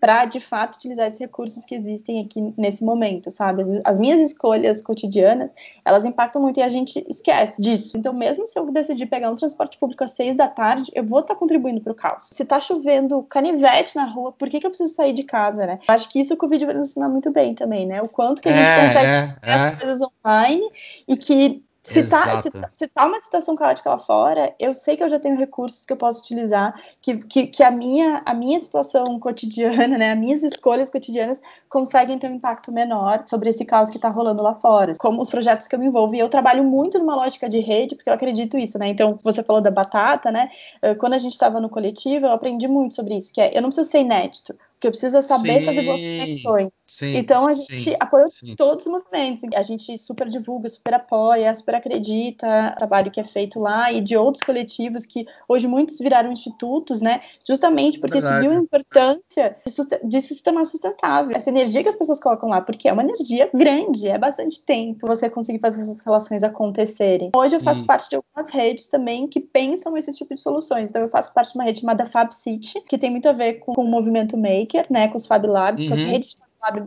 para 0.04 0.26
de 0.26 0.38
fato 0.38 0.76
utilizar 0.76 1.06
esses 1.06 1.18
recursos 1.18 1.64
que 1.64 1.74
existem 1.74 2.20
aqui 2.20 2.52
nesse 2.58 2.84
momento, 2.84 3.30
sabe? 3.30 3.62
As, 3.62 3.80
as, 3.86 3.98
minhas 3.98 4.20
escolhas 4.20 4.82
cotidianas, 4.82 5.50
elas 5.82 6.04
impactam 6.04 6.42
muito 6.42 6.60
e 6.60 6.62
a 6.62 6.68
gente 6.68 7.02
esquece 7.08 7.58
disso. 7.62 7.96
Então, 7.96 8.12
mesmo 8.12 8.46
se 8.46 8.58
eu 8.58 8.70
decidir 8.70 9.06
pegar 9.06 9.30
um 9.30 9.34
transporte 9.34 9.78
público 9.78 10.04
às 10.04 10.10
seis 10.10 10.36
da 10.36 10.46
tarde, 10.46 10.92
eu 10.94 11.02
vou 11.02 11.20
estar 11.20 11.32
tá 11.32 11.40
contribuindo 11.40 11.80
para 11.80 11.92
o 11.92 11.94
caos. 11.94 12.24
Se 12.24 12.42
está 12.42 12.60
chovendo 12.60 13.22
canivete 13.22 13.96
na 13.96 14.04
rua, 14.04 14.30
por 14.30 14.50
que, 14.50 14.60
que 14.60 14.66
eu 14.66 14.70
preciso 14.70 14.92
sair 14.92 15.14
de 15.14 15.24
casa, 15.24 15.64
né? 15.64 15.78
Acho 15.88 16.06
que 16.10 16.20
isso 16.20 16.34
o 16.34 16.36
Covid 16.36 16.66
vai 16.66 16.74
nos 16.74 16.90
ensinar 16.90 17.08
muito 17.08 17.30
bem 17.30 17.54
também, 17.54 17.86
né? 17.86 18.02
O 18.02 18.08
quanto 18.08 18.42
que 18.42 18.50
a 18.50 18.52
gente 18.52 18.62
é, 18.62 18.86
consegue 18.86 19.06
é, 19.06 19.36
fazer 19.40 19.58
é. 19.58 19.68
as 19.68 19.76
coisas 19.78 20.08
online 20.22 20.68
e 21.08 21.16
que 21.16 21.64
se 21.84 22.08
tá, 22.08 22.40
se, 22.40 22.50
tá, 22.50 22.70
se 22.78 22.88
tá 22.88 23.06
uma 23.06 23.20
situação 23.20 23.54
caótica 23.54 23.90
lá 23.90 23.98
fora, 23.98 24.54
eu 24.58 24.74
sei 24.74 24.96
que 24.96 25.04
eu 25.04 25.08
já 25.08 25.20
tenho 25.20 25.36
recursos 25.36 25.84
que 25.84 25.92
eu 25.92 25.96
posso 25.98 26.20
utilizar, 26.20 26.74
que, 27.00 27.18
que, 27.18 27.46
que 27.46 27.62
a, 27.62 27.70
minha, 27.70 28.22
a 28.24 28.32
minha 28.32 28.58
situação 28.58 29.04
cotidiana, 29.20 29.96
né, 29.98 30.12
as 30.12 30.18
minhas 30.18 30.42
escolhas 30.42 30.88
cotidianas 30.88 31.42
conseguem 31.68 32.18
ter 32.18 32.30
um 32.30 32.36
impacto 32.36 32.72
menor 32.72 33.24
sobre 33.26 33.50
esse 33.50 33.66
caos 33.66 33.90
que 33.90 33.96
está 33.96 34.08
rolando 34.08 34.42
lá 34.42 34.54
fora. 34.54 34.94
Como 34.98 35.20
os 35.20 35.28
projetos 35.28 35.68
que 35.68 35.74
eu 35.74 35.78
me 35.78 35.86
envolvo. 35.86 36.14
E 36.14 36.20
eu 36.20 36.28
trabalho 36.28 36.64
muito 36.64 36.98
numa 36.98 37.14
lógica 37.14 37.50
de 37.50 37.58
rede, 37.58 37.94
porque 37.94 38.08
eu 38.08 38.14
acredito 38.14 38.56
isso, 38.56 38.78
né? 38.78 38.88
Então, 38.88 39.18
você 39.22 39.42
falou 39.42 39.60
da 39.60 39.70
batata, 39.70 40.30
né? 40.30 40.50
Eh, 40.80 40.94
quando 40.94 41.12
a 41.12 41.18
gente 41.18 41.32
estava 41.32 41.60
no 41.60 41.68
coletivo, 41.68 42.26
eu 42.26 42.32
aprendi 42.32 42.66
muito 42.66 42.94
sobre 42.94 43.16
isso, 43.16 43.30
que 43.30 43.40
é, 43.40 43.56
eu 43.56 43.60
não 43.60 43.68
preciso 43.68 43.90
ser 43.90 44.00
inédito, 44.00 44.56
que 44.84 44.88
eu 44.88 44.90
preciso 44.90 45.22
saber 45.22 45.60
Sim. 45.60 45.64
fazer 45.64 45.82
boas 45.82 46.00
conexões. 46.00 46.68
Sim, 46.86 47.16
então 47.16 47.46
a 47.46 47.52
gente 47.52 47.82
sim, 47.82 47.96
apoia 47.98 48.26
sim. 48.26 48.54
todos 48.54 48.84
os 48.84 48.92
movimentos. 48.92 49.42
A 49.54 49.62
gente 49.62 49.96
super 49.96 50.28
divulga, 50.28 50.68
super 50.68 50.92
apoia, 50.92 51.54
super 51.54 51.76
acredita 51.76 52.46
no 52.70 52.76
trabalho 52.76 53.10
que 53.10 53.18
é 53.18 53.24
feito 53.24 53.58
lá 53.58 53.90
e 53.90 54.02
de 54.02 54.14
outros 54.14 54.44
coletivos 54.44 55.06
que 55.06 55.24
hoje 55.48 55.66
muitos 55.66 55.98
viraram 55.98 56.30
institutos, 56.30 57.00
né? 57.00 57.22
Justamente 57.48 57.98
porque 57.98 58.20
se 58.20 58.40
viu 58.40 58.50
a 58.50 58.56
importância 58.56 59.56
de 60.04 60.20
sistema 60.20 60.62
sustentável. 60.66 61.34
Essa 61.34 61.48
energia 61.48 61.82
que 61.82 61.88
as 61.88 61.96
pessoas 61.96 62.20
colocam 62.20 62.50
lá, 62.50 62.60
porque 62.60 62.86
é 62.86 62.92
uma 62.92 63.02
energia 63.02 63.48
grande, 63.54 64.06
é 64.06 64.18
bastante 64.18 64.62
tempo 64.62 65.06
você 65.06 65.30
conseguir 65.30 65.60
fazer 65.60 65.80
essas 65.80 66.02
relações 66.02 66.42
acontecerem. 66.42 67.30
Hoje 67.34 67.56
eu 67.56 67.60
faço 67.60 67.82
e... 67.82 67.86
parte 67.86 68.10
de 68.10 68.16
algumas 68.16 68.52
redes 68.52 68.88
também 68.88 69.26
que 69.26 69.40
pensam 69.40 69.96
esse 69.96 70.12
tipo 70.12 70.34
de 70.34 70.40
soluções. 70.42 70.90
Então 70.90 71.00
eu 71.00 71.08
faço 71.08 71.32
parte 71.32 71.52
de 71.52 71.58
uma 71.58 71.64
rede 71.64 71.80
chamada 71.80 72.04
Fab 72.06 72.30
City, 72.34 72.82
que 72.82 72.98
tem 72.98 73.10
muito 73.10 73.26
a 73.26 73.32
ver 73.32 73.54
com, 73.54 73.72
com 73.72 73.82
o 73.82 73.88
movimento 73.88 74.36
Né? 74.90 75.08
Com 75.08 75.16
os 75.16 75.26
Fab 75.26 75.46
Labs, 75.46 75.82
uhum. 75.82 75.88
com 75.88 75.94
as 75.94 76.00
uhum. 76.00 76.10
redes 76.10 76.38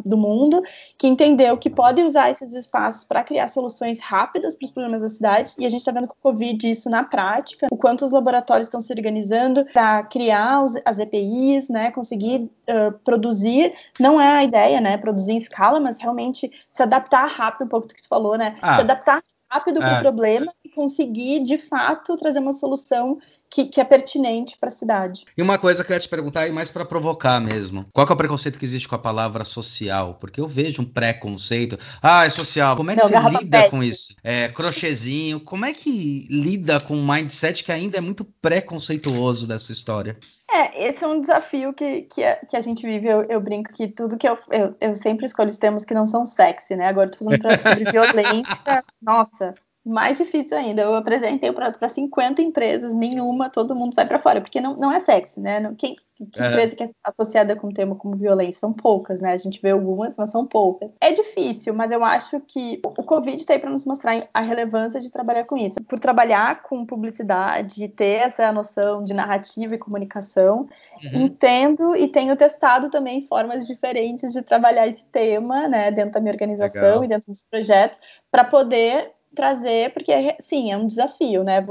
do 0.04 0.18
mundo, 0.18 0.62
que 0.98 1.08
entendeu 1.08 1.58
que 1.58 1.70
pode 1.70 2.02
usar 2.02 2.32
esses 2.32 2.54
espaços 2.54 3.04
para 3.04 3.24
criar 3.24 3.48
soluções 3.48 4.00
rápidas 4.00 4.56
para 4.56 4.66
os 4.66 4.72
problemas 4.72 5.02
da 5.02 5.10
cidade, 5.10 5.54
e 5.58 5.66
a 5.66 5.70
gente 5.70 5.82
está 5.82 5.92
vendo 5.92 6.08
com 6.08 6.16
o 6.16 6.22
Covid 6.22 6.70
isso 6.70 6.90
na 6.90 7.04
prática, 7.04 7.68
o 7.72 7.78
quanto 7.78 8.06
os 8.06 8.12
laboratórios 8.12 8.68
estão 8.68 8.82
se 8.82 8.92
organizando 8.92 9.66
para 9.74 10.04
criar 10.04 10.64
os, 10.64 10.74
as 10.86 11.00
EPIs, 11.00 11.70
né, 11.70 11.92
conseguir 11.92 12.50
uh, 12.70 12.92
produzir, 13.04 13.74
não 14.00 14.20
é 14.20 14.38
a 14.38 14.44
ideia, 14.44 14.82
né, 14.82 14.98
produzir 14.98 15.34
em 15.34 15.38
escala, 15.38 15.80
mas 15.80 15.98
realmente 15.98 16.52
se 16.72 16.82
adaptar 16.82 17.28
rápido, 17.28 17.66
um 17.66 17.70
pouco 17.70 17.88
do 17.88 17.94
que 17.94 18.02
tu 18.02 18.08
falou, 18.08 18.38
né, 18.38 18.58
ah, 18.62 18.76
se 18.76 18.82
adaptar 18.82 19.24
rápido 19.50 19.80
para 19.80 19.94
o 19.94 19.98
é. 19.98 20.02
problema 20.02 20.54
e 20.64 20.70
conseguir, 20.70 21.44
de 21.44 21.58
fato, 21.58 22.18
trazer 22.18 22.40
uma 22.40 22.52
solução 22.52 23.18
que, 23.50 23.66
que, 23.66 23.82
é 23.82 23.84
pertinente 23.84 24.58
para 24.60 24.70
a 24.70 24.72
cidade. 24.72 25.26
E 25.38 25.42
uma 25.42 25.58
coisa 25.58 25.84
que 25.84 25.92
eu 25.92 25.96
ia 25.96 26.00
te 26.00 26.10
perguntar, 26.10 26.48
e 26.48 26.52
mais 26.52 26.70
para 26.70 26.86
provocar 26.86 27.40
mesmo: 27.40 27.86
qual 27.94 28.08
é 28.08 28.12
o 28.12 28.16
preconceito 28.16 28.60
que 28.60 28.66
existe 28.66 28.88
com 28.88 28.96
a 28.96 29.00
palavra 29.00 29.44
social? 29.44 30.16
Porque 30.16 30.40
eu 30.40 30.48
vejo 30.48 30.82
um 30.82 30.86
preconceito. 30.86 31.78
Ah, 32.02 32.26
é 32.26 32.30
social. 32.30 32.76
Como 32.76 32.92
é 32.92 32.96
que 32.96 33.02
Não, 33.02 33.10
você 33.10 33.44
lida 33.44 33.62
pet. 33.62 33.72
com 33.72 33.84
isso? 33.84 34.16
É, 34.24 34.48
crochêzinho. 34.50 35.40
Como 35.40 35.66
é 35.66 35.74
que 35.74 36.28
lida 36.30 36.80
com 36.80 36.96
um 36.96 37.06
mindset 37.06 37.64
que 37.64 37.72
ainda 37.72 37.98
é 37.98 38.02
muito 38.02 38.26
preconceituoso 38.42 39.48
dessa 39.48 39.72
história? 39.72 40.18
É, 40.50 40.88
esse 40.88 41.04
é 41.04 41.08
um 41.08 41.20
desafio 41.20 41.74
que, 41.74 42.04
que, 42.04 42.24
a, 42.24 42.38
que 42.38 42.56
a 42.56 42.62
gente 42.62 42.86
vive. 42.86 43.08
Eu, 43.08 43.24
eu, 43.24 43.42
brinco 43.42 43.74
que 43.74 43.88
tudo 43.88 44.18
que 44.18 44.28
eu, 44.28 44.38
eu. 44.50 44.76
Eu 44.80 44.96
sempre 44.96 45.26
escolho 45.26 45.50
os 45.50 45.58
temas 45.58 45.84
que 45.84 45.94
não 45.94 46.06
são 46.06 46.26
sexy, 46.26 46.76
né? 46.76 46.88
Agora 46.88 47.08
eu 47.08 47.12
tô 47.12 47.26
fazendo 47.26 47.62
sobre 47.62 47.84
violência. 47.92 48.84
Nossa, 49.02 49.56
mais 49.88 50.18
difícil 50.18 50.58
ainda. 50.58 50.82
Eu 50.82 50.96
apresentei 50.96 51.50
o 51.50 51.54
produto 51.54 51.80
para 51.80 51.88
50 51.88 52.42
empresas, 52.42 52.94
nenhuma, 52.94 53.50
todo 53.50 53.76
mundo 53.76 53.94
sai 53.94 54.06
para 54.06 54.20
fora, 54.20 54.42
porque 54.42 54.62
não, 54.62 54.76
não 54.76 54.92
é 54.92 55.00
sexy, 55.00 55.40
né? 55.40 55.60
Não, 55.60 55.74
quem, 55.76 55.96
que 56.32 56.42
é. 56.42 56.48
empresa 56.48 56.76
que 56.76 56.84
é 56.84 56.90
associada 57.04 57.56
com 57.56 57.68
o 57.68 57.74
tema 57.74 57.96
como 57.96 58.16
violência? 58.16 58.60
São 58.60 58.74
poucas, 58.74 59.22
né? 59.22 59.34
A 59.34 59.38
gente 59.38 59.62
vê 59.62 59.70
algumas, 59.70 60.18
mas 60.18 60.32
são 60.32 60.46
poucas. 60.46 60.92
É 61.00 61.12
difícil, 61.12 61.74
mas 61.74 61.92
eu 61.92 62.04
acho 62.04 62.40
que 62.42 62.82
o 62.84 63.04
Covid 63.04 63.38
está 63.38 63.54
aí 63.54 63.60
para 63.60 63.70
nos 63.70 63.86
mostrar 63.86 64.28
a 64.34 64.42
relevância 64.42 65.00
de 65.00 65.12
trabalhar 65.12 65.46
com 65.46 65.58
isso. 65.58 65.78
Por 65.84 66.00
trabalhar 66.00 66.64
com 66.64 66.86
publicidade, 66.86 67.88
ter 67.90 68.22
essa 68.22 68.52
noção 68.52 69.04
de 69.04 69.14
narrativa 69.14 69.76
e 69.76 69.78
comunicação, 69.78 70.68
uhum. 71.04 71.22
entendo 71.22 71.96
e 71.96 72.08
tenho 72.08 72.36
testado 72.36 72.90
também 72.90 73.28
formas 73.28 73.68
diferentes 73.68 74.34
de 74.34 74.42
trabalhar 74.42 74.88
esse 74.88 75.06
tema, 75.06 75.68
né, 75.68 75.92
dentro 75.92 76.12
da 76.12 76.20
minha 76.20 76.34
organização 76.34 76.82
Legal. 76.82 77.04
e 77.04 77.08
dentro 77.08 77.32
dos 77.32 77.44
projetos, 77.44 78.00
para 78.32 78.44
poder 78.44 79.12
trazer, 79.38 79.94
porque 79.94 80.36
sim, 80.40 80.72
é 80.72 80.76
um 80.76 80.88
desafio, 80.88 81.44
né? 81.44 81.64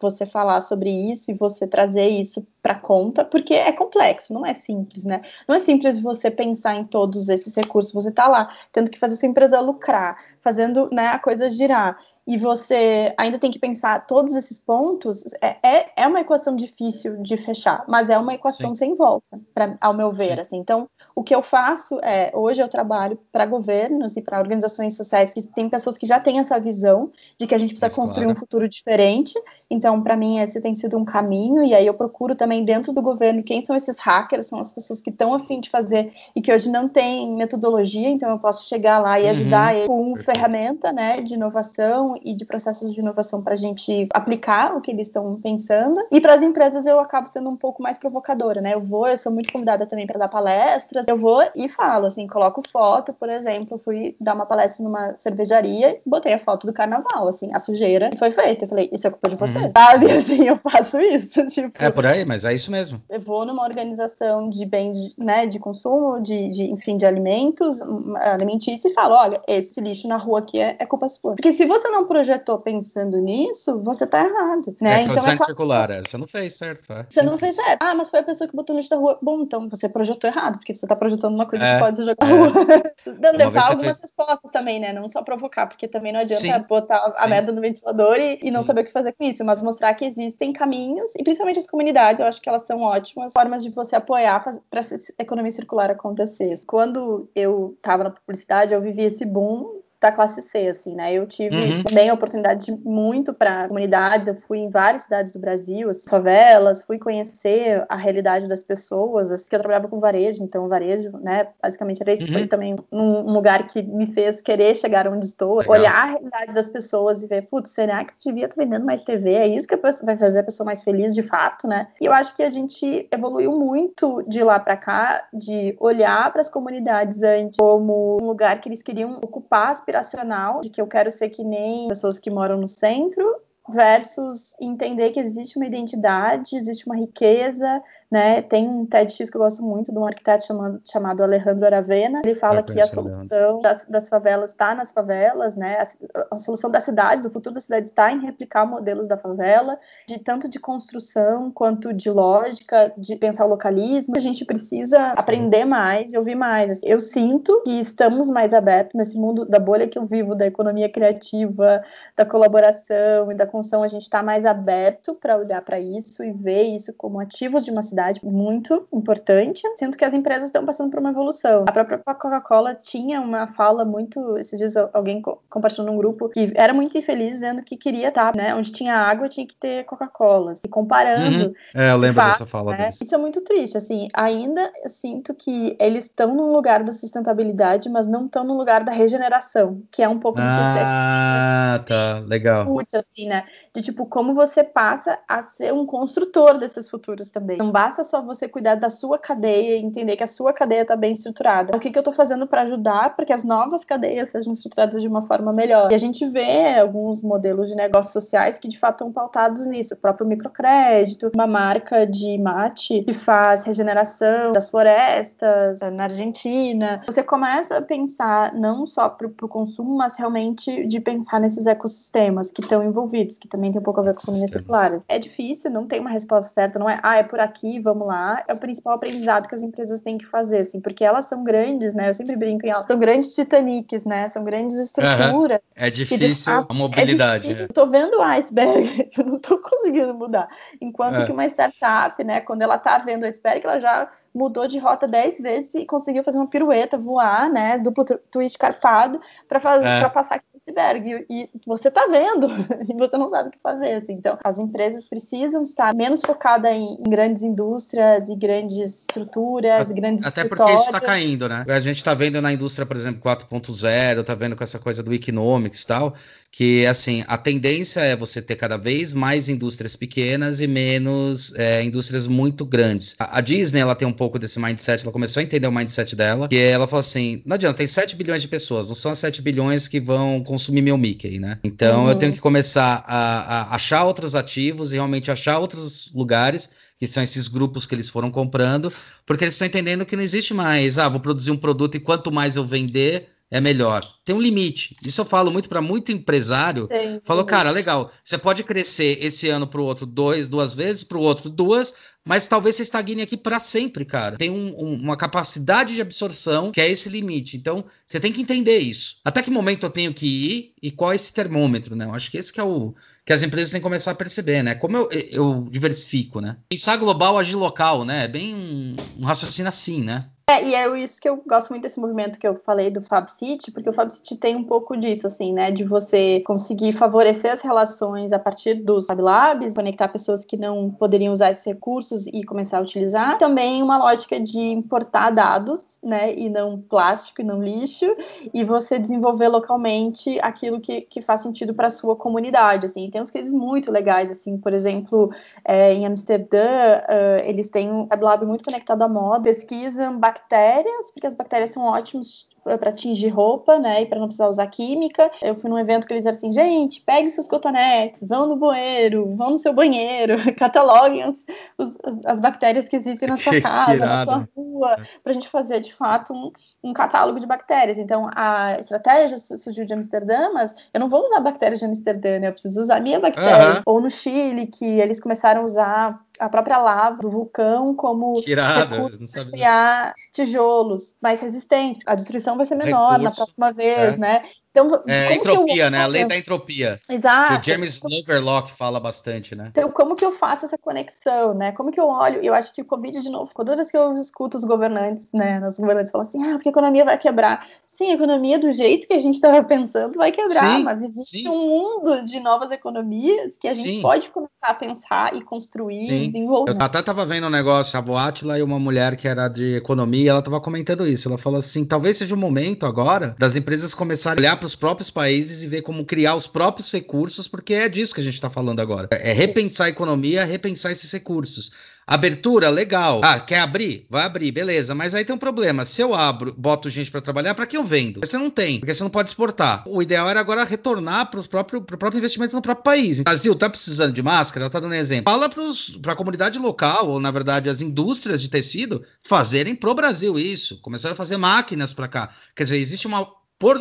Você 0.00 0.24
falar 0.24 0.62
sobre 0.62 0.90
isso 0.90 1.30
e 1.30 1.34
você 1.34 1.66
trazer 1.66 2.08
isso 2.08 2.46
para 2.62 2.74
conta, 2.74 3.22
porque 3.26 3.52
é 3.52 3.70
complexo, 3.72 4.32
não 4.32 4.44
é 4.46 4.54
simples, 4.54 5.04
né? 5.04 5.20
Não 5.46 5.54
é 5.54 5.58
simples 5.58 5.98
você 6.00 6.30
pensar 6.30 6.76
em 6.76 6.84
todos 6.84 7.28
esses 7.28 7.54
recursos, 7.54 7.92
você 7.92 8.10
tá 8.10 8.26
lá 8.26 8.50
tendo 8.72 8.90
que 8.90 8.98
fazer 8.98 9.16
sua 9.16 9.28
empresa 9.28 9.60
lucrar, 9.60 10.16
fazendo 10.40 10.88
né, 10.90 11.08
a 11.08 11.18
coisa 11.18 11.50
girar 11.50 11.98
e 12.26 12.38
você 12.38 13.14
ainda 13.18 13.38
tem 13.38 13.50
que 13.50 13.58
pensar 13.58 14.06
todos 14.06 14.34
esses 14.34 14.58
pontos, 14.58 15.24
é, 15.42 15.56
é, 15.62 15.92
é 15.94 16.06
uma 16.06 16.20
equação 16.20 16.56
difícil 16.56 17.22
de 17.22 17.36
fechar, 17.36 17.84
mas 17.86 18.08
é 18.08 18.18
uma 18.18 18.32
equação 18.32 18.70
Sim. 18.70 18.76
sem 18.76 18.96
volta, 18.96 19.38
pra, 19.52 19.76
ao 19.80 19.92
meu 19.92 20.10
ver. 20.10 20.40
Assim. 20.40 20.56
Então, 20.56 20.88
o 21.14 21.22
que 21.22 21.34
eu 21.34 21.42
faço 21.42 21.98
é, 22.02 22.32
hoje 22.34 22.62
eu 22.62 22.68
trabalho 22.68 23.18
para 23.30 23.44
governos 23.44 24.16
e 24.16 24.22
para 24.22 24.38
organizações 24.38 24.96
sociais 24.96 25.30
que 25.30 25.46
tem 25.46 25.68
pessoas 25.68 25.98
que 25.98 26.06
já 26.06 26.18
têm 26.18 26.38
essa 26.38 26.58
visão 26.58 27.12
de 27.38 27.46
que 27.46 27.54
a 27.54 27.58
gente 27.58 27.70
precisa 27.70 27.88
mas, 27.88 27.96
construir 27.96 28.24
claro. 28.24 28.38
um 28.38 28.40
futuro 28.40 28.68
diferente. 28.68 29.34
Então, 29.74 30.00
para 30.00 30.16
mim, 30.16 30.38
esse 30.38 30.60
tem 30.60 30.74
sido 30.74 30.96
um 30.96 31.04
caminho, 31.04 31.64
e 31.64 31.74
aí 31.74 31.86
eu 31.86 31.94
procuro 31.94 32.34
também 32.34 32.64
dentro 32.64 32.92
do 32.92 33.02
governo 33.02 33.42
quem 33.42 33.60
são 33.60 33.74
esses 33.74 33.98
hackers, 33.98 34.46
são 34.46 34.60
as 34.60 34.70
pessoas 34.70 35.00
que 35.00 35.10
estão 35.10 35.34
afim 35.34 35.60
de 35.60 35.68
fazer 35.68 36.12
e 36.34 36.40
que 36.40 36.52
hoje 36.52 36.70
não 36.70 36.88
têm 36.88 37.36
metodologia, 37.36 38.08
então 38.08 38.30
eu 38.30 38.38
posso 38.38 38.68
chegar 38.68 38.98
lá 38.98 39.18
e 39.18 39.24
uhum. 39.24 39.30
ajudar 39.30 39.74
eles 39.74 39.86
com 39.86 40.16
ferramenta 40.16 40.92
né, 40.92 41.20
de 41.20 41.34
inovação 41.34 42.14
e 42.22 42.34
de 42.34 42.44
processos 42.44 42.94
de 42.94 43.00
inovação 43.00 43.42
para 43.42 43.54
a 43.54 43.56
gente 43.56 44.08
aplicar 44.14 44.76
o 44.76 44.80
que 44.80 44.90
eles 44.90 45.08
estão 45.08 45.38
pensando. 45.40 46.00
E 46.10 46.20
para 46.20 46.34
as 46.34 46.42
empresas 46.42 46.86
eu 46.86 47.00
acabo 47.00 47.28
sendo 47.28 47.48
um 47.50 47.56
pouco 47.56 47.82
mais 47.82 47.98
provocadora, 47.98 48.60
né? 48.60 48.74
Eu 48.74 48.80
vou, 48.80 49.08
eu 49.08 49.18
sou 49.18 49.32
muito 49.32 49.52
convidada 49.52 49.86
também 49.86 50.06
para 50.06 50.18
dar 50.18 50.28
palestras, 50.28 51.06
eu 51.08 51.16
vou 51.16 51.42
e 51.54 51.68
falo, 51.68 52.06
assim, 52.06 52.26
coloco 52.26 52.62
foto, 52.70 53.12
por 53.12 53.28
exemplo, 53.28 53.80
fui 53.84 54.16
dar 54.20 54.34
uma 54.34 54.46
palestra 54.46 54.84
numa 54.84 55.16
cervejaria 55.16 56.00
e 56.04 56.08
botei 56.08 56.32
a 56.32 56.38
foto 56.38 56.66
do 56.66 56.72
carnaval, 56.72 57.28
assim, 57.28 57.52
a 57.52 57.58
sujeira 57.58 58.10
e 58.12 58.16
foi 58.16 58.30
feita. 58.30 58.64
Eu 58.64 58.68
falei, 58.68 58.88
isso 58.92 59.06
é 59.06 59.10
culpa 59.10 59.28
de 59.28 59.36
vocês, 59.36 59.63
uhum. 59.63 59.63
Sabe? 59.72 60.10
Assim, 60.12 60.44
eu 60.46 60.58
faço 60.58 61.00
isso, 61.00 61.44
tipo... 61.46 61.72
É 61.82 61.90
por 61.90 62.06
aí, 62.06 62.24
mas 62.24 62.44
é 62.44 62.54
isso 62.54 62.70
mesmo. 62.70 63.02
Eu 63.08 63.20
vou 63.20 63.44
numa 63.44 63.62
organização 63.62 64.48
de 64.48 64.64
bens, 64.64 65.14
né, 65.16 65.46
de 65.46 65.58
consumo, 65.58 66.20
de, 66.20 66.48
de 66.50 66.64
enfim, 66.64 66.96
de 66.96 67.06
alimentos, 67.06 67.80
alimentícios 68.16 68.92
e 68.92 68.94
falo, 68.94 69.14
olha, 69.14 69.40
esse 69.46 69.80
lixo 69.80 70.08
na 70.08 70.16
rua 70.16 70.40
aqui 70.40 70.60
é, 70.60 70.76
é 70.78 70.86
culpa 70.86 71.08
sua. 71.08 71.34
Porque 71.34 71.52
se 71.52 71.66
você 71.66 71.88
não 71.88 72.06
projetou 72.06 72.58
pensando 72.58 73.18
nisso, 73.18 73.80
você 73.82 74.06
tá 74.06 74.20
errado, 74.24 74.76
né? 74.80 75.00
É, 75.00 75.02
então, 75.02 75.16
design 75.16 75.40
é 75.40 75.44
circular, 75.44 75.90
é, 75.90 76.02
você 76.02 76.16
não 76.16 76.26
fez 76.26 76.56
certo. 76.56 76.92
É. 76.92 77.06
Você 77.08 77.22
não 77.22 77.38
fez 77.38 77.56
certo. 77.56 77.82
Ah, 77.82 77.94
mas 77.94 78.10
foi 78.10 78.20
a 78.20 78.22
pessoa 78.22 78.48
que 78.48 78.56
botou 78.56 78.74
no 78.74 78.80
lixo 78.80 78.90
da 78.90 78.96
rua. 78.96 79.18
Bom, 79.20 79.42
então 79.42 79.68
você 79.68 79.88
projetou 79.88 80.28
errado, 80.28 80.58
porque 80.58 80.74
você 80.74 80.86
tá 80.86 80.96
projetando 80.96 81.34
uma 81.34 81.46
coisa 81.46 81.64
é, 81.64 81.74
que 81.74 81.82
pode 81.82 81.96
ser 81.96 82.04
jogada 82.04 82.34
na 82.34 82.48
rua. 82.48 82.82
Dando 83.18 83.38
levar 83.38 83.70
algumas 83.70 83.98
fez... 83.98 84.00
respostas 84.00 84.50
também, 84.50 84.80
né? 84.80 84.92
Não 84.92 85.08
só 85.08 85.22
provocar, 85.22 85.66
porque 85.66 85.88
também 85.88 86.12
não 86.12 86.20
adianta 86.20 86.42
sim, 86.42 86.66
botar 86.68 87.04
a 87.16 87.22
sim. 87.22 87.30
merda 87.30 87.52
no 87.52 87.60
ventilador 87.60 88.16
e, 88.16 88.38
e 88.42 88.50
não 88.50 88.64
saber 88.64 88.82
o 88.82 88.84
que 88.84 88.92
fazer 88.92 89.12
com 89.12 89.24
isso, 89.24 89.44
mas 89.44 89.53
mostrar 89.62 89.94
que 89.94 90.04
existem 90.04 90.52
caminhos, 90.52 91.12
e 91.16 91.22
principalmente 91.22 91.58
as 91.58 91.66
comunidades, 91.66 92.20
eu 92.20 92.26
acho 92.26 92.40
que 92.40 92.48
elas 92.48 92.66
são 92.66 92.80
ótimas 92.82 93.32
formas 93.32 93.62
de 93.62 93.70
você 93.70 93.96
apoiar 93.96 94.42
para 94.70 94.80
essa 94.80 94.96
economia 95.18 95.50
circular 95.50 95.90
acontecer. 95.90 96.54
Quando 96.66 97.28
eu 97.34 97.74
estava 97.76 98.04
na 98.04 98.10
publicidade, 98.10 98.74
eu 98.74 98.80
vivi 98.80 99.02
esse 99.02 99.24
boom 99.24 99.83
da 100.04 100.12
classe 100.12 100.42
C, 100.42 100.68
assim, 100.68 100.94
né? 100.94 101.14
Eu 101.14 101.26
tive 101.26 101.56
uhum. 101.56 101.82
também 101.82 102.10
a 102.10 102.14
oportunidade 102.14 102.66
de 102.66 102.72
muito 102.84 103.32
para 103.32 103.66
comunidades, 103.68 104.26
eu 104.26 104.34
fui 104.34 104.58
em 104.58 104.68
várias 104.68 105.04
cidades 105.04 105.32
do 105.32 105.38
Brasil, 105.38 105.88
as 105.88 106.04
favelas, 106.04 106.82
fui 106.82 106.98
conhecer 106.98 107.84
a 107.88 107.96
realidade 107.96 108.46
das 108.46 108.62
pessoas, 108.62 109.32
assim, 109.32 109.48
que 109.48 109.54
eu 109.54 109.60
trabalhava 109.60 109.88
com 109.88 109.98
varejo, 109.98 110.42
então 110.42 110.68
varejo, 110.68 111.10
né, 111.22 111.48
basicamente 111.62 112.02
era 112.02 112.12
isso, 112.12 112.26
uhum. 112.26 112.34
foi 112.34 112.46
também 112.46 112.76
um 112.92 113.32
lugar 113.32 113.66
que 113.66 113.82
me 113.82 114.06
fez 114.06 114.42
querer 114.42 114.74
chegar 114.76 115.08
onde 115.08 115.24
estou, 115.24 115.60
Legal. 115.60 115.72
olhar 115.72 115.94
a 115.94 116.04
realidade 116.04 116.52
das 116.52 116.68
pessoas 116.68 117.22
e 117.22 117.26
ver, 117.26 117.46
putz, 117.46 117.70
será 117.70 118.04
que 118.04 118.12
eu 118.12 118.32
devia 118.32 118.44
estar 118.44 118.62
vendendo 118.62 118.84
mais 118.84 119.00
TV? 119.00 119.32
É 119.32 119.46
isso 119.46 119.66
que 119.66 119.76
vai 119.76 120.16
fazer 120.18 120.40
a 120.40 120.44
pessoa 120.44 120.66
mais 120.66 120.84
feliz 120.84 121.14
de 121.14 121.22
fato, 121.22 121.66
né? 121.66 121.88
E 121.98 122.04
eu 122.04 122.12
acho 122.12 122.36
que 122.36 122.42
a 122.42 122.50
gente 122.50 123.08
evoluiu 123.10 123.52
muito 123.52 124.22
de 124.28 124.42
lá 124.44 124.60
para 124.60 124.76
cá, 124.76 125.26
de 125.32 125.74
olhar 125.80 126.30
para 126.30 126.42
as 126.42 126.50
comunidades 126.50 127.22
antes 127.22 127.56
como 127.56 128.18
um 128.20 128.26
lugar 128.26 128.60
que 128.60 128.68
eles 128.68 128.82
queriam 128.82 129.18
ocupar 129.24 129.70
as 129.70 129.80
aspiracional, 129.94 130.60
de 130.60 130.70
que 130.70 130.80
eu 130.80 130.86
quero 130.86 131.10
ser 131.10 131.30
que 131.30 131.44
nem 131.44 131.88
pessoas 131.88 132.18
que 132.18 132.30
moram 132.30 132.58
no 132.58 132.68
centro, 132.68 133.24
versus 133.68 134.54
entender 134.60 135.10
que 135.10 135.20
existe 135.20 135.56
uma 135.56 135.66
identidade, 135.66 136.56
existe 136.56 136.86
uma 136.86 136.96
riqueza, 136.96 137.82
né? 138.10 138.42
Tem 138.42 138.68
um 138.68 138.86
TEDx 138.86 139.28
que 139.28 139.36
eu 139.36 139.40
gosto 139.40 139.62
muito 139.62 139.92
de 139.92 139.98
um 139.98 140.06
arquiteto 140.06 140.46
chamado, 140.46 140.80
chamado 140.84 141.22
Alejandro 141.22 141.66
Aravena. 141.66 142.22
Ele 142.24 142.34
fala 142.34 142.62
que 142.62 142.80
a 142.80 142.86
solução 142.86 143.60
das, 143.60 143.84
das, 143.86 144.08
favelas 144.08 144.50
está 144.50 144.74
nas 144.74 144.92
favelas, 144.92 145.56
né? 145.56 145.78
A, 145.78 146.34
a, 146.34 146.36
solução 146.36 146.70
das 146.70 146.84
cidades, 146.84 147.26
o 147.26 147.30
futuro 147.30 147.54
da 147.54 147.60
cidade 147.60 147.86
está 147.86 148.12
em 148.12 148.20
replicar 148.20 148.66
modelos 148.66 149.08
da 149.08 149.16
favela, 149.16 149.78
de 150.06 150.18
tanto 150.18 150.48
de 150.48 150.58
construção 150.58 151.50
quanto 151.50 151.92
de 151.92 152.10
lógica, 152.10 152.92
de 152.96 153.16
pensar 153.16 153.46
o 153.46 153.48
localismo. 153.48 154.14
A 154.16 154.20
gente 154.20 154.44
precisa 154.44 154.96
Sim. 154.96 155.14
aprender 155.16 155.64
mais 155.64 156.12
e 156.12 156.18
ouvir 156.18 156.34
mais. 156.34 156.82
Eu 156.82 157.00
sinto 157.00 157.62
que 157.64 157.80
estamos 157.80 158.30
mais 158.30 158.52
abertos 158.52 158.94
nesse 158.94 159.18
mundo 159.18 159.44
da 159.44 159.58
bolha 159.58 159.88
que 159.88 159.98
eu 159.98 160.06
vivo, 160.06 160.34
da 160.34 160.46
economia 160.46 160.88
criativa, 160.88 161.82
da 162.16 162.24
colaboração 162.24 163.32
e 163.32 163.34
da 163.34 163.46
construção. 163.46 163.82
A 163.82 163.88
gente 163.88 164.02
está 164.02 164.22
mais 164.22 164.44
aberto 164.44 165.14
para 165.14 165.36
olhar 165.36 165.62
para 165.62 165.80
isso 165.80 166.22
e 166.22 166.30
ver 166.30 166.64
isso 166.64 166.92
como 166.92 167.18
ativos 167.18 167.64
de 167.64 167.70
uma 167.70 167.82
cidade 167.82 167.93
muito 168.22 168.86
importante, 168.92 169.62
sendo 169.76 169.96
que 169.96 170.04
as 170.04 170.14
empresas 170.14 170.46
estão 170.46 170.64
passando 170.64 170.90
por 170.90 171.00
uma 171.00 171.10
evolução. 171.10 171.64
A 171.66 171.72
própria 171.72 171.98
Coca-Cola 171.98 172.74
tinha 172.74 173.20
uma 173.20 173.46
fala 173.48 173.84
muito, 173.84 174.36
esses 174.38 174.58
dias 174.58 174.76
alguém 174.92 175.22
compartilhou 175.48 175.86
num 175.86 175.96
grupo 175.96 176.28
que 176.28 176.52
era 176.54 176.72
muito 176.72 176.96
infeliz 176.96 177.34
dizendo 177.34 177.62
que 177.62 177.76
queria 177.76 178.08
estar, 178.08 178.34
né, 178.36 178.54
onde 178.54 178.72
tinha 178.72 178.94
água 178.96 179.28
tinha 179.28 179.46
que 179.46 179.56
ter 179.56 179.84
Coca-Cola, 179.84 180.54
se 180.54 180.68
comparando. 180.68 181.46
Uhum. 181.46 181.54
É, 181.74 181.90
eu 181.90 181.96
lembro 181.96 182.22
fato, 182.22 182.32
dessa 182.32 182.46
fala 182.46 182.72
né? 182.72 182.88
Isso 182.88 183.14
é 183.14 183.18
muito 183.18 183.40
triste, 183.40 183.76
assim, 183.76 184.08
ainda 184.12 184.72
eu 184.82 184.90
sinto 184.90 185.34
que 185.34 185.76
eles 185.78 186.04
estão 186.04 186.34
num 186.34 186.52
lugar 186.52 186.82
da 186.82 186.92
sustentabilidade, 186.92 187.88
mas 187.88 188.06
não 188.06 188.26
estão 188.26 188.44
no 188.44 188.56
lugar 188.56 188.84
da 188.84 188.92
regeneração, 188.92 189.82
que 189.90 190.02
é 190.02 190.08
um 190.08 190.18
pouco 190.18 190.38
do 190.38 190.44
que 190.44 190.50
Ah, 190.50 191.82
tá, 191.86 192.22
legal. 192.26 192.66
assim, 192.92 193.28
né? 193.28 193.44
De 193.74 193.82
tipo, 193.82 194.06
como 194.06 194.34
você 194.34 194.62
passa 194.62 195.18
a 195.28 195.44
ser 195.44 195.72
um 195.72 195.86
construtor 195.86 196.58
desses 196.58 196.88
futuros 196.88 197.28
também. 197.28 197.58
Não 197.58 197.70
basta 197.84 198.02
só 198.02 198.22
você 198.22 198.48
cuidar 198.48 198.76
da 198.76 198.88
sua 198.88 199.18
cadeia 199.18 199.76
e 199.76 199.82
entender 199.82 200.16
que 200.16 200.24
a 200.24 200.26
sua 200.26 200.54
cadeia 200.54 200.82
está 200.82 200.96
bem 200.96 201.12
estruturada. 201.12 201.76
O 201.76 201.80
que, 201.80 201.90
que 201.90 201.98
eu 201.98 202.00
estou 202.00 202.14
fazendo 202.14 202.46
para 202.46 202.62
ajudar 202.62 203.14
para 203.14 203.26
que 203.26 203.32
as 203.32 203.44
novas 203.44 203.84
cadeias 203.84 204.30
sejam 204.30 204.54
estruturadas 204.54 205.02
de 205.02 205.08
uma 205.08 205.20
forma 205.20 205.52
melhor? 205.52 205.92
E 205.92 205.94
a 205.94 205.98
gente 205.98 206.26
vê 206.26 206.78
alguns 206.78 207.22
modelos 207.22 207.68
de 207.68 207.76
negócios 207.76 208.12
sociais 208.14 208.58
que 208.58 208.68
de 208.68 208.78
fato 208.78 208.94
estão 208.94 209.12
pautados 209.12 209.66
nisso. 209.66 209.92
O 209.92 209.96
próprio 209.98 210.26
microcrédito, 210.26 211.30
uma 211.34 211.46
marca 211.46 212.06
de 212.06 212.38
mate 212.38 213.02
que 213.02 213.12
faz 213.12 213.64
regeneração 213.64 214.52
das 214.52 214.70
florestas 214.70 215.80
na 215.92 216.04
Argentina. 216.04 217.02
Você 217.04 217.22
começa 217.22 217.76
a 217.76 217.82
pensar 217.82 218.54
não 218.54 218.86
só 218.86 219.10
para 219.10 219.26
o 219.26 219.48
consumo, 219.48 219.94
mas 219.94 220.16
realmente 220.16 220.86
de 220.86 221.00
pensar 221.00 221.38
nesses 221.38 221.66
ecossistemas 221.66 222.50
que 222.50 222.62
estão 222.62 222.82
envolvidos, 222.82 223.36
que 223.36 223.46
também 223.46 223.70
tem 223.70 223.80
um 223.80 223.84
pouco 223.84 224.00
a 224.00 224.04
ver 224.04 224.14
com 224.14 224.22
economia 224.22 224.48
circular. 224.48 225.02
É 225.06 225.18
difícil, 225.18 225.70
não 225.70 225.86
tem 225.86 226.00
uma 226.00 226.10
resposta 226.10 226.50
certa, 226.50 226.78
não 226.78 226.88
é, 226.88 226.98
ah, 227.02 227.16
é 227.16 227.22
por 227.22 227.40
aqui, 227.40 227.73
vamos 227.80 228.06
lá. 228.06 228.42
É 228.46 228.52
o 228.52 228.56
principal 228.56 228.94
aprendizado 228.94 229.48
que 229.48 229.54
as 229.54 229.62
empresas 229.62 230.00
têm 230.00 230.18
que 230.18 230.26
fazer, 230.26 230.58
assim, 230.58 230.80
porque 230.80 231.04
elas 231.04 231.26
são 231.26 231.42
grandes, 231.44 231.94
né? 231.94 232.08
Eu 232.08 232.14
sempre 232.14 232.36
brinco 232.36 232.66
em 232.66 232.70
elas, 232.70 232.86
são 232.86 232.98
grandes 232.98 233.34
titaniques, 233.34 234.04
né? 234.04 234.28
São 234.28 234.44
grandes 234.44 234.76
estruturas. 234.76 235.58
Uhum. 235.58 235.72
É 235.76 235.90
difícil 235.90 236.52
fato, 236.52 236.70
a 236.70 236.74
mobilidade. 236.74 237.46
É 237.46 237.48
difícil. 237.48 237.72
Tô 237.72 237.86
vendo 237.86 238.18
o 238.18 238.22
iceberg, 238.22 239.10
eu 239.16 239.24
não 239.24 239.38
tô 239.38 239.58
conseguindo 239.58 240.14
mudar. 240.14 240.48
Enquanto 240.80 241.20
é. 241.20 241.26
que 241.26 241.32
uma 241.32 241.46
startup, 241.46 242.22
né, 242.24 242.40
quando 242.40 242.62
ela 242.62 242.78
tá 242.78 242.98
vendo 242.98 243.22
o 243.22 243.26
iceberg, 243.26 243.64
ela 243.64 243.80
já 243.80 244.10
mudou 244.34 244.66
de 244.66 244.78
rota 244.78 245.06
10 245.06 245.38
vezes 245.38 245.74
e 245.74 245.86
conseguiu 245.86 246.24
fazer 246.24 246.38
uma 246.38 246.48
pirueta, 246.48 246.98
voar, 246.98 247.48
né, 247.48 247.78
duplo 247.78 248.04
twist 248.30 248.58
carpado 248.58 249.20
para 249.48 249.60
fazer 249.60 249.86
é. 249.86 250.00
para 250.00 250.10
passar 250.10 250.42
iceberg. 250.68 251.26
E, 251.28 251.42
e, 251.42 251.50
você 251.66 251.90
tá 251.90 252.06
vendo 252.10 252.48
e 252.88 252.96
você 252.96 253.16
não 253.16 253.28
sabe 253.28 253.48
o 253.48 253.52
que 253.52 253.58
fazer, 253.62 253.94
assim. 253.94 254.12
Então, 254.12 254.38
as 254.42 254.58
empresas 254.58 255.06
precisam 255.06 255.62
estar 255.62 255.94
menos 255.94 256.20
focadas 256.24 256.72
em, 256.72 256.94
em 256.94 257.10
grandes 257.10 257.42
indústrias 257.42 258.28
e 258.28 258.36
grandes 258.36 259.00
estruturas, 259.00 259.90
a, 259.90 259.94
grandes 259.94 260.24
Até 260.24 260.44
porque 260.44 260.72
isso 260.72 260.84
está 260.84 261.00
caindo, 261.00 261.48
né? 261.48 261.64
A 261.68 261.80
gente 261.80 261.96
está 261.96 262.14
vendo 262.14 262.40
na 262.40 262.52
indústria, 262.52 262.86
por 262.86 262.96
exemplo, 262.96 263.20
4.0, 263.22 264.24
tá 264.24 264.34
vendo 264.34 264.56
com 264.56 264.64
essa 264.64 264.78
coisa 264.78 265.02
do 265.02 265.12
economics 265.12 265.82
e 265.82 265.86
tal, 265.86 266.14
que 266.56 266.86
assim 266.86 267.24
a 267.26 267.36
tendência 267.36 267.98
é 267.98 268.14
você 268.14 268.40
ter 268.40 268.54
cada 268.54 268.76
vez 268.76 269.12
mais 269.12 269.48
indústrias 269.48 269.96
pequenas 269.96 270.60
e 270.60 270.68
menos 270.68 271.52
é, 271.56 271.82
indústrias 271.82 272.28
muito 272.28 272.64
grandes. 272.64 273.16
A, 273.18 273.38
a, 273.38 273.40
Disney 273.40 273.80
ela 273.80 273.96
tem 273.96 274.06
um 274.06 274.12
pouco 274.12 274.38
desse 274.38 274.60
mindset, 274.60 275.02
ela 275.02 275.10
começou 275.10 275.40
a 275.40 275.42
entender 275.42 275.66
o 275.66 275.72
mindset 275.72 276.14
dela, 276.14 276.46
que 276.46 276.56
ela 276.56 276.86
falou 276.86 277.00
assim: 277.00 277.42
não 277.44 277.56
adianta, 277.56 277.78
tem 277.78 277.88
7 277.88 278.14
bilhões 278.14 278.40
de 278.40 278.46
pessoas, 278.46 278.86
não 278.86 278.94
são 278.94 279.10
as 279.10 279.18
7 279.18 279.42
bilhões 279.42 279.88
que 279.88 279.98
vão 279.98 280.44
consumir 280.44 280.80
meu 280.80 280.96
Mickey, 280.96 281.40
né? 281.40 281.58
Então 281.64 282.04
uhum. 282.04 282.10
eu 282.10 282.14
tenho 282.14 282.32
que 282.32 282.40
começar 282.40 283.02
a, 283.04 283.62
a 283.62 283.74
achar 283.74 284.04
outros 284.04 284.36
ativos 284.36 284.92
e 284.92 284.94
realmente 284.94 285.32
achar 285.32 285.58
outros 285.58 286.12
lugares 286.14 286.70
que 287.00 287.06
são 287.08 287.20
esses 287.20 287.48
grupos 287.48 287.84
que 287.84 287.96
eles 287.96 288.08
foram 288.08 288.30
comprando, 288.30 288.92
porque 289.26 289.42
eles 289.42 289.54
estão 289.54 289.66
entendendo 289.66 290.06
que 290.06 290.14
não 290.14 290.22
existe 290.22 290.54
mais, 290.54 291.00
ah, 291.00 291.08
vou 291.08 291.18
produzir 291.18 291.50
um 291.50 291.56
produto 291.56 291.96
e 291.96 292.00
quanto 292.00 292.30
mais 292.30 292.54
eu 292.54 292.64
vender, 292.64 293.33
é 293.50 293.60
melhor. 293.60 294.04
Tem 294.24 294.34
um 294.34 294.40
limite. 294.40 294.96
Isso 295.04 295.20
eu 295.20 295.24
falo 295.24 295.50
muito 295.50 295.68
para 295.68 295.80
muito 295.80 296.10
empresário. 296.10 296.88
Sim, 296.90 297.20
Falou, 297.24 297.44
cara, 297.44 297.70
legal. 297.70 298.10
Você 298.22 298.38
pode 298.38 298.64
crescer 298.64 299.18
esse 299.20 299.48
ano 299.48 299.66
para 299.66 299.80
o 299.80 299.84
outro 299.84 300.06
dois, 300.06 300.48
duas 300.48 300.74
vezes, 300.74 301.04
para 301.04 301.18
o 301.18 301.20
outro 301.20 301.50
duas, 301.50 301.94
mas 302.24 302.48
talvez 302.48 302.74
você 302.74 302.82
estagne 302.82 303.22
aqui 303.22 303.36
para 303.36 303.60
sempre, 303.60 304.04
cara. 304.04 304.36
Tem 304.36 304.50
um, 304.50 304.74
um, 304.76 304.94
uma 304.94 305.16
capacidade 305.16 305.94
de 305.94 306.00
absorção 306.00 306.72
que 306.72 306.80
é 306.80 306.90
esse 306.90 307.08
limite. 307.08 307.56
Então, 307.56 307.84
você 308.06 308.18
tem 308.18 308.32
que 308.32 308.40
entender 308.40 308.78
isso. 308.78 309.16
Até 309.24 309.42
que 309.42 309.50
momento 309.50 309.84
eu 309.84 309.90
tenho 309.90 310.14
que 310.14 310.26
ir 310.26 310.74
e 310.82 310.90
qual 310.90 311.12
é 311.12 311.16
esse 311.16 311.32
termômetro, 311.32 311.94
né? 311.94 312.06
Eu 312.06 312.14
acho 312.14 312.30
que 312.30 312.38
esse 312.38 312.52
que 312.52 312.60
é 312.60 312.64
o 312.64 312.94
que 313.24 313.32
as 313.32 313.42
empresas 313.42 313.70
têm 313.70 313.80
que 313.80 313.84
começar 313.84 314.10
a 314.10 314.16
perceber, 314.16 314.62
né? 314.62 314.74
Como 314.74 314.96
eu, 314.96 315.08
eu 315.30 315.68
diversifico, 315.70 316.40
né? 316.40 316.56
Pensar 316.68 316.96
global, 316.96 317.38
agir 317.38 317.56
local, 317.56 318.04
né? 318.04 318.24
É 318.24 318.28
bem 318.28 318.54
um, 318.54 318.96
um 319.18 319.24
raciocínio 319.24 319.68
assim, 319.68 320.02
né? 320.02 320.28
É, 320.46 320.62
e 320.62 320.74
é 320.74 320.98
isso 320.98 321.18
que 321.18 321.28
eu 321.28 321.42
gosto 321.46 321.70
muito 321.70 321.84
desse 321.84 321.98
movimento 321.98 322.38
que 322.38 322.46
eu 322.46 322.54
falei 322.56 322.90
do 322.90 323.00
Fab 323.00 323.26
City, 323.30 323.72
porque 323.72 323.88
o 323.88 323.92
Fab 323.94 324.10
City 324.10 324.36
tem 324.36 324.54
um 324.54 324.64
pouco 324.64 324.94
disso, 324.94 325.26
assim, 325.26 325.54
né? 325.54 325.70
De 325.70 325.84
você 325.84 326.40
conseguir 326.40 326.92
favorecer 326.92 327.50
as 327.50 327.62
relações 327.62 328.30
a 328.30 328.38
partir 328.38 328.74
dos 328.74 329.06
Fab 329.06 329.22
Labs, 329.22 329.72
conectar 329.72 330.06
pessoas 330.08 330.44
que 330.44 330.58
não 330.58 330.90
poderiam 330.90 331.32
usar 331.32 331.50
esses 331.50 331.64
recursos 331.64 332.26
e 332.26 332.44
começar 332.44 332.78
a 332.78 332.82
utilizar. 332.82 333.38
Também 333.38 333.82
uma 333.82 333.96
lógica 333.96 334.38
de 334.38 334.58
importar 334.60 335.30
dados 335.30 335.94
né, 336.04 336.34
e 336.34 336.50
não 336.50 336.78
plástico 336.78 337.40
e 337.40 337.44
não 337.44 337.62
lixo, 337.62 338.14
e 338.52 338.62
você 338.62 338.98
desenvolver 338.98 339.48
localmente 339.48 340.38
aquilo 340.40 340.78
que, 340.78 341.00
que 341.00 341.22
faz 341.22 341.40
sentido 341.40 341.72
para 341.74 341.86
a 341.86 341.90
sua 341.90 342.14
comunidade, 342.14 342.86
assim, 342.86 343.08
tem 343.10 343.22
uns 343.22 343.30
cases 343.30 343.52
muito 343.52 343.90
legais, 343.90 344.30
assim, 344.30 344.58
por 344.58 344.72
exemplo, 344.72 345.30
é, 345.64 345.94
em 345.94 346.04
Amsterdã, 346.06 346.98
uh, 346.98 347.44
eles 347.44 347.70
têm 347.70 347.90
um 347.90 348.06
lab 348.20 348.44
muito 348.44 348.64
conectado 348.64 349.02
à 349.02 349.08
moda, 349.08 349.44
pesquisam 349.44 350.18
bactérias, 350.34 351.10
porque 351.12 351.26
as 351.26 351.34
bactérias 351.34 351.70
são 351.70 351.84
ótimos 351.84 352.48
para 352.64 352.90
atingir 352.90 353.28
roupa, 353.28 353.78
né, 353.78 354.02
e 354.02 354.06
para 354.06 354.18
não 354.18 354.26
precisar 354.26 354.48
usar 354.48 354.66
química. 354.68 355.30
Eu 355.42 355.54
fui 355.54 355.68
num 355.68 355.78
evento 355.78 356.06
que 356.06 356.14
eles 356.14 356.24
disseram 356.24 356.50
assim, 356.50 356.52
gente, 356.52 357.00
peguem 357.02 357.30
seus 357.30 357.46
cotonetes, 357.46 358.26
vão 358.26 358.46
no 358.46 358.56
banheiro, 358.56 359.36
vão 359.36 359.50
no 359.50 359.58
seu 359.58 359.72
banheiro, 359.72 360.36
cataloguem 360.56 361.22
as, 361.22 361.44
os, 361.76 361.98
as 362.24 362.40
bactérias 362.40 362.88
que 362.88 362.96
existem 362.96 363.28
na 363.28 363.36
sua 363.36 363.52
casa, 363.60 363.98
na 363.98 364.24
sua 364.24 364.48
rua, 364.56 364.96
para 365.22 365.30
a 365.30 365.34
gente 365.34 365.48
fazer, 365.48 365.80
de 365.80 365.92
fato, 365.92 366.32
um, 366.32 366.50
um 366.84 366.92
catálogo 366.92 367.40
de 367.40 367.46
bactérias. 367.46 367.98
Então, 367.98 368.30
a 368.36 368.78
estratégia 368.78 369.38
surgiu 369.38 369.86
de 369.86 369.94
Amsterdã, 369.94 370.52
mas 370.52 370.74
eu 370.92 371.00
não 371.00 371.08
vou 371.08 371.24
usar 371.24 371.40
bactérias 371.40 371.80
de 371.80 371.86
Amsterdã, 371.86 372.38
né, 372.38 372.48
eu 372.48 372.52
preciso 372.52 372.80
usar 372.80 372.96
a 372.98 373.00
minha 373.00 373.18
bactéria. 373.18 373.76
Uhum. 373.76 373.82
Ou 373.86 374.00
no 374.00 374.10
Chile, 374.10 374.66
que 374.66 375.00
eles 375.00 375.18
começaram 375.18 375.62
a 375.62 375.64
usar 375.64 376.20
a 376.38 376.48
própria 376.48 376.78
lava 376.78 377.22
do 377.22 377.30
vulcão 377.30 377.94
como 377.94 378.34
recurso 378.44 379.50
criar 379.50 380.12
tijolos 380.32 381.14
mais 381.22 381.40
resistentes. 381.40 382.02
A 382.06 382.14
destruição 382.14 382.56
vai 382.56 382.66
ser 382.66 382.74
menor 382.74 383.12
recurso, 383.12 383.24
na 383.24 383.44
próxima 383.44 383.72
vez, 383.72 384.14
é. 384.14 384.18
né? 384.18 384.44
Então, 384.74 385.04
é, 385.06 385.34
entropia, 385.34 385.88
né? 385.88 386.02
A 386.02 386.06
lei 386.06 386.24
da 386.24 386.36
entropia. 386.36 386.98
Exato. 387.08 387.52
Que 387.52 387.60
o 387.60 387.72
James 387.72 388.00
Loverlock 388.02 388.72
fala 388.72 388.98
bastante, 388.98 389.54
né? 389.54 389.68
Então, 389.70 389.88
como 389.92 390.16
que 390.16 390.24
eu 390.24 390.32
faço 390.32 390.64
essa 390.64 390.76
conexão, 390.76 391.54
né? 391.54 391.70
Como 391.70 391.92
que 391.92 392.00
eu 392.00 392.08
olho? 392.08 392.40
Eu 392.42 392.52
acho 392.52 392.74
que 392.74 392.82
o 392.82 392.84
Covid, 392.84 393.22
de 393.22 393.30
novo, 393.30 393.52
toda 393.54 393.76
vez 393.76 393.88
que 393.88 393.96
eu 393.96 394.18
escuto 394.18 394.56
os 394.56 394.64
governantes, 394.64 395.32
né? 395.32 395.64
Os 395.68 395.78
governantes 395.78 396.10
falam 396.10 396.26
assim, 396.26 396.42
ah, 396.44 396.54
porque 396.54 396.70
a 396.70 396.72
economia 396.72 397.04
vai 397.04 397.16
quebrar. 397.16 397.64
Sim, 397.86 398.10
a 398.10 398.14
economia 398.14 398.58
do 398.58 398.72
jeito 398.72 399.06
que 399.06 399.14
a 399.14 399.20
gente 399.20 399.36
estava 399.36 399.62
pensando 399.62 400.16
vai 400.16 400.32
quebrar, 400.32 400.78
sim, 400.78 400.82
mas 400.82 401.00
existe 401.00 401.42
sim. 401.42 401.48
um 401.48 401.68
mundo 401.68 402.24
de 402.24 402.40
novas 402.40 402.72
economias 402.72 403.52
que 403.60 403.68
a 403.68 403.70
gente 403.70 403.88
sim. 403.88 404.02
pode 404.02 404.30
começar 404.30 404.50
a 404.62 404.74
pensar 404.74 405.36
e 405.36 405.42
construir 405.42 406.02
e 406.10 406.26
desenvolver. 406.26 406.72
Eu 406.72 406.76
até 406.80 406.98
estava 406.98 407.24
vendo 407.24 407.46
um 407.46 407.50
negócio, 407.50 407.96
a 407.96 408.02
Boatila 408.02 408.58
e 408.58 408.62
uma 408.64 408.80
mulher 408.80 409.16
que 409.16 409.28
era 409.28 409.46
de 409.46 409.76
economia, 409.76 410.30
ela 410.30 410.40
estava 410.40 410.60
comentando 410.60 411.06
isso. 411.06 411.28
Ela 411.28 411.38
falou 411.38 411.60
assim: 411.60 411.84
talvez 411.84 412.18
seja 412.18 412.34
o 412.34 412.38
momento 412.38 412.84
agora 412.84 413.36
das 413.38 413.54
empresas 413.54 413.94
começarem 413.94 414.44
a 414.44 414.48
olhar 414.48 414.63
para 414.64 414.66
os 414.66 414.76
próprios 414.76 415.10
países 415.10 415.62
e 415.62 415.68
ver 415.68 415.82
como 415.82 416.04
criar 416.04 416.34
os 416.34 416.46
próprios 416.46 416.90
recursos, 416.90 417.46
porque 417.46 417.74
é 417.74 417.88
disso 417.88 418.14
que 418.14 418.20
a 418.20 418.24
gente 418.24 418.34
está 418.34 418.48
falando 418.48 418.80
agora. 418.80 419.08
É 419.12 419.32
repensar 419.32 419.86
a 419.86 419.90
economia, 419.90 420.44
repensar 420.44 420.90
esses 420.90 421.12
recursos. 421.12 421.70
Abertura, 422.06 422.68
legal. 422.68 423.20
Ah, 423.24 423.40
quer 423.40 423.60
abrir? 423.60 424.06
Vai 424.10 424.24
abrir, 424.24 424.52
beleza. 424.52 424.94
Mas 424.94 425.14
aí 425.14 425.24
tem 425.24 425.34
um 425.34 425.38
problema. 425.38 425.86
Se 425.86 426.02
eu 426.02 426.14
abro, 426.14 426.54
boto 426.56 426.90
gente 426.90 427.10
para 427.10 427.20
trabalhar, 427.20 427.54
para 427.54 427.66
que 427.66 427.76
eu 427.76 427.84
vendo? 427.84 428.20
Você 428.20 428.36
não 428.36 428.50
tem, 428.50 428.78
porque 428.78 428.92
você 428.92 429.02
não 429.02 429.10
pode 429.10 429.30
exportar. 429.30 429.82
O 429.86 430.02
ideal 430.02 430.28
era 430.28 430.38
agora 430.38 430.64
retornar 430.64 431.30
para 431.30 431.40
o 431.40 431.48
próprio, 431.48 431.82
próprio 431.82 432.18
investimento 432.18 432.54
no 432.54 432.60
próprio 432.60 432.84
país. 432.84 433.20
O 433.20 433.24
Brasil 433.24 433.54
tá 433.54 433.70
precisando 433.70 434.12
de 434.12 434.22
máscara, 434.22 434.68
tá 434.68 434.80
dando 434.80 434.94
exemplo. 434.94 435.32
Fala 435.32 435.48
para 435.48 436.12
a 436.12 436.16
comunidade 436.16 436.58
local, 436.58 437.08
ou 437.08 437.20
na 437.20 437.30
verdade 437.30 437.70
as 437.70 437.80
indústrias 437.80 438.40
de 438.40 438.50
tecido, 438.50 439.02
fazerem 439.22 439.74
pro 439.74 439.94
Brasil 439.94 440.38
isso. 440.38 440.78
Começaram 440.82 441.14
a 441.14 441.16
fazer 441.16 441.38
máquinas 441.38 441.94
para 441.94 442.08
cá. 442.08 442.30
Quer 442.54 442.64
dizer, 442.64 442.76
existe 442.76 443.06
uma 443.06 443.26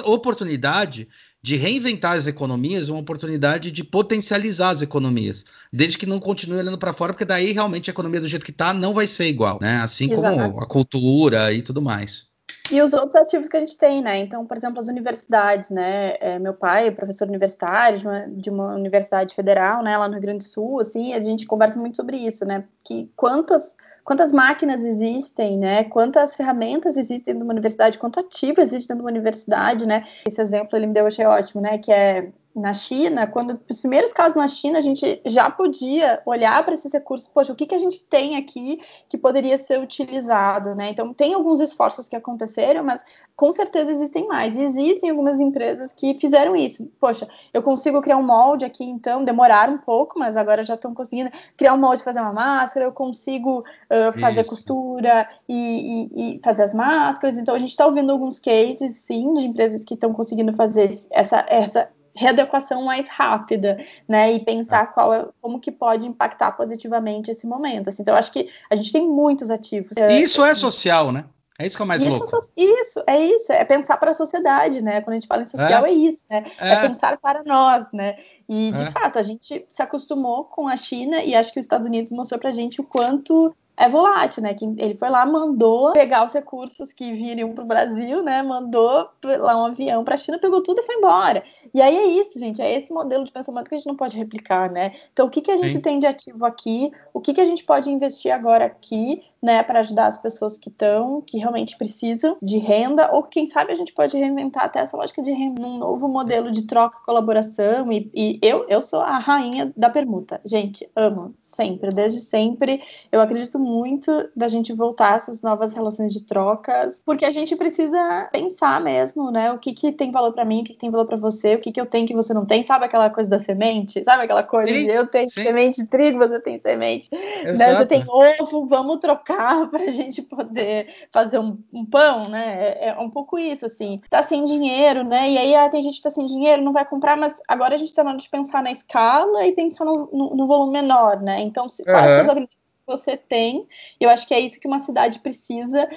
oportunidade 0.05 1.07
de 1.41 1.57
reinventar 1.57 2.13
as 2.13 2.26
economias, 2.26 2.88
uma 2.88 2.99
oportunidade 2.99 3.69
de 3.69 3.84
potencializar 3.84 4.69
as 4.69 4.82
economias, 4.82 5.43
desde 5.71 5.97
que 5.97 6.05
não 6.05 6.19
continue 6.19 6.57
olhando 6.57 6.78
para 6.78 6.93
fora, 6.93 7.11
porque 7.11 7.26
daí 7.26 7.51
realmente 7.51 7.89
a 7.89 7.93
economia 7.93 8.21
do 8.21 8.28
jeito 8.30 8.45
que 8.45 8.51
está 8.51 8.74
não 8.74 8.93
vai 8.93 9.05
ser 9.07 9.26
igual, 9.26 9.59
né? 9.61 9.82
Assim 9.84 10.07
como 10.07 10.28
a 10.59 10.65
cultura 10.65 11.51
e 11.51 11.61
tudo 11.61 11.82
mais. 11.82 12.32
E 12.71 12.82
os 12.82 12.93
outros 12.93 13.15
ativos 13.15 13.49
que 13.49 13.57
a 13.57 13.59
gente 13.59 13.78
tem, 13.78 14.01
né? 14.01 14.19
Então, 14.19 14.45
por 14.45 14.55
exemplo, 14.55 14.80
as 14.80 14.88
universidades, 14.88 15.69
né? 15.69 16.15
É, 16.21 16.39
meu 16.39 16.53
pai 16.53 16.88
é 16.88 16.91
professor 16.91 17.28
universitário 17.28 17.99
de 17.99 18.07
uma, 18.07 18.28
de 18.30 18.49
uma, 18.49 18.76
universidade 18.76 19.36
federal, 19.36 19.84
né? 19.84 19.97
Lá 19.97 20.07
no 20.07 20.13
Rio 20.13 20.21
Grande 20.21 20.45
do 20.45 20.49
Sul, 20.49 20.80
assim, 20.80 21.13
a 21.13 21.19
gente 21.19 21.45
conversa 21.45 21.78
muito 21.78 21.97
sobre 21.97 22.15
isso, 22.17 22.45
né? 22.45 22.63
Que 22.84 23.11
quantas 23.17 23.76
quantas 24.03 24.31
máquinas 24.31 24.83
existem, 24.83 25.57
né? 25.57 25.83
Quantas 25.85 26.35
ferramentas 26.35 26.97
existem 26.97 27.33
numa 27.33 27.53
universidade, 27.53 27.97
quanto 27.97 28.19
ativo 28.19 28.61
existe 28.61 28.87
dentro 28.87 28.97
de 28.97 29.03
uma 29.03 29.11
universidade, 29.11 29.85
né? 29.87 30.05
Esse 30.27 30.41
exemplo 30.41 30.77
ele 30.77 30.87
me 30.87 30.93
deu, 30.93 31.03
eu 31.03 31.07
achei 31.07 31.25
ótimo, 31.25 31.61
né? 31.61 31.77
Que 31.77 31.91
é 31.91 32.31
na 32.55 32.73
China, 32.73 33.25
quando 33.25 33.59
os 33.69 33.79
primeiros 33.79 34.13
casos 34.13 34.35
na 34.35 34.47
China, 34.47 34.77
a 34.77 34.81
gente 34.81 35.21
já 35.25 35.49
podia 35.49 36.21
olhar 36.25 36.63
para 36.63 36.75
esses 36.75 36.93
recursos, 36.93 37.27
poxa, 37.27 37.51
o 37.51 37.55
que, 37.55 37.65
que 37.65 37.73
a 37.73 37.79
gente 37.79 38.03
tem 38.03 38.35
aqui 38.35 38.79
que 39.09 39.17
poderia 39.17 39.57
ser 39.57 39.79
utilizado, 39.79 40.75
né? 40.75 40.89
Então, 40.89 41.13
tem 41.13 41.33
alguns 41.33 41.59
esforços 41.59 42.07
que 42.07 42.15
aconteceram, 42.15 42.83
mas 42.83 43.03
com 43.35 43.51
certeza 43.51 43.91
existem 43.91 44.27
mais. 44.27 44.55
E 44.55 44.63
existem 44.63 45.09
algumas 45.09 45.39
empresas 45.39 45.91
que 45.93 46.13
fizeram 46.19 46.55
isso. 46.55 46.87
Poxa, 46.99 47.27
eu 47.51 47.63
consigo 47.63 48.01
criar 48.01 48.17
um 48.17 48.23
molde 48.23 48.65
aqui, 48.65 48.83
então, 48.83 49.23
demoraram 49.23 49.73
um 49.73 49.79
pouco, 49.79 50.19
mas 50.19 50.37
agora 50.37 50.63
já 50.63 50.75
estão 50.75 50.93
conseguindo 50.93 51.31
criar 51.57 51.73
um 51.73 51.79
molde, 51.79 52.03
fazer 52.03 52.19
uma 52.19 52.33
máscara, 52.33 52.85
eu 52.85 52.91
consigo 52.91 53.61
uh, 53.61 54.19
fazer 54.19 54.41
isso. 54.41 54.51
costura 54.51 55.27
e, 55.49 56.07
e, 56.13 56.35
e, 56.35 56.39
fazer 56.43 56.63
as 56.63 56.73
máscaras. 56.73 57.37
Então, 57.37 57.55
a 57.55 57.59
gente 57.59 57.69
está 57.69 57.85
ouvindo 57.87 58.11
alguns 58.11 58.39
cases, 58.39 58.97
sim, 58.97 59.33
de 59.33 59.47
empresas 59.47 59.83
que 59.83 59.95
estão 59.95 60.13
conseguindo 60.13 60.53
fazer 60.53 60.91
essa, 61.11 61.43
essa 61.49 61.89
readequação 62.16 62.84
mais 62.84 63.09
rápida, 63.09 63.84
né? 64.07 64.34
E 64.34 64.39
pensar 64.39 64.84
é. 64.84 64.88
qual 64.88 65.14
é, 65.14 65.26
como 65.41 65.59
que 65.59 65.72
pode 65.72 66.05
impactar 66.05 66.51
positivamente 66.51 67.32
esse 67.32 67.47
momento. 67.47 67.89
Assim, 67.89 68.01
então, 68.01 68.14
eu 68.14 68.20
acho 68.20 68.32
que 68.32 68.49
a 68.70 68.76
gente 68.76 68.91
tem 68.91 69.07
muitos 69.07 69.49
ativos. 69.49 69.97
E 69.97 70.22
isso 70.22 70.43
é 70.43 70.53
social, 70.53 71.11
né? 71.11 71.26
É 71.59 71.68
isso 71.68 71.78
que 71.78 71.84
é 71.84 71.86
o 71.86 71.88
mais 71.88 72.01
isso, 72.01 72.18
louco. 72.18 72.39
Isso, 72.57 73.03
é 73.05 73.20
isso, 73.20 73.51
é 73.51 73.64
pensar 73.64 73.97
para 73.97 74.11
a 74.11 74.14
sociedade, 74.14 74.82
né? 74.82 75.01
Quando 75.01 75.16
a 75.16 75.20
gente 75.20 75.28
fala 75.28 75.43
em 75.43 75.47
social, 75.47 75.86
é, 75.86 75.89
é 75.89 75.93
isso, 75.93 76.24
né? 76.30 76.45
É. 76.59 76.70
é. 76.74 76.89
pensar 76.89 77.18
para 77.18 77.43
nós, 77.43 77.91
né? 77.93 78.18
E, 78.49 78.72
de 78.72 78.82
é. 78.82 78.91
fato, 78.91 79.20
a 79.20 79.24
gente 79.24 79.64
se 79.70 79.82
acostumou 79.82 80.45
com 80.45 80.68
a 80.68 80.76
China 80.76 81.24
e 81.24 81.36
acho 81.36 81.53
que 81.53 81.59
os 81.59 81.66
Estados 81.66 81.86
Unidos 81.86 82.11
mostrou 82.11 82.39
para 82.39 82.49
a 82.49 82.53
gente 82.53 82.82
o 82.82 82.84
quanto 82.84 83.55
é 83.76 83.89
volátil, 83.89 84.43
né? 84.43 84.53
Que 84.53 84.65
ele 84.65 84.95
foi 84.95 85.09
lá, 85.09 85.26
mandou 85.26 85.93
pegar 85.93 86.24
os 86.24 86.34
recursos 86.34 86.93
que 86.93 87.13
viriam 87.13 87.53
para 87.53 87.63
o 87.63 87.67
Brasil, 87.67 88.21
né? 88.21 88.41
Mandou 88.43 89.09
lá 89.24 89.61
um 89.61 89.65
avião 89.65 90.03
para 90.03 90.15
a 90.15 90.17
China, 90.17 90.39
pegou 90.39 90.61
tudo 90.61 90.82
e 90.82 90.84
foi 90.84 90.95
embora. 90.95 91.43
E 91.74 91.82
aí 91.82 91.95
é 91.95 92.05
isso, 92.05 92.38
gente. 92.38 92.61
É 92.61 92.76
esse 92.76 92.93
modelo 92.93 93.24
de 93.24 93.32
pensamento 93.32 93.67
que 93.67 93.76
a 93.76 93.78
gente 93.78 93.88
não 93.88 93.95
pode 93.95 94.17
replicar, 94.17 94.69
né? 94.69 94.93
Então, 95.11 95.28
o 95.28 95.30
que, 95.30 95.41
que 95.41 95.51
a 95.51 95.57
gente 95.57 95.74
Sim. 95.74 95.82
tem 95.82 95.99
de 95.99 96.05
ativo 96.05 96.45
aqui? 96.45 96.91
O 97.13 97.19
que, 97.19 97.34
que 97.34 97.41
a 97.41 97.45
gente 97.45 97.63
pode 97.63 97.89
investir 97.89 98.32
agora 98.32 98.65
aqui? 98.65 99.24
Né, 99.43 99.61
para 99.61 99.81
ajudar 99.81 100.07
as 100.07 100.17
pessoas 100.17 100.57
que 100.57 100.69
estão, 100.69 101.21
que 101.21 101.37
realmente 101.37 101.77
precisam 101.77 102.37
de 102.41 102.57
renda, 102.57 103.11
ou 103.11 103.23
quem 103.23 103.45
sabe 103.45 103.73
a 103.73 103.75
gente 103.75 103.91
pode 103.91 104.17
reinventar 104.17 104.63
até 104.63 104.79
essa 104.79 104.95
lógica 104.95 105.21
de 105.21 105.31
renda 105.31 105.61
num 105.61 105.77
novo 105.77 106.07
modelo 106.07 106.49
de 106.49 106.65
troca, 106.65 106.97
colaboração. 107.05 107.91
E, 107.91 108.09
e 108.13 108.39
eu, 108.41 108.65
eu 108.69 108.81
sou 108.81 109.01
a 109.01 109.19
rainha 109.19 109.73
da 109.75 109.89
permuta, 109.89 110.39
gente, 110.45 110.89
amo, 110.95 111.35
sempre, 111.41 111.89
desde 111.89 112.21
sempre. 112.21 112.81
Eu 113.11 113.19
acredito 113.19 113.59
muito 113.59 114.29
da 114.33 114.47
gente 114.47 114.71
voltar 114.71 115.13
a 115.13 115.15
essas 115.17 115.41
novas 115.41 115.73
relações 115.73 116.13
de 116.13 116.25
trocas, 116.25 117.01
porque 117.05 117.25
a 117.25 117.31
gente 117.31 117.53
precisa 117.57 118.29
pensar 118.31 118.79
mesmo, 118.79 119.29
né, 119.29 119.51
o 119.51 119.59
que, 119.59 119.73
que 119.73 119.91
tem 119.91 120.09
valor 120.09 120.31
para 120.31 120.45
mim, 120.45 120.61
o 120.61 120.63
que, 120.63 120.71
que 120.71 120.79
tem 120.79 120.89
valor 120.89 121.05
para 121.05 121.17
você, 121.17 121.55
o 121.55 121.59
que, 121.59 121.73
que 121.73 121.81
eu 121.81 121.85
tenho 121.85 122.07
que 122.07 122.15
você 122.15 122.33
não 122.33 122.45
tem, 122.45 122.63
sabe 122.63 122.85
aquela 122.85 123.09
coisa 123.09 123.29
da 123.29 123.39
semente? 123.39 124.01
Sabe 124.05 124.23
aquela 124.23 124.43
coisa 124.43 124.71
sim, 124.71 124.85
de 124.85 124.91
eu 124.91 125.05
tenho 125.05 125.29
sim. 125.29 125.43
semente 125.43 125.81
de 125.81 125.89
trigo, 125.89 126.17
você 126.17 126.39
tem 126.39 126.59
semente, 126.61 127.09
né, 127.11 127.75
você 127.75 127.85
tem 127.85 128.05
ovo, 128.07 128.65
vamos 128.67 128.99
trocar 128.99 129.32
carro 129.38 129.67
para 129.69 129.84
a 129.84 129.89
gente 129.89 130.21
poder 130.21 131.07
fazer 131.11 131.39
um, 131.39 131.57
um, 131.71 131.86
pão, 131.86 132.23
né? 132.29 132.53
É, 132.59 132.89
é, 132.89 132.99
um 132.99 133.09
pouco 133.09 133.38
isso, 133.38 133.65
assim. 133.65 134.01
Tá 134.09 134.23
sem 134.23 134.45
dinheiro, 134.45 135.03
né? 135.03 135.29
E 135.29 135.38
aí 135.38 135.55
ah, 135.55 135.69
tem 135.69 135.84
gente 135.84 135.97
que 135.97 136.03
tá 136.03 136.09
sem 136.09 136.25
dinheiro, 136.25 136.61
não 136.61 136.73
vai 136.73 136.86
comprar, 136.86 137.17
mas 137.17 137.41
agora 137.47 137.75
a 137.75 137.77
gente 137.77 137.93
tá 137.93 138.03
na 138.03 138.11
hora 138.11 138.19
de 138.19 138.29
pensar 138.29 138.63
na 138.63 138.71
escala 138.71 139.45
e 139.45 139.51
pensar 139.53 139.86
no, 139.86 140.09
no, 140.11 140.36
no 140.36 140.47
volume 140.47 140.73
menor, 140.73 141.21
né? 141.21 141.41
Então, 141.41 141.69
se, 141.69 141.84
quais 141.84 142.11
uhum. 142.11 142.21
as 142.21 142.29
habilidades 142.29 142.63
você 142.86 143.15
tem. 143.15 143.67
Eu 143.99 144.09
acho 144.09 144.27
que 144.27 144.34
é 144.34 144.39
isso 144.39 144.59
que 144.59 144.67
uma 144.67 144.79
cidade 144.79 145.19
precisa, 145.19 145.89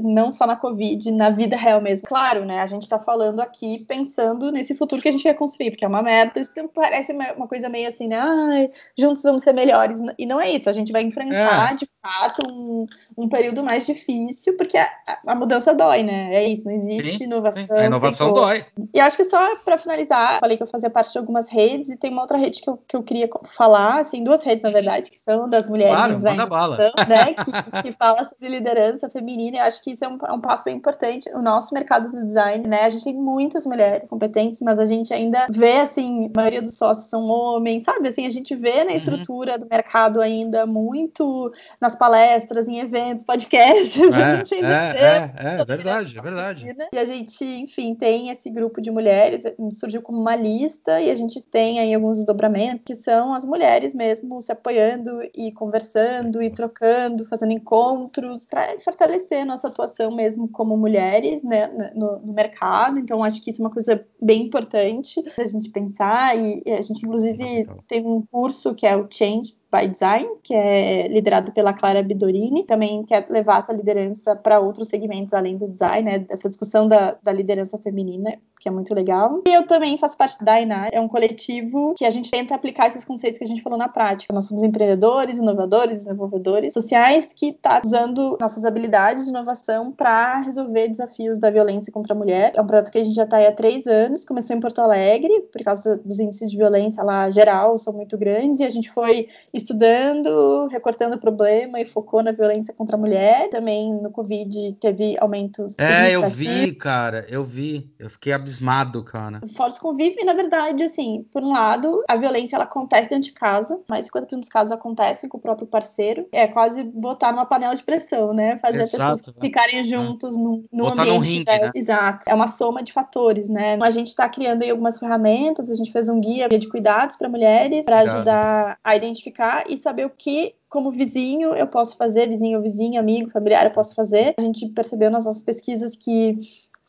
não 0.00 0.30
só 0.30 0.46
na 0.46 0.56
Covid, 0.56 1.10
na 1.10 1.30
vida 1.30 1.56
real 1.56 1.80
mesmo. 1.80 2.06
Claro, 2.06 2.44
né? 2.44 2.60
A 2.60 2.66
gente 2.66 2.82
está 2.82 2.98
falando 2.98 3.40
aqui 3.40 3.84
pensando 3.88 4.50
nesse 4.52 4.74
futuro 4.74 5.00
que 5.00 5.08
a 5.08 5.12
gente 5.12 5.22
quer 5.22 5.34
construir, 5.34 5.70
porque 5.70 5.84
é 5.84 5.88
uma 5.88 6.02
meta. 6.02 6.40
Isso 6.40 6.52
parece 6.74 7.12
uma 7.12 7.48
coisa 7.48 7.68
meio 7.68 7.88
assim, 7.88 8.08
né? 8.08 8.20
Ai, 8.20 8.70
juntos 8.98 9.22
vamos 9.22 9.42
ser 9.42 9.52
melhores. 9.52 10.00
E 10.18 10.26
não 10.26 10.40
é 10.40 10.50
isso. 10.50 10.68
A 10.68 10.72
gente 10.72 10.92
vai 10.92 11.02
enfrentar, 11.02 11.72
é. 11.72 11.76
de 11.76 11.88
fato, 12.02 12.42
um, 12.46 12.86
um 13.16 13.28
período 13.28 13.62
mais 13.62 13.86
difícil, 13.86 14.56
porque 14.56 14.76
a, 14.76 14.90
a, 15.26 15.34
mudança 15.34 15.74
dói, 15.74 16.02
né? 16.02 16.34
É 16.34 16.44
isso. 16.46 16.64
Não 16.64 16.72
existe 16.72 17.18
sim, 17.18 17.24
inovação. 17.24 17.66
Sim. 17.66 17.72
A 17.72 17.86
inovação 17.86 18.32
dói. 18.32 18.64
E 18.92 19.00
acho 19.00 19.16
que 19.16 19.24
só 19.24 19.56
para 19.56 19.78
finalizar, 19.78 20.40
falei 20.40 20.56
que 20.56 20.62
eu 20.62 20.66
fazia 20.66 20.90
parte 20.90 21.12
de 21.12 21.18
algumas 21.18 21.48
redes 21.48 21.88
e 21.88 21.96
tem 21.96 22.10
uma 22.10 22.22
outra 22.22 22.36
rede 22.36 22.60
que 22.60 22.68
eu, 22.68 22.76
que 22.76 22.96
eu 22.96 23.02
queria 23.02 23.28
falar, 23.50 24.00
assim, 24.00 24.22
duas 24.22 24.42
redes, 24.42 24.62
na 24.62 24.70
verdade, 24.70 25.10
que 25.10 25.18
são 25.18 25.48
das 25.48 25.68
mulheres 25.68 25.96
claro, 25.96 26.20
manda 26.20 26.46
bala. 26.46 26.76
Né, 27.08 27.34
que, 27.34 27.82
que, 27.82 27.92
fala 27.92 28.24
sobre 28.24 28.48
liderança 28.48 29.08
feminina. 29.08 29.30
Eu 29.48 29.64
acho 29.64 29.82
que 29.82 29.92
isso 29.92 30.04
é 30.04 30.08
um, 30.08 30.18
é 30.26 30.32
um, 30.32 30.40
passo 30.40 30.64
bem 30.64 30.76
importante. 30.76 31.30
O 31.30 31.42
nosso 31.42 31.72
mercado 31.74 32.10
do 32.10 32.24
design, 32.24 32.66
né? 32.66 32.82
A 32.84 32.88
gente 32.88 33.04
tem 33.04 33.14
muitas 33.14 33.66
mulheres 33.66 34.08
competentes, 34.08 34.60
mas 34.60 34.78
a 34.78 34.84
gente 34.84 35.12
ainda 35.12 35.46
vê, 35.50 35.78
assim, 35.78 36.30
a 36.34 36.36
maioria 36.36 36.62
dos 36.62 36.76
sócios 36.76 37.06
são 37.06 37.24
homens, 37.26 37.84
sabe? 37.84 38.08
Assim, 38.08 38.26
a 38.26 38.30
gente 38.30 38.54
vê 38.54 38.84
na 38.84 38.90
uhum. 38.90 38.96
estrutura 38.96 39.52
uhum. 39.52 39.58
do 39.60 39.66
mercado 39.68 40.20
ainda 40.20 40.66
muito 40.66 41.52
nas 41.80 41.96
palestras, 41.96 42.68
em 42.68 42.78
eventos, 42.78 43.24
podcasts. 43.24 44.00
É, 44.20 44.22
a 44.22 44.36
gente 44.36 44.54
ainda 44.54 44.68
é, 44.68 44.92
vê 44.92 45.48
é, 45.48 45.60
é, 45.60 45.64
verdade, 45.64 46.18
é 46.18 46.22
verdade. 46.22 46.76
E 46.92 46.98
a 46.98 47.04
gente, 47.04 47.44
enfim, 47.44 47.94
tem 47.94 48.28
esse 48.30 48.50
grupo 48.50 48.80
de 48.80 48.90
mulheres, 48.90 49.44
surgiu 49.72 50.02
como 50.02 50.20
uma 50.20 50.34
lista 50.34 51.00
e 51.00 51.10
a 51.10 51.14
gente 51.14 51.40
tem 51.40 51.78
aí 51.78 51.94
alguns 51.94 52.16
desdobramentos 52.18 52.84
que 52.84 52.94
são 52.94 53.32
as 53.32 53.44
mulheres 53.44 53.94
mesmo 53.94 54.42
se 54.42 54.52
apoiando 54.52 55.20
e 55.34 55.52
conversando 55.52 56.42
e 56.42 56.50
trocando, 56.50 57.24
fazendo 57.26 57.52
encontros, 57.52 58.46
para 58.46 58.78
fortalecer 58.80 59.19
nossa 59.44 59.68
atuação 59.68 60.14
mesmo 60.14 60.48
como 60.48 60.76
mulheres 60.76 61.42
né, 61.42 61.68
no, 61.94 62.18
no, 62.20 62.32
mercado. 62.32 62.98
Então, 62.98 63.22
acho 63.22 63.40
que 63.42 63.50
isso 63.50 63.62
é 63.62 63.64
uma 63.64 63.72
coisa 63.72 64.04
bem 64.20 64.42
importante 64.42 65.22
a 65.38 65.46
gente 65.46 65.70
pensar. 65.70 66.36
E, 66.36 66.62
e 66.64 66.72
a 66.72 66.80
gente, 66.80 67.04
inclusive, 67.04 67.68
tem 67.86 68.06
um 68.06 68.22
curso 68.22 68.74
que 68.74 68.86
é 68.86 68.96
o 68.96 69.06
Change 69.10 69.54
by 69.70 69.88
Design, 69.88 70.28
que 70.42 70.54
é 70.54 71.08
liderado 71.08 71.52
pela 71.52 71.72
Clara 71.72 72.02
Bidorini, 72.02 72.64
também 72.64 73.04
quer 73.04 73.26
levar 73.30 73.60
essa 73.60 73.72
liderança 73.72 74.34
para 74.34 74.60
outros 74.60 74.88
segmentos 74.88 75.32
além 75.32 75.56
do 75.56 75.68
design, 75.68 76.10
né, 76.10 76.26
essa 76.28 76.48
discussão 76.48 76.88
da, 76.88 77.16
da 77.22 77.32
liderança 77.32 77.78
feminina, 77.78 78.34
que 78.60 78.68
é 78.68 78.72
muito 78.72 78.94
legal. 78.94 79.42
E 79.46 79.52
eu 79.52 79.66
também 79.66 79.96
faço 79.96 80.16
parte 80.16 80.42
da 80.44 80.60
Inar, 80.60 80.90
é 80.92 81.00
um 81.00 81.08
coletivo 81.08 81.94
que 81.96 82.04
a 82.04 82.10
gente 82.10 82.30
tenta 82.30 82.54
aplicar 82.54 82.88
esses 82.88 83.04
conceitos 83.04 83.38
que 83.38 83.44
a 83.44 83.48
gente 83.48 83.62
falou 83.62 83.78
na 83.78 83.88
prática. 83.88 84.34
Nós 84.34 84.46
somos 84.46 84.62
empreendedores, 84.62 85.38
inovadores, 85.38 86.04
desenvolvedores 86.04 86.72
sociais 86.72 87.32
que 87.32 87.52
tá 87.52 87.80
usando 87.82 88.36
nossas 88.40 88.64
habilidades 88.64 89.24
de 89.24 89.30
inovação 89.30 89.92
para 89.92 90.40
resolver 90.40 90.88
desafios 90.88 91.38
da 91.38 91.50
violência 91.50 91.92
contra 91.92 92.12
a 92.12 92.16
mulher. 92.16 92.52
É 92.54 92.60
um 92.60 92.66
projeto 92.66 92.90
que 92.90 92.98
a 92.98 93.04
gente 93.04 93.14
já 93.14 93.24
está 93.24 93.38
há 93.46 93.52
três 93.52 93.86
anos, 93.86 94.24
começou 94.24 94.54
em 94.54 94.60
Porto 94.60 94.80
Alegre, 94.80 95.32
por 95.52 95.62
causa 95.62 95.96
dos 95.96 96.18
índices 96.18 96.50
de 96.50 96.56
violência 96.56 97.02
lá 97.02 97.30
geral 97.30 97.78
são 97.78 97.92
muito 97.92 98.18
grandes, 98.18 98.60
e 98.60 98.64
a 98.64 98.68
gente 98.68 98.90
foi 98.90 99.28
estudando, 99.60 100.68
recortando 100.68 101.16
o 101.16 101.20
problema 101.20 101.80
e 101.80 101.84
focou 101.84 102.22
na 102.22 102.32
violência 102.32 102.74
contra 102.74 102.96
a 102.96 102.98
mulher. 102.98 103.48
Também 103.50 103.92
no 103.94 104.10
Covid 104.10 104.76
teve 104.80 105.16
aumentos. 105.20 105.78
É, 105.78 106.14
eu 106.14 106.28
vi, 106.28 106.72
cara, 106.72 107.26
eu 107.28 107.44
vi. 107.44 107.90
Eu 107.98 108.10
fiquei 108.10 108.32
abismado, 108.32 109.02
cara. 109.04 109.40
Fora 109.56 109.70
convive, 109.80 110.22
na 110.24 110.34
verdade, 110.34 110.82
assim, 110.82 111.26
por 111.32 111.42
um 111.42 111.52
lado, 111.52 112.02
a 112.08 112.16
violência 112.16 112.56
ela 112.56 112.64
acontece 112.64 113.10
dentro 113.10 113.24
de 113.24 113.32
casa, 113.32 113.80
mas 113.88 114.08
50% 114.08 114.40
dos 114.40 114.48
casos 114.48 114.72
acontecem 114.72 115.28
com 115.28 115.38
o 115.38 115.40
próprio 115.40 115.66
parceiro. 115.66 116.26
É 116.32 116.46
quase 116.46 116.82
botar 116.82 117.32
numa 117.32 117.46
panela 117.46 117.74
de 117.74 117.82
pressão, 117.82 118.32
né? 118.32 118.58
Fazer 118.58 118.80
Exato, 118.80 119.12
as 119.12 119.20
pessoas 119.20 119.36
ficarem 119.40 119.84
juntos 119.84 120.36
é. 120.36 120.40
no, 120.40 120.64
no 120.72 120.84
botar 120.84 121.02
ambiente. 121.02 121.18
Num 121.18 121.24
ringue, 121.24 121.44
né? 121.46 121.70
Exato. 121.74 122.28
É 122.28 122.34
uma 122.34 122.48
soma 122.48 122.82
de 122.82 122.92
fatores, 122.92 123.48
né? 123.48 123.78
A 123.80 123.90
gente 123.90 124.08
está 124.08 124.28
criando 124.28 124.62
aí 124.62 124.70
algumas 124.70 124.98
ferramentas, 124.98 125.70
a 125.70 125.74
gente 125.74 125.92
fez 125.92 126.08
um 126.08 126.20
guia 126.20 126.48
de 126.48 126.68
cuidados 126.68 127.16
para 127.16 127.28
mulheres 127.28 127.84
para 127.84 128.00
ajudar 128.00 128.78
a 128.82 128.96
identificar 128.96 129.49
e 129.68 129.76
saber 129.76 130.06
o 130.06 130.10
que 130.10 130.54
como 130.68 130.90
vizinho 130.90 131.52
eu 131.54 131.66
posso 131.66 131.96
fazer, 131.96 132.28
vizinho 132.28 132.58
ou 132.58 132.62
vizinha, 132.62 133.00
amigo, 133.00 133.30
familiar 133.30 133.64
eu 133.64 133.72
posso 133.72 133.94
fazer. 133.94 134.34
A 134.38 134.42
gente 134.42 134.68
percebeu 134.68 135.10
nas 135.10 135.24
nossas 135.24 135.42
pesquisas 135.42 135.96
que 135.96 136.38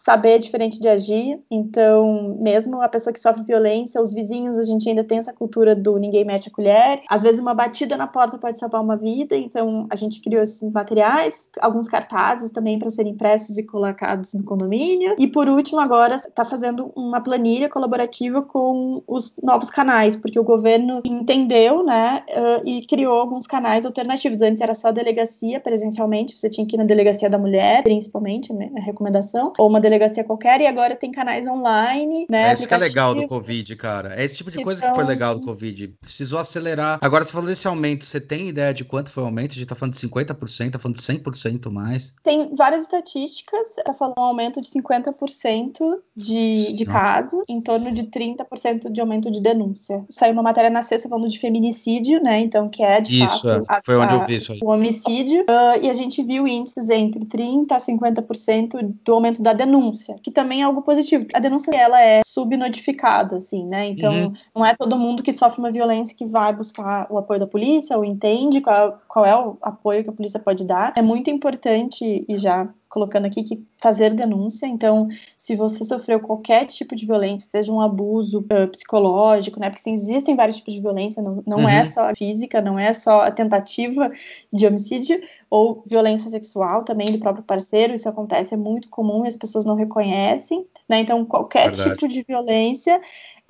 saber 0.03 0.31
é 0.31 0.37
diferente 0.37 0.79
de 0.79 0.87
agir. 0.87 1.39
Então, 1.49 2.37
mesmo 2.39 2.81
a 2.81 2.89
pessoa 2.89 3.13
que 3.13 3.19
sofre 3.19 3.43
violência, 3.43 4.01
os 4.01 4.13
vizinhos, 4.13 4.57
a 4.57 4.63
gente 4.63 4.89
ainda 4.89 5.03
tem 5.03 5.19
essa 5.19 5.31
cultura 5.31 5.75
do 5.75 5.97
ninguém 5.97 6.25
mete 6.25 6.49
a 6.49 6.51
colher. 6.51 7.01
Às 7.07 7.21
vezes, 7.21 7.39
uma 7.39 7.53
batida 7.53 7.95
na 7.95 8.07
porta 8.07 8.37
pode 8.37 8.57
salvar 8.57 8.81
uma 8.81 8.97
vida. 8.97 9.35
Então, 9.35 9.85
a 9.89 9.95
gente 9.95 10.19
criou 10.21 10.41
esses 10.41 10.71
materiais, 10.71 11.47
alguns 11.59 11.87
cartazes 11.87 12.49
também 12.51 12.79
para 12.79 12.89
serem 12.89 13.11
impressos 13.13 13.57
e 13.57 13.63
colocados 13.63 14.33
no 14.33 14.43
condomínio. 14.43 15.15
E 15.19 15.27
por 15.27 15.47
último, 15.47 15.79
agora 15.79 16.15
está 16.15 16.43
fazendo 16.43 16.91
uma 16.95 17.21
planilha 17.21 17.69
colaborativa 17.69 18.41
com 18.41 19.03
os 19.07 19.35
novos 19.43 19.69
canais, 19.69 20.15
porque 20.15 20.39
o 20.39 20.43
governo 20.43 21.01
entendeu, 21.05 21.83
né, 21.83 22.23
e 22.65 22.85
criou 22.87 23.19
alguns 23.19 23.45
canais 23.45 23.85
alternativos. 23.85 24.41
Antes 24.41 24.61
era 24.61 24.73
só 24.73 24.91
delegacia 24.91 25.59
presencialmente, 25.59 26.37
você 26.37 26.49
tinha 26.49 26.65
que 26.65 26.75
ir 26.75 26.79
na 26.79 26.85
delegacia 26.85 27.29
da 27.29 27.37
mulher, 27.37 27.83
principalmente, 27.83 28.51
né, 28.51 28.71
a 28.75 28.79
recomendação, 28.79 29.53
ou 29.59 29.67
uma 29.69 29.79
delegacia 29.79 29.90
delegacia 29.91 30.23
qualquer, 30.23 30.61
e 30.61 30.67
agora 30.67 30.95
tem 30.95 31.11
canais 31.11 31.45
online, 31.45 32.25
né? 32.29 32.49
É 32.49 32.53
isso 32.53 32.67
que 32.67 32.73
é 32.73 32.77
legal 32.77 33.13
do 33.13 33.27
Covid, 33.27 33.75
cara. 33.75 34.15
É 34.15 34.23
esse 34.23 34.37
tipo 34.37 34.49
de 34.49 34.63
coisa 34.63 34.87
que 34.87 34.95
foi 34.95 35.03
legal 35.03 35.35
do 35.35 35.45
Covid. 35.45 35.89
Precisou 35.99 36.39
acelerar. 36.39 36.99
Agora, 37.01 37.23
você 37.23 37.31
falou 37.31 37.47
desse 37.47 37.67
aumento, 37.67 38.05
você 38.05 38.19
tem 38.19 38.47
ideia 38.47 38.73
de 38.73 38.85
quanto 38.85 39.11
foi 39.11 39.23
o 39.23 39.25
aumento? 39.25 39.51
A 39.51 39.55
gente 39.55 39.67
tá 39.67 39.75
falando 39.75 39.93
de 39.93 39.99
50%, 39.99 40.71
tá 40.71 40.79
falando 40.79 40.95
de 40.95 41.01
100% 41.01 41.71
mais? 41.71 42.13
Tem 42.23 42.55
várias 42.55 42.83
estatísticas, 42.83 43.67
tá 43.85 43.93
falando 43.93 44.15
um 44.17 44.23
aumento 44.23 44.61
de 44.61 44.69
50% 44.69 45.99
de, 46.15 46.73
de 46.73 46.85
casos, 46.85 47.43
em 47.49 47.61
torno 47.61 47.91
de 47.91 48.03
30% 48.03 48.91
de 48.91 49.01
aumento 49.01 49.29
de 49.29 49.41
denúncia. 49.41 50.03
Saiu 50.09 50.33
uma 50.33 50.43
matéria 50.43 50.69
na 50.69 50.81
sexta 50.81 51.09
falando 51.09 51.29
de 51.29 51.39
feminicídio, 51.39 52.21
né? 52.21 52.39
Então, 52.39 52.69
que 52.69 52.83
é 52.83 53.01
de 53.01 53.23
isso, 53.23 53.47
fato. 53.47 53.65
É. 53.69 53.81
Foi 53.83 53.95
a, 53.95 53.99
onde 53.99 54.13
eu 54.13 54.25
vi 54.25 54.35
isso 54.35 54.53
aí. 54.53 54.59
O 54.63 54.69
homicídio. 54.69 55.41
Uh, 55.41 55.83
e 55.83 55.89
a 55.89 55.93
gente 55.93 56.23
viu 56.23 56.47
índices 56.47 56.89
entre 56.89 57.25
30% 57.25 57.71
a 57.71 57.77
50% 57.77 58.95
do 59.03 59.13
aumento 59.13 59.41
da 59.41 59.53
denúncia, 59.53 59.80
que 60.23 60.31
também 60.31 60.61
é 60.61 60.63
algo 60.63 60.81
positivo. 60.81 61.25
A 61.33 61.39
denúncia, 61.39 61.71
ela 61.75 62.01
é 62.01 62.21
subnotificada, 62.25 63.37
assim, 63.37 63.65
né? 63.65 63.89
Então, 63.89 64.13
uhum. 64.13 64.33
não 64.55 64.65
é 64.65 64.75
todo 64.75 64.97
mundo 64.97 65.23
que 65.23 65.33
sofre 65.33 65.59
uma 65.59 65.71
violência 65.71 66.15
que 66.15 66.25
vai 66.25 66.53
buscar 66.53 67.07
o 67.09 67.17
apoio 67.17 67.39
da 67.39 67.47
polícia 67.47 67.97
ou 67.97 68.05
entende 68.05 68.61
qual, 68.61 68.99
qual 69.07 69.25
é 69.25 69.35
o 69.35 69.57
apoio 69.61 70.03
que 70.03 70.09
a 70.09 70.13
polícia 70.13 70.39
pode 70.39 70.63
dar. 70.63 70.93
É 70.95 71.01
muito 71.01 71.29
importante, 71.29 72.25
e 72.27 72.37
já 72.37 72.69
colocando 72.91 73.25
aqui 73.25 73.41
que 73.41 73.65
fazer 73.77 74.13
denúncia. 74.13 74.67
Então, 74.67 75.07
se 75.37 75.55
você 75.55 75.83
sofreu 75.83 76.19
qualquer 76.19 76.65
tipo 76.65 76.95
de 76.95 77.05
violência, 77.05 77.49
seja 77.49 77.71
um 77.71 77.79
abuso 77.79 78.39
uh, 78.39 78.67
psicológico, 78.67 79.59
né? 79.59 79.69
Porque 79.69 79.89
existem 79.89 80.35
vários 80.35 80.57
tipos 80.57 80.73
de 80.73 80.81
violência, 80.81 81.23
não, 81.23 81.41
não 81.47 81.59
é 81.59 81.63
uhum. 81.63 81.69
é 81.69 81.85
só 81.85 82.01
a 82.09 82.15
física, 82.15 82.61
não 82.61 82.77
é 82.77 82.91
só 82.91 83.21
a 83.21 83.31
tentativa 83.31 84.11
de 84.51 84.67
homicídio, 84.67 85.21
ou 85.51 85.83
violência 85.85 86.31
sexual 86.31 86.85
também 86.85 87.11
do 87.11 87.19
próprio 87.19 87.43
parceiro. 87.43 87.93
Isso 87.93 88.07
acontece, 88.07 88.53
é 88.53 88.57
muito 88.57 88.89
comum 88.89 89.25
e 89.25 89.27
as 89.27 89.35
pessoas 89.35 89.65
não 89.65 89.75
reconhecem. 89.75 90.65
Né? 90.87 91.01
Então, 91.01 91.25
qualquer 91.25 91.69
Verdade. 91.69 91.89
tipo 91.89 92.07
de 92.07 92.23
violência 92.23 93.01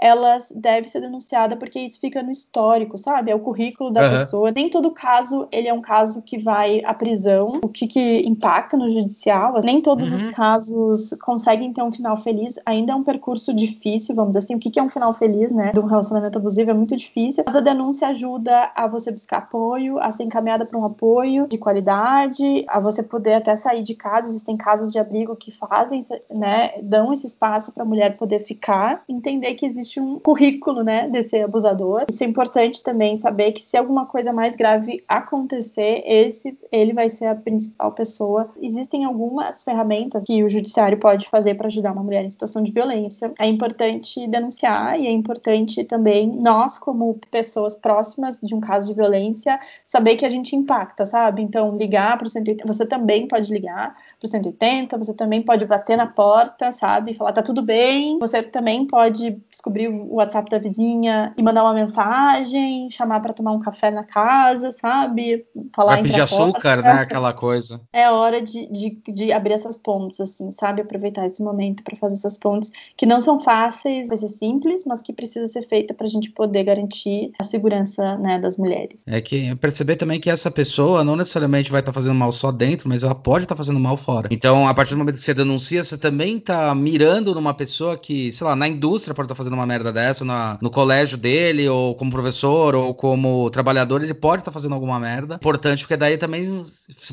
elas 0.01 0.51
deve 0.55 0.87
ser 0.87 0.99
denunciada 0.99 1.55
porque 1.55 1.79
isso 1.79 1.99
fica 1.99 2.23
no 2.23 2.31
histórico, 2.31 2.97
sabe? 2.97 3.29
É 3.29 3.35
o 3.35 3.39
currículo 3.39 3.91
da 3.91 4.03
uhum. 4.03 4.09
pessoa. 4.17 4.51
Nem 4.51 4.67
todo 4.67 4.89
caso 4.89 5.47
ele 5.51 5.67
é 5.67 5.73
um 5.73 5.81
caso 5.81 6.23
que 6.23 6.39
vai 6.39 6.83
à 6.83 6.93
prisão, 6.93 7.59
o 7.63 7.69
que, 7.69 7.85
que 7.85 8.27
impacta 8.27 8.75
no 8.75 8.89
judicial. 8.89 9.59
Nem 9.63 9.79
todos 9.79 10.11
uhum. 10.11 10.17
os 10.17 10.27
casos 10.31 11.13
conseguem 11.21 11.71
ter 11.71 11.83
um 11.83 11.91
final 11.91 12.17
feliz. 12.17 12.55
Ainda 12.65 12.93
é 12.93 12.95
um 12.95 13.03
percurso 13.03 13.53
difícil, 13.53 14.15
vamos 14.15 14.31
dizer 14.31 14.39
assim. 14.39 14.55
O 14.55 14.59
que, 14.59 14.71
que 14.71 14.79
é 14.79 14.83
um 14.83 14.89
final 14.89 15.13
feliz, 15.13 15.51
né? 15.51 15.71
De 15.71 15.79
um 15.79 15.85
relacionamento 15.85 16.39
abusivo 16.39 16.71
é 16.71 16.73
muito 16.73 16.95
difícil. 16.95 17.43
Mas 17.45 17.55
a 17.55 17.61
denúncia 17.61 18.07
ajuda 18.07 18.71
a 18.75 18.87
você 18.87 19.11
buscar 19.11 19.37
apoio, 19.37 19.99
a 19.99 20.11
ser 20.11 20.23
encaminhada 20.23 20.65
para 20.65 20.79
um 20.79 20.85
apoio 20.85 21.47
de 21.47 21.59
qualidade, 21.59 22.65
a 22.67 22.79
você 22.79 23.03
poder 23.03 23.35
até 23.35 23.55
sair 23.55 23.83
de 23.83 23.93
casa. 23.93 24.29
Existem 24.29 24.57
casas 24.57 24.91
de 24.91 24.97
abrigo 24.97 25.35
que 25.35 25.51
fazem, 25.51 26.01
né? 26.31 26.71
Dão 26.81 27.13
esse 27.13 27.27
espaço 27.27 27.71
para 27.71 27.83
a 27.83 27.85
mulher 27.85 28.17
poder 28.17 28.39
ficar, 28.39 29.03
entender 29.07 29.53
que 29.53 29.65
existe 29.65 29.90
existe 29.91 29.99
um 29.99 30.19
currículo, 30.19 30.83
né, 30.83 31.09
desse 31.09 31.37
abusador. 31.37 32.05
Isso 32.09 32.23
é 32.23 32.27
importante 32.27 32.81
também 32.81 33.17
saber 33.17 33.51
que 33.51 33.63
se 33.63 33.75
alguma 33.75 34.05
coisa 34.05 34.31
mais 34.31 34.55
grave 34.55 35.03
acontecer, 35.07 36.03
esse 36.05 36.57
ele 36.71 36.93
vai 36.93 37.09
ser 37.09 37.25
a 37.25 37.35
principal 37.35 37.91
pessoa. 37.91 38.49
Existem 38.61 39.03
algumas 39.03 39.63
ferramentas 39.63 40.25
que 40.25 40.43
o 40.43 40.49
judiciário 40.49 40.97
pode 40.97 41.27
fazer 41.27 41.55
para 41.55 41.67
ajudar 41.67 41.91
uma 41.91 42.03
mulher 42.03 42.23
em 42.23 42.29
situação 42.29 42.63
de 42.63 42.71
violência. 42.71 43.33
É 43.37 43.47
importante 43.47 44.25
denunciar 44.27 44.99
e 44.99 45.07
é 45.07 45.11
importante 45.11 45.83
também 45.83 46.27
nós 46.27 46.77
como 46.77 47.19
pessoas 47.29 47.75
próximas 47.75 48.39
de 48.41 48.55
um 48.55 48.61
caso 48.61 48.87
de 48.87 48.93
violência 48.93 49.59
saber 49.85 50.15
que 50.15 50.25
a 50.25 50.29
gente 50.29 50.55
impacta, 50.55 51.05
sabe? 51.05 51.41
Então 51.41 51.75
ligar 51.75 52.17
para 52.17 52.27
o 52.27 52.29
180, 52.29 52.65
você 52.65 52.85
também 52.85 53.27
pode 53.27 53.51
ligar 53.51 53.95
para 54.19 54.25
o 54.25 54.29
180, 54.29 54.97
você 54.97 55.13
também 55.13 55.41
pode 55.41 55.65
bater 55.65 55.97
na 55.97 56.07
porta, 56.07 56.71
sabe? 56.71 57.13
Falar 57.13 57.33
tá 57.33 57.41
tudo 57.41 57.61
bem. 57.61 58.19
Você 58.19 58.43
também 58.43 58.85
pode 58.85 59.31
descobrir 59.49 59.80
abrir 59.81 59.87
o 59.87 60.15
WhatsApp 60.15 60.49
da 60.49 60.59
vizinha 60.59 61.33
e 61.37 61.41
mandar 61.41 61.63
uma 61.63 61.73
mensagem, 61.73 62.89
chamar 62.91 63.19
para 63.21 63.33
tomar 63.33 63.51
um 63.51 63.59
café 63.59 63.89
na 63.89 64.03
casa, 64.03 64.71
sabe? 64.71 65.45
Falar 65.75 65.93
Vai 65.93 66.03
pedir 66.03 66.21
açúcar, 66.21 66.81
né? 66.81 66.91
Aquela 66.91 67.33
coisa. 67.33 67.81
É 67.93 68.09
hora 68.09 68.41
de, 68.41 68.67
de, 68.67 69.01
de 69.11 69.31
abrir 69.31 69.53
essas 69.53 69.77
pontes, 69.77 70.19
assim, 70.19 70.51
sabe? 70.51 70.81
Aproveitar 70.81 71.25
esse 71.25 71.41
momento 71.41 71.83
para 71.83 71.95
fazer 71.97 72.15
essas 72.15 72.37
pontes 72.37 72.71
que 72.95 73.05
não 73.05 73.21
são 73.21 73.39
fáceis, 73.39 74.07
vai 74.07 74.17
ser 74.17 74.29
simples, 74.29 74.83
mas 74.85 75.01
que 75.01 75.13
precisa 75.13 75.47
ser 75.47 75.67
feita 75.67 75.93
para 75.93 76.05
a 76.05 76.09
gente 76.09 76.29
poder 76.31 76.63
garantir 76.63 77.31
a 77.39 77.43
segurança 77.43 78.17
né, 78.17 78.39
das 78.39 78.57
mulheres. 78.57 79.01
É 79.07 79.21
que 79.21 79.55
perceber 79.55 79.95
também 79.95 80.19
que 80.19 80.29
essa 80.29 80.51
pessoa 80.51 81.03
não 81.03 81.15
necessariamente 81.15 81.71
vai 81.71 81.79
estar 81.79 81.91
tá 81.91 81.95
fazendo 81.95 82.15
mal 82.15 82.31
só 82.31 82.51
dentro, 82.51 82.89
mas 82.89 83.03
ela 83.03 83.15
pode 83.15 83.45
estar 83.45 83.55
tá 83.55 83.57
fazendo 83.57 83.79
mal 83.79 83.97
fora. 83.97 84.27
Então, 84.31 84.67
a 84.67 84.73
partir 84.73 84.93
do 84.93 84.97
momento 84.97 85.15
que 85.15 85.21
você 85.21 85.33
denuncia, 85.33 85.83
você 85.83 85.97
também 85.97 86.37
está 86.37 86.73
mirando 86.75 87.33
numa 87.33 87.53
pessoa 87.53 87.97
que, 87.97 88.31
sei 88.31 88.45
lá, 88.45 88.55
na 88.55 88.67
indústria 88.67 89.13
pode 89.13 89.25
estar 89.25 89.35
tá 89.35 89.37
fazendo 89.37 89.55
uma 89.61 89.67
merda 89.67 89.91
dessa 89.91 90.25
na, 90.25 90.57
no 90.61 90.69
colégio 90.69 91.17
dele, 91.17 91.69
ou 91.69 91.95
como 91.95 92.11
professor, 92.11 92.75
ou 92.75 92.93
como 92.93 93.49
trabalhador, 93.49 94.03
ele 94.03 94.13
pode 94.13 94.41
estar 94.41 94.51
tá 94.51 94.53
fazendo 94.53 94.73
alguma 94.73 94.99
merda. 94.99 95.35
Importante, 95.35 95.83
porque 95.83 95.95
daí 95.95 96.17
também 96.17 96.63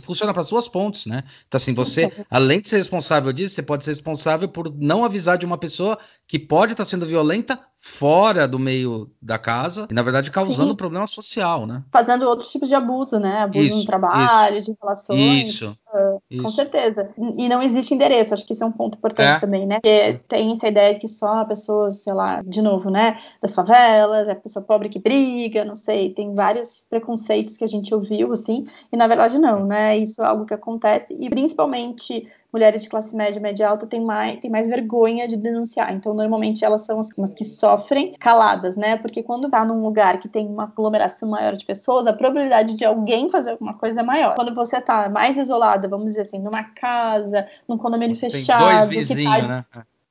funciona 0.02 0.32
para 0.32 0.42
as 0.42 0.48
duas 0.48 0.66
pontes, 0.66 1.06
né? 1.06 1.24
Então, 1.46 1.58
assim, 1.58 1.74
você, 1.74 2.12
além 2.30 2.60
de 2.60 2.68
ser 2.68 2.78
responsável 2.78 3.32
disso, 3.32 3.54
você 3.54 3.62
pode 3.62 3.84
ser 3.84 3.90
responsável 3.90 4.48
por 4.48 4.72
não 4.74 5.04
avisar 5.04 5.38
de 5.38 5.46
uma 5.46 5.58
pessoa 5.58 5.98
que 6.26 6.38
pode 6.38 6.72
estar 6.72 6.84
tá 6.84 6.90
sendo 6.90 7.06
violenta 7.06 7.58
fora 7.88 8.46
do 8.46 8.58
meio 8.58 9.10
da 9.20 9.38
casa 9.38 9.88
e, 9.90 9.94
na 9.94 10.02
verdade, 10.02 10.30
causando 10.30 10.70
Sim. 10.70 10.76
problema 10.76 11.06
social, 11.06 11.66
né? 11.66 11.82
Fazendo 11.90 12.26
outros 12.26 12.50
tipos 12.50 12.68
de 12.68 12.74
abuso, 12.74 13.18
né? 13.18 13.40
Abuso 13.40 13.64
isso, 13.64 13.78
no 13.78 13.84
trabalho, 13.84 14.58
isso. 14.58 14.70
de 14.70 14.78
relações. 14.80 15.48
Isso. 15.48 15.76
Uh, 15.92 16.42
com 16.42 16.50
certeza. 16.50 17.10
E 17.36 17.48
não 17.48 17.62
existe 17.62 17.94
endereço, 17.94 18.34
acho 18.34 18.46
que 18.46 18.52
isso 18.52 18.62
é 18.62 18.66
um 18.66 18.72
ponto 18.72 18.98
importante 18.98 19.36
é. 19.36 19.40
também, 19.40 19.66
né? 19.66 19.76
Porque 19.76 20.20
tem 20.28 20.52
essa 20.52 20.68
ideia 20.68 20.94
de 20.94 21.00
que 21.00 21.08
só 21.08 21.44
pessoas, 21.44 22.02
sei 22.02 22.12
lá, 22.12 22.42
de 22.42 22.60
novo, 22.60 22.90
né? 22.90 23.18
Das 23.40 23.54
favelas, 23.54 24.28
é 24.28 24.32
a 24.32 24.36
pessoa 24.36 24.64
pobre 24.64 24.88
que 24.88 24.98
briga, 24.98 25.64
não 25.64 25.74
sei. 25.74 26.12
Tem 26.12 26.34
vários 26.34 26.86
preconceitos 26.88 27.56
que 27.56 27.64
a 27.64 27.68
gente 27.68 27.92
ouviu, 27.94 28.32
assim, 28.32 28.66
e 28.92 28.96
na 28.96 29.06
verdade 29.06 29.38
não, 29.38 29.64
né? 29.64 29.96
Isso 29.96 30.22
é 30.22 30.26
algo 30.26 30.44
que 30.44 30.54
acontece, 30.54 31.16
e 31.18 31.28
principalmente 31.30 32.28
mulheres 32.52 32.82
de 32.82 32.88
classe 32.88 33.14
média, 33.14 33.40
média 33.40 33.68
alta 33.68 33.86
têm 33.86 34.00
mais, 34.00 34.40
têm 34.40 34.50
mais 34.50 34.68
vergonha 34.68 35.28
de 35.28 35.36
denunciar. 35.36 35.92
Então, 35.94 36.14
normalmente, 36.14 36.64
elas 36.64 36.82
são 36.82 36.98
as 36.98 37.34
que 37.34 37.44
sofrem 37.44 38.14
caladas, 38.18 38.76
né? 38.76 38.96
Porque 38.96 39.22
quando 39.22 39.50
tá 39.50 39.64
num 39.64 39.82
lugar 39.82 40.18
que 40.18 40.28
tem 40.28 40.46
uma 40.46 40.64
aglomeração 40.64 41.28
maior 41.28 41.54
de 41.54 41.64
pessoas, 41.64 42.06
a 42.06 42.12
probabilidade 42.12 42.74
de 42.74 42.84
alguém 42.84 43.28
fazer 43.30 43.50
alguma 43.50 43.74
coisa 43.74 44.00
é 44.00 44.02
maior. 44.02 44.34
Quando 44.34 44.54
você 44.54 44.80
tá 44.80 45.08
mais 45.08 45.36
isolada, 45.36 45.88
vamos 45.88 46.06
dizer 46.06 46.22
assim, 46.22 46.38
numa 46.38 46.64
casa, 46.64 47.46
num 47.68 47.76
condomínio 47.76 48.18
tem 48.18 48.30
fechado, 48.30 48.64
dois 48.64 48.86
vizinhos, 48.86 49.40
tá 49.40 49.48
né? 49.48 49.64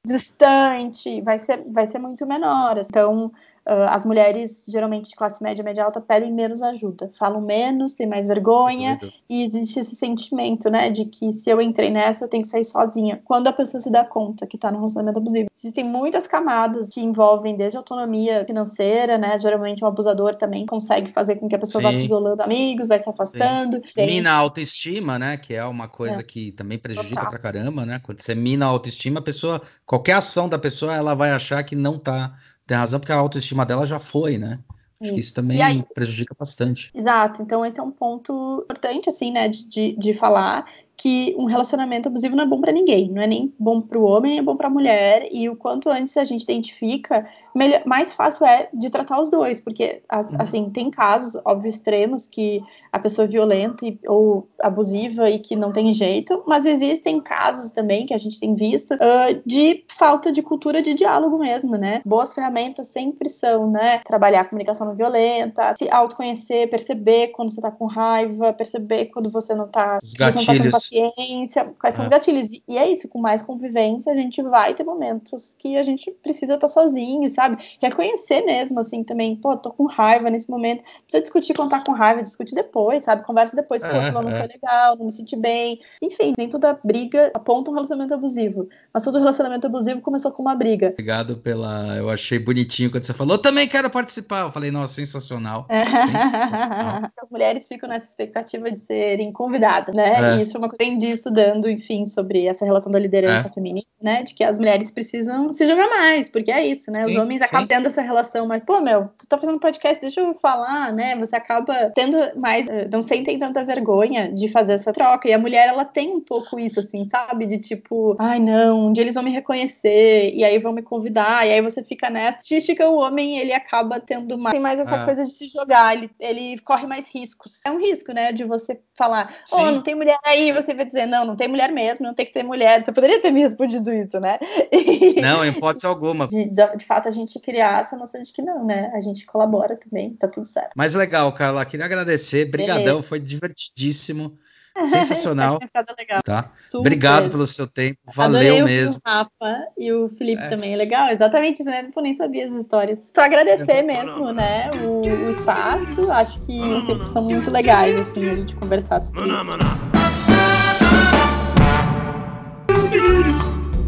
distante, 0.06 1.22
vai 1.22 1.38
ser, 1.38 1.64
vai 1.68 1.86
ser 1.86 2.00
muito 2.00 2.26
menor. 2.26 2.78
Então, 2.78 3.32
Uh, 3.68 3.90
as 3.90 4.06
mulheres, 4.06 4.64
geralmente 4.66 5.10
de 5.10 5.16
classe 5.18 5.44
média, 5.44 5.62
média 5.62 5.84
alta, 5.84 6.00
pedem 6.00 6.32
menos 6.32 6.62
ajuda, 6.62 7.12
falam 7.20 7.42
menos, 7.42 7.96
têm 7.96 8.08
mais 8.08 8.26
vergonha, 8.26 8.98
e 9.30 9.44
existe 9.44 9.78
esse 9.78 9.94
sentimento, 9.94 10.70
né, 10.70 10.90
de 10.90 11.04
que 11.04 11.34
se 11.34 11.50
eu 11.50 11.60
entrei 11.60 11.90
nessa, 11.90 12.24
eu 12.24 12.30
tenho 12.30 12.44
que 12.44 12.50
sair 12.50 12.64
sozinha. 12.64 13.22
Quando 13.26 13.48
a 13.48 13.52
pessoa 13.52 13.82
se 13.82 13.92
dá 13.92 14.06
conta 14.06 14.48
que 14.48 14.58
tá 14.58 14.72
no 14.72 14.78
relacionamento 14.78 15.20
abusivo. 15.20 15.50
Existem 15.54 15.84
muitas 15.84 16.26
camadas 16.26 16.90
que 16.90 17.02
envolvem 17.02 17.58
desde 17.58 17.76
autonomia 17.76 18.46
financeira, 18.46 19.18
né, 19.18 19.38
geralmente 19.38 19.84
um 19.84 19.88
abusador 19.88 20.36
também 20.36 20.66
consegue 20.66 21.12
fazer 21.12 21.36
com 21.36 21.50
que 21.50 21.56
a 21.56 21.60
pessoa 21.60 21.82
Sim. 21.82 21.92
vá 21.92 21.98
se 21.98 22.06
isolando 22.06 22.42
amigos, 22.42 22.88
vai 22.88 23.00
se 23.00 23.10
afastando. 23.10 23.82
Tem... 23.94 24.08
Mina 24.08 24.32
a 24.32 24.36
autoestima, 24.36 25.20
né, 25.20 25.36
que 25.36 25.54
é 25.54 25.66
uma 25.66 25.90
coisa 25.90 26.22
é. 26.22 26.24
que 26.24 26.54
também 26.54 26.78
prejudica 26.78 27.16
Total. 27.16 27.30
pra 27.32 27.40
caramba, 27.40 27.86
né, 27.86 28.00
quando 28.02 28.22
você 28.22 28.34
mina 28.34 28.66
a 28.66 28.70
autoestima, 28.70 29.20
a 29.20 29.24
pessoa, 29.24 29.62
qualquer 29.86 30.14
ação 30.14 30.48
da 30.48 30.58
pessoa, 30.58 30.96
ela 30.96 31.14
vai 31.14 31.32
achar 31.32 31.62
que 31.64 31.76
não 31.76 32.00
tá 32.00 32.34
tem 32.68 32.78
razão, 32.78 33.00
porque 33.00 33.14
a 33.14 33.16
autoestima 33.16 33.66
dela 33.66 33.88
já 33.88 34.00
foi, 34.00 34.38
né? 34.38 34.60
Acho 35.00 35.06
isso. 35.06 35.14
que 35.14 35.20
isso 35.20 35.34
também 35.34 35.62
aí, 35.62 35.84
prejudica 35.94 36.36
bastante. 36.38 36.92
Exato, 36.94 37.42
então 37.42 37.66
esse 37.66 37.80
é 37.80 37.84
um 37.84 37.92
ponto 37.92 38.62
importante, 38.64 39.10
assim, 39.10 39.32
né, 39.32 39.48
de, 39.48 39.96
de 39.98 40.14
falar, 40.14 40.68
que 40.98 41.36
um 41.38 41.46
relacionamento 41.46 42.10
abusivo 42.10 42.36
não 42.36 42.44
é 42.44 42.48
bom 42.48 42.60
para 42.60 42.72
ninguém, 42.72 43.10
não 43.12 43.22
é 43.22 43.28
nem 43.28 43.54
bom 43.60 43.80
para 43.80 44.00
o 44.00 44.04
homem, 44.04 44.32
nem 44.32 44.40
é 44.40 44.42
bom 44.42 44.58
para 44.58 44.68
a 44.68 44.72
mulher, 44.72 45.30
e 45.32 45.48
o 45.48 45.56
quanto 45.56 45.90
antes 45.90 46.18
a 46.18 46.24
gente 46.24 46.42
identifica, 46.42 47.28
melhor, 47.54 47.84
mais 47.86 48.14
fácil 48.14 48.48
é 48.48 48.68
de 48.74 48.90
tratar 48.90 49.22
os 49.22 49.30
dois, 49.30 49.62
porque 49.62 50.02
uhum. 50.12 50.38
assim, 50.40 50.70
tem 50.72 50.90
casos, 50.90 51.40
óbvio, 51.46 51.70
extremos 51.70 52.28
que 52.28 52.64
a 52.92 52.98
pessoa 52.98 53.26
é 53.26 53.28
violenta 53.28 53.86
e, 53.86 54.00
ou 54.08 54.50
abusiva 54.60 55.30
e 55.30 55.38
que 55.38 55.56
não 55.56 55.72
tem 55.72 55.94
jeito, 55.94 56.44
mas 56.48 56.66
existem 56.66 57.22
casos 57.22 57.72
também 57.72 58.08
que 58.08 58.14
a 58.14 58.18
gente 58.18 58.40
tem 58.40 58.56
visto 58.56 58.96
uh, 58.96 59.42
de 59.46 59.84
falta 59.90 60.32
de 60.32 60.42
cultura 60.42 60.82
de 60.82 60.96
diálogo 60.96 61.38
mesmo, 61.38 61.78
né? 61.78 62.02
Boas 62.04 62.34
ferramentas 62.34 62.88
sempre 62.88 63.30
são, 63.30 63.70
né, 63.70 64.00
trabalhar 64.04 64.42
a 64.42 64.46
comunicação 64.46 64.88
não 64.88 64.96
violenta, 64.96 65.76
se 65.78 65.88
autoconhecer, 65.90 66.70
perceber 66.70 67.28
quando 67.28 67.52
você 67.52 67.62
tá 67.62 67.70
com 67.70 67.86
raiva, 67.86 68.52
perceber 68.54 69.06
quando 69.06 69.30
você 69.30 69.54
não 69.54 69.68
tá, 69.68 70.00
os 70.02 70.14
gatilhos 70.14 70.87
consciência, 70.88 71.74
quais 71.80 71.96
são 71.96 72.04
é. 72.04 72.08
os 72.08 72.10
gatilhos. 72.10 72.50
E 72.68 72.78
é 72.78 72.90
isso, 72.90 73.08
com 73.08 73.20
mais 73.20 73.42
convivência, 73.42 74.12
a 74.12 74.16
gente 74.16 74.42
vai 74.42 74.74
ter 74.74 74.84
momentos 74.84 75.56
que 75.58 75.78
a 75.78 75.84
gente 75.84 76.12
precisa 76.24 76.56
estar 76.56 76.68
sozinho, 76.68 77.30
sabe? 77.30 77.58
Reconhecer 77.82 78.42
mesmo, 78.42 78.80
assim, 78.80 79.04
também, 79.04 79.36
pô, 79.36 79.56
tô 79.58 79.72
com 79.72 79.86
raiva 79.86 80.30
nesse 80.30 80.50
momento. 80.50 80.84
Precisa 81.04 81.22
discutir 81.22 81.54
quando 81.54 81.70
tá 81.70 81.84
com 81.84 81.92
raiva, 81.92 82.24
discute 82.24 82.56
depois, 82.56 83.04
sabe? 83.04 83.24
Conversa 83.24 83.56
depois, 83.56 83.84
pô, 83.84 83.90
é, 83.90 84.12
não 84.12 84.30
é. 84.30 84.40
foi 84.40 84.48
legal, 84.48 84.98
não 84.98 85.06
me 85.06 85.12
senti 85.12 85.36
bem. 85.36 85.80
Enfim, 86.02 86.34
nem 86.38 86.50
toda 86.50 86.80
briga 86.84 87.32
aponta 87.34 87.72
um 87.72 87.74
relacionamento 87.74 88.14
abusivo. 88.14 88.70
Mas 88.94 89.04
todo 89.04 89.18
relacionamento 89.18 89.68
abusivo 89.68 90.02
começou 90.02 90.32
com 90.32 90.42
uma 90.42 90.56
briga. 90.56 90.90
Obrigado 90.90 91.38
pela. 91.38 91.96
Eu 91.98 92.10
achei 92.10 92.40
bonitinho 92.40 92.90
quando 92.92 93.04
você 93.04 93.14
falou, 93.14 93.36
eu 93.36 93.42
também 93.42 93.68
quero 93.68 93.90
participar. 93.90 94.42
Eu 94.42 94.52
falei, 94.52 94.72
nossa, 94.72 94.94
sensacional. 94.94 95.68
sensacional. 95.70 97.12
As 97.22 97.30
mulheres 97.30 97.68
ficam 97.68 97.90
nessa 97.90 98.06
expectativa 98.06 98.72
de 98.72 98.84
serem 98.84 99.32
convidadas, 99.32 99.94
né? 99.94 100.36
É. 100.36 100.38
E 100.38 100.42
isso 100.44 100.56
é 100.56 100.60
uma 100.60 100.70
coisa 100.70 100.77
aprendi 100.78 101.08
estudando, 101.08 101.68
enfim, 101.68 102.06
sobre 102.06 102.46
essa 102.46 102.64
relação 102.64 102.92
da 102.92 103.00
liderança 103.00 103.48
é. 103.48 103.52
feminina, 103.52 103.88
né? 104.02 104.22
De 104.22 104.34
que 104.36 104.44
as 104.44 104.58
mulheres 104.58 104.92
precisam 104.92 105.52
se 105.52 105.68
jogar 105.68 105.90
mais, 105.90 106.30
porque 106.30 106.52
é 106.52 106.66
isso, 106.66 106.92
né? 106.92 107.04
Os 107.04 107.12
sim, 107.12 107.18
homens 107.18 107.42
acabam 107.42 107.68
tendo 107.68 107.88
essa 107.88 108.02
relação, 108.02 108.46
mas, 108.46 108.64
pô, 108.64 108.80
meu, 108.80 109.10
tu 109.18 109.28
tá 109.28 109.38
fazendo 109.38 109.60
podcast, 109.60 110.00
deixa 110.00 110.22
eu 110.22 110.36
falar, 110.36 110.94
né? 110.94 111.16
Você 111.18 111.36
acaba 111.36 111.92
tendo 111.96 112.18
mais, 112.36 112.68
eh, 112.68 112.88
não 112.92 113.02
sentem 113.02 113.40
tanta 113.40 113.64
vergonha 113.64 114.32
de 114.32 114.48
fazer 114.50 114.74
essa 114.74 114.94
troca. 114.94 115.28
E 115.28 115.34
a 115.34 115.40
mulher, 115.40 115.68
ela 115.68 115.84
tem 115.84 116.12
um 116.12 116.22
pouco 116.22 116.60
isso, 116.60 116.80
assim, 116.80 117.06
sabe? 117.06 117.48
De 117.48 117.58
tipo, 117.58 118.16
ai 118.20 118.40
não, 118.40 118.88
um 118.88 118.94
dia 118.94 119.04
eles 119.04 119.16
vão 119.16 119.24
me 119.24 119.32
reconhecer, 119.32 120.32
e 120.34 120.44
aí 120.44 120.60
vão 120.60 120.72
me 120.72 120.84
convidar, 120.84 121.48
e 121.48 121.52
aí 121.54 121.62
você 121.62 121.84
fica 121.84 122.10
nessa. 122.10 122.38
Artística, 122.38 122.88
o 122.88 122.98
homem, 122.98 123.40
ele 123.40 123.52
acaba 123.52 124.00
tendo 124.00 124.38
mais, 124.38 124.52
tem 124.52 124.62
mais 124.62 124.80
essa 124.80 124.96
ah. 124.96 125.06
coisa 125.06 125.24
de 125.24 125.32
se 125.32 125.48
jogar, 125.48 125.96
ele, 125.96 126.12
ele 126.20 126.60
corre 126.60 126.86
mais 126.86 127.10
riscos. 127.10 127.62
É 127.66 127.72
um 127.72 127.80
risco, 127.80 128.14
né? 128.14 128.32
De 128.32 128.44
você 128.44 128.80
falar, 128.96 129.34
oh, 129.52 129.72
não 129.72 129.82
tem 129.82 129.96
mulher 129.96 130.18
aí, 130.24 130.52
você 130.52 130.67
vai 130.74 130.86
dizer, 130.86 131.06
não, 131.06 131.26
não 131.26 131.36
tem 131.36 131.48
mulher 131.48 131.72
mesmo, 131.72 132.06
não 132.06 132.14
tem 132.14 132.26
que 132.26 132.34
ter 132.34 132.44
mulher. 132.44 132.84
Você 132.84 132.92
poderia 132.92 133.22
ter 133.22 133.32
me 133.32 133.42
respondido 133.42 133.92
isso, 133.94 134.20
né? 134.20 134.40
Não, 135.22 135.44
em 135.44 135.50
hipótese 135.50 135.86
alguma. 135.86 136.28
De, 136.28 136.46
de, 136.46 136.86
fato, 136.86 137.08
a 137.08 137.12
gente 137.12 137.40
criar 137.40 137.82
essa 137.82 137.96
noção 137.96 138.22
de 138.22 138.32
que 138.32 138.42
não, 138.42 138.66
né? 138.66 138.92
A 138.94 139.00
gente 139.00 139.26
colabora 139.26 139.76
também, 139.76 140.14
tá 140.14 140.28
tudo 140.28 140.46
certo. 140.46 140.72
Mas 140.76 140.94
legal, 140.94 141.32
Carla, 141.32 141.66
queria 141.66 141.86
agradecer, 141.86 142.46
brigadão, 142.46 143.02
foi 143.02 143.20
divertidíssimo. 143.20 144.38
Sensacional. 144.84 145.60
tá? 146.24 146.52
Obrigado 146.76 147.30
pelo 147.30 147.48
seu 147.48 147.68
tempo. 147.68 148.00
Valeu 148.14 148.58
Adorei 148.58 148.64
mesmo. 148.64 149.02
O 149.06 149.10
Rafa 149.10 149.68
e 149.78 149.92
o 149.92 150.10
Felipe 150.10 150.44
é. 150.44 150.50
também. 150.50 150.74
É 150.74 150.78
legal, 150.78 151.10
exatamente 151.10 151.62
isso, 151.62 151.70
né? 151.70 151.90
Eu 151.96 152.02
nem 152.02 152.16
sabia 152.16 152.48
as 152.48 152.54
histórias. 152.54 153.00
Só 153.16 153.22
agradecer 153.22 153.82
mesmo, 153.82 154.32
né? 154.32 154.70
O, 154.84 155.02
o, 155.02 155.30
espaço. 155.30 156.12
Acho 156.12 156.40
que 156.46 156.86
sempre 156.86 157.08
são 157.08 157.24
muito 157.24 157.50
legais, 157.50 157.96
assim, 157.98 158.30
a 158.30 158.36
gente 158.36 158.56
conversar 158.56 159.02
sobre 159.02 159.22
isso. 159.22 159.97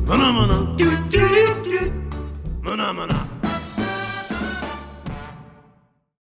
Mına 0.10 0.32
mına. 0.32 0.56
Mına 2.64 2.94
mına. 2.94 3.29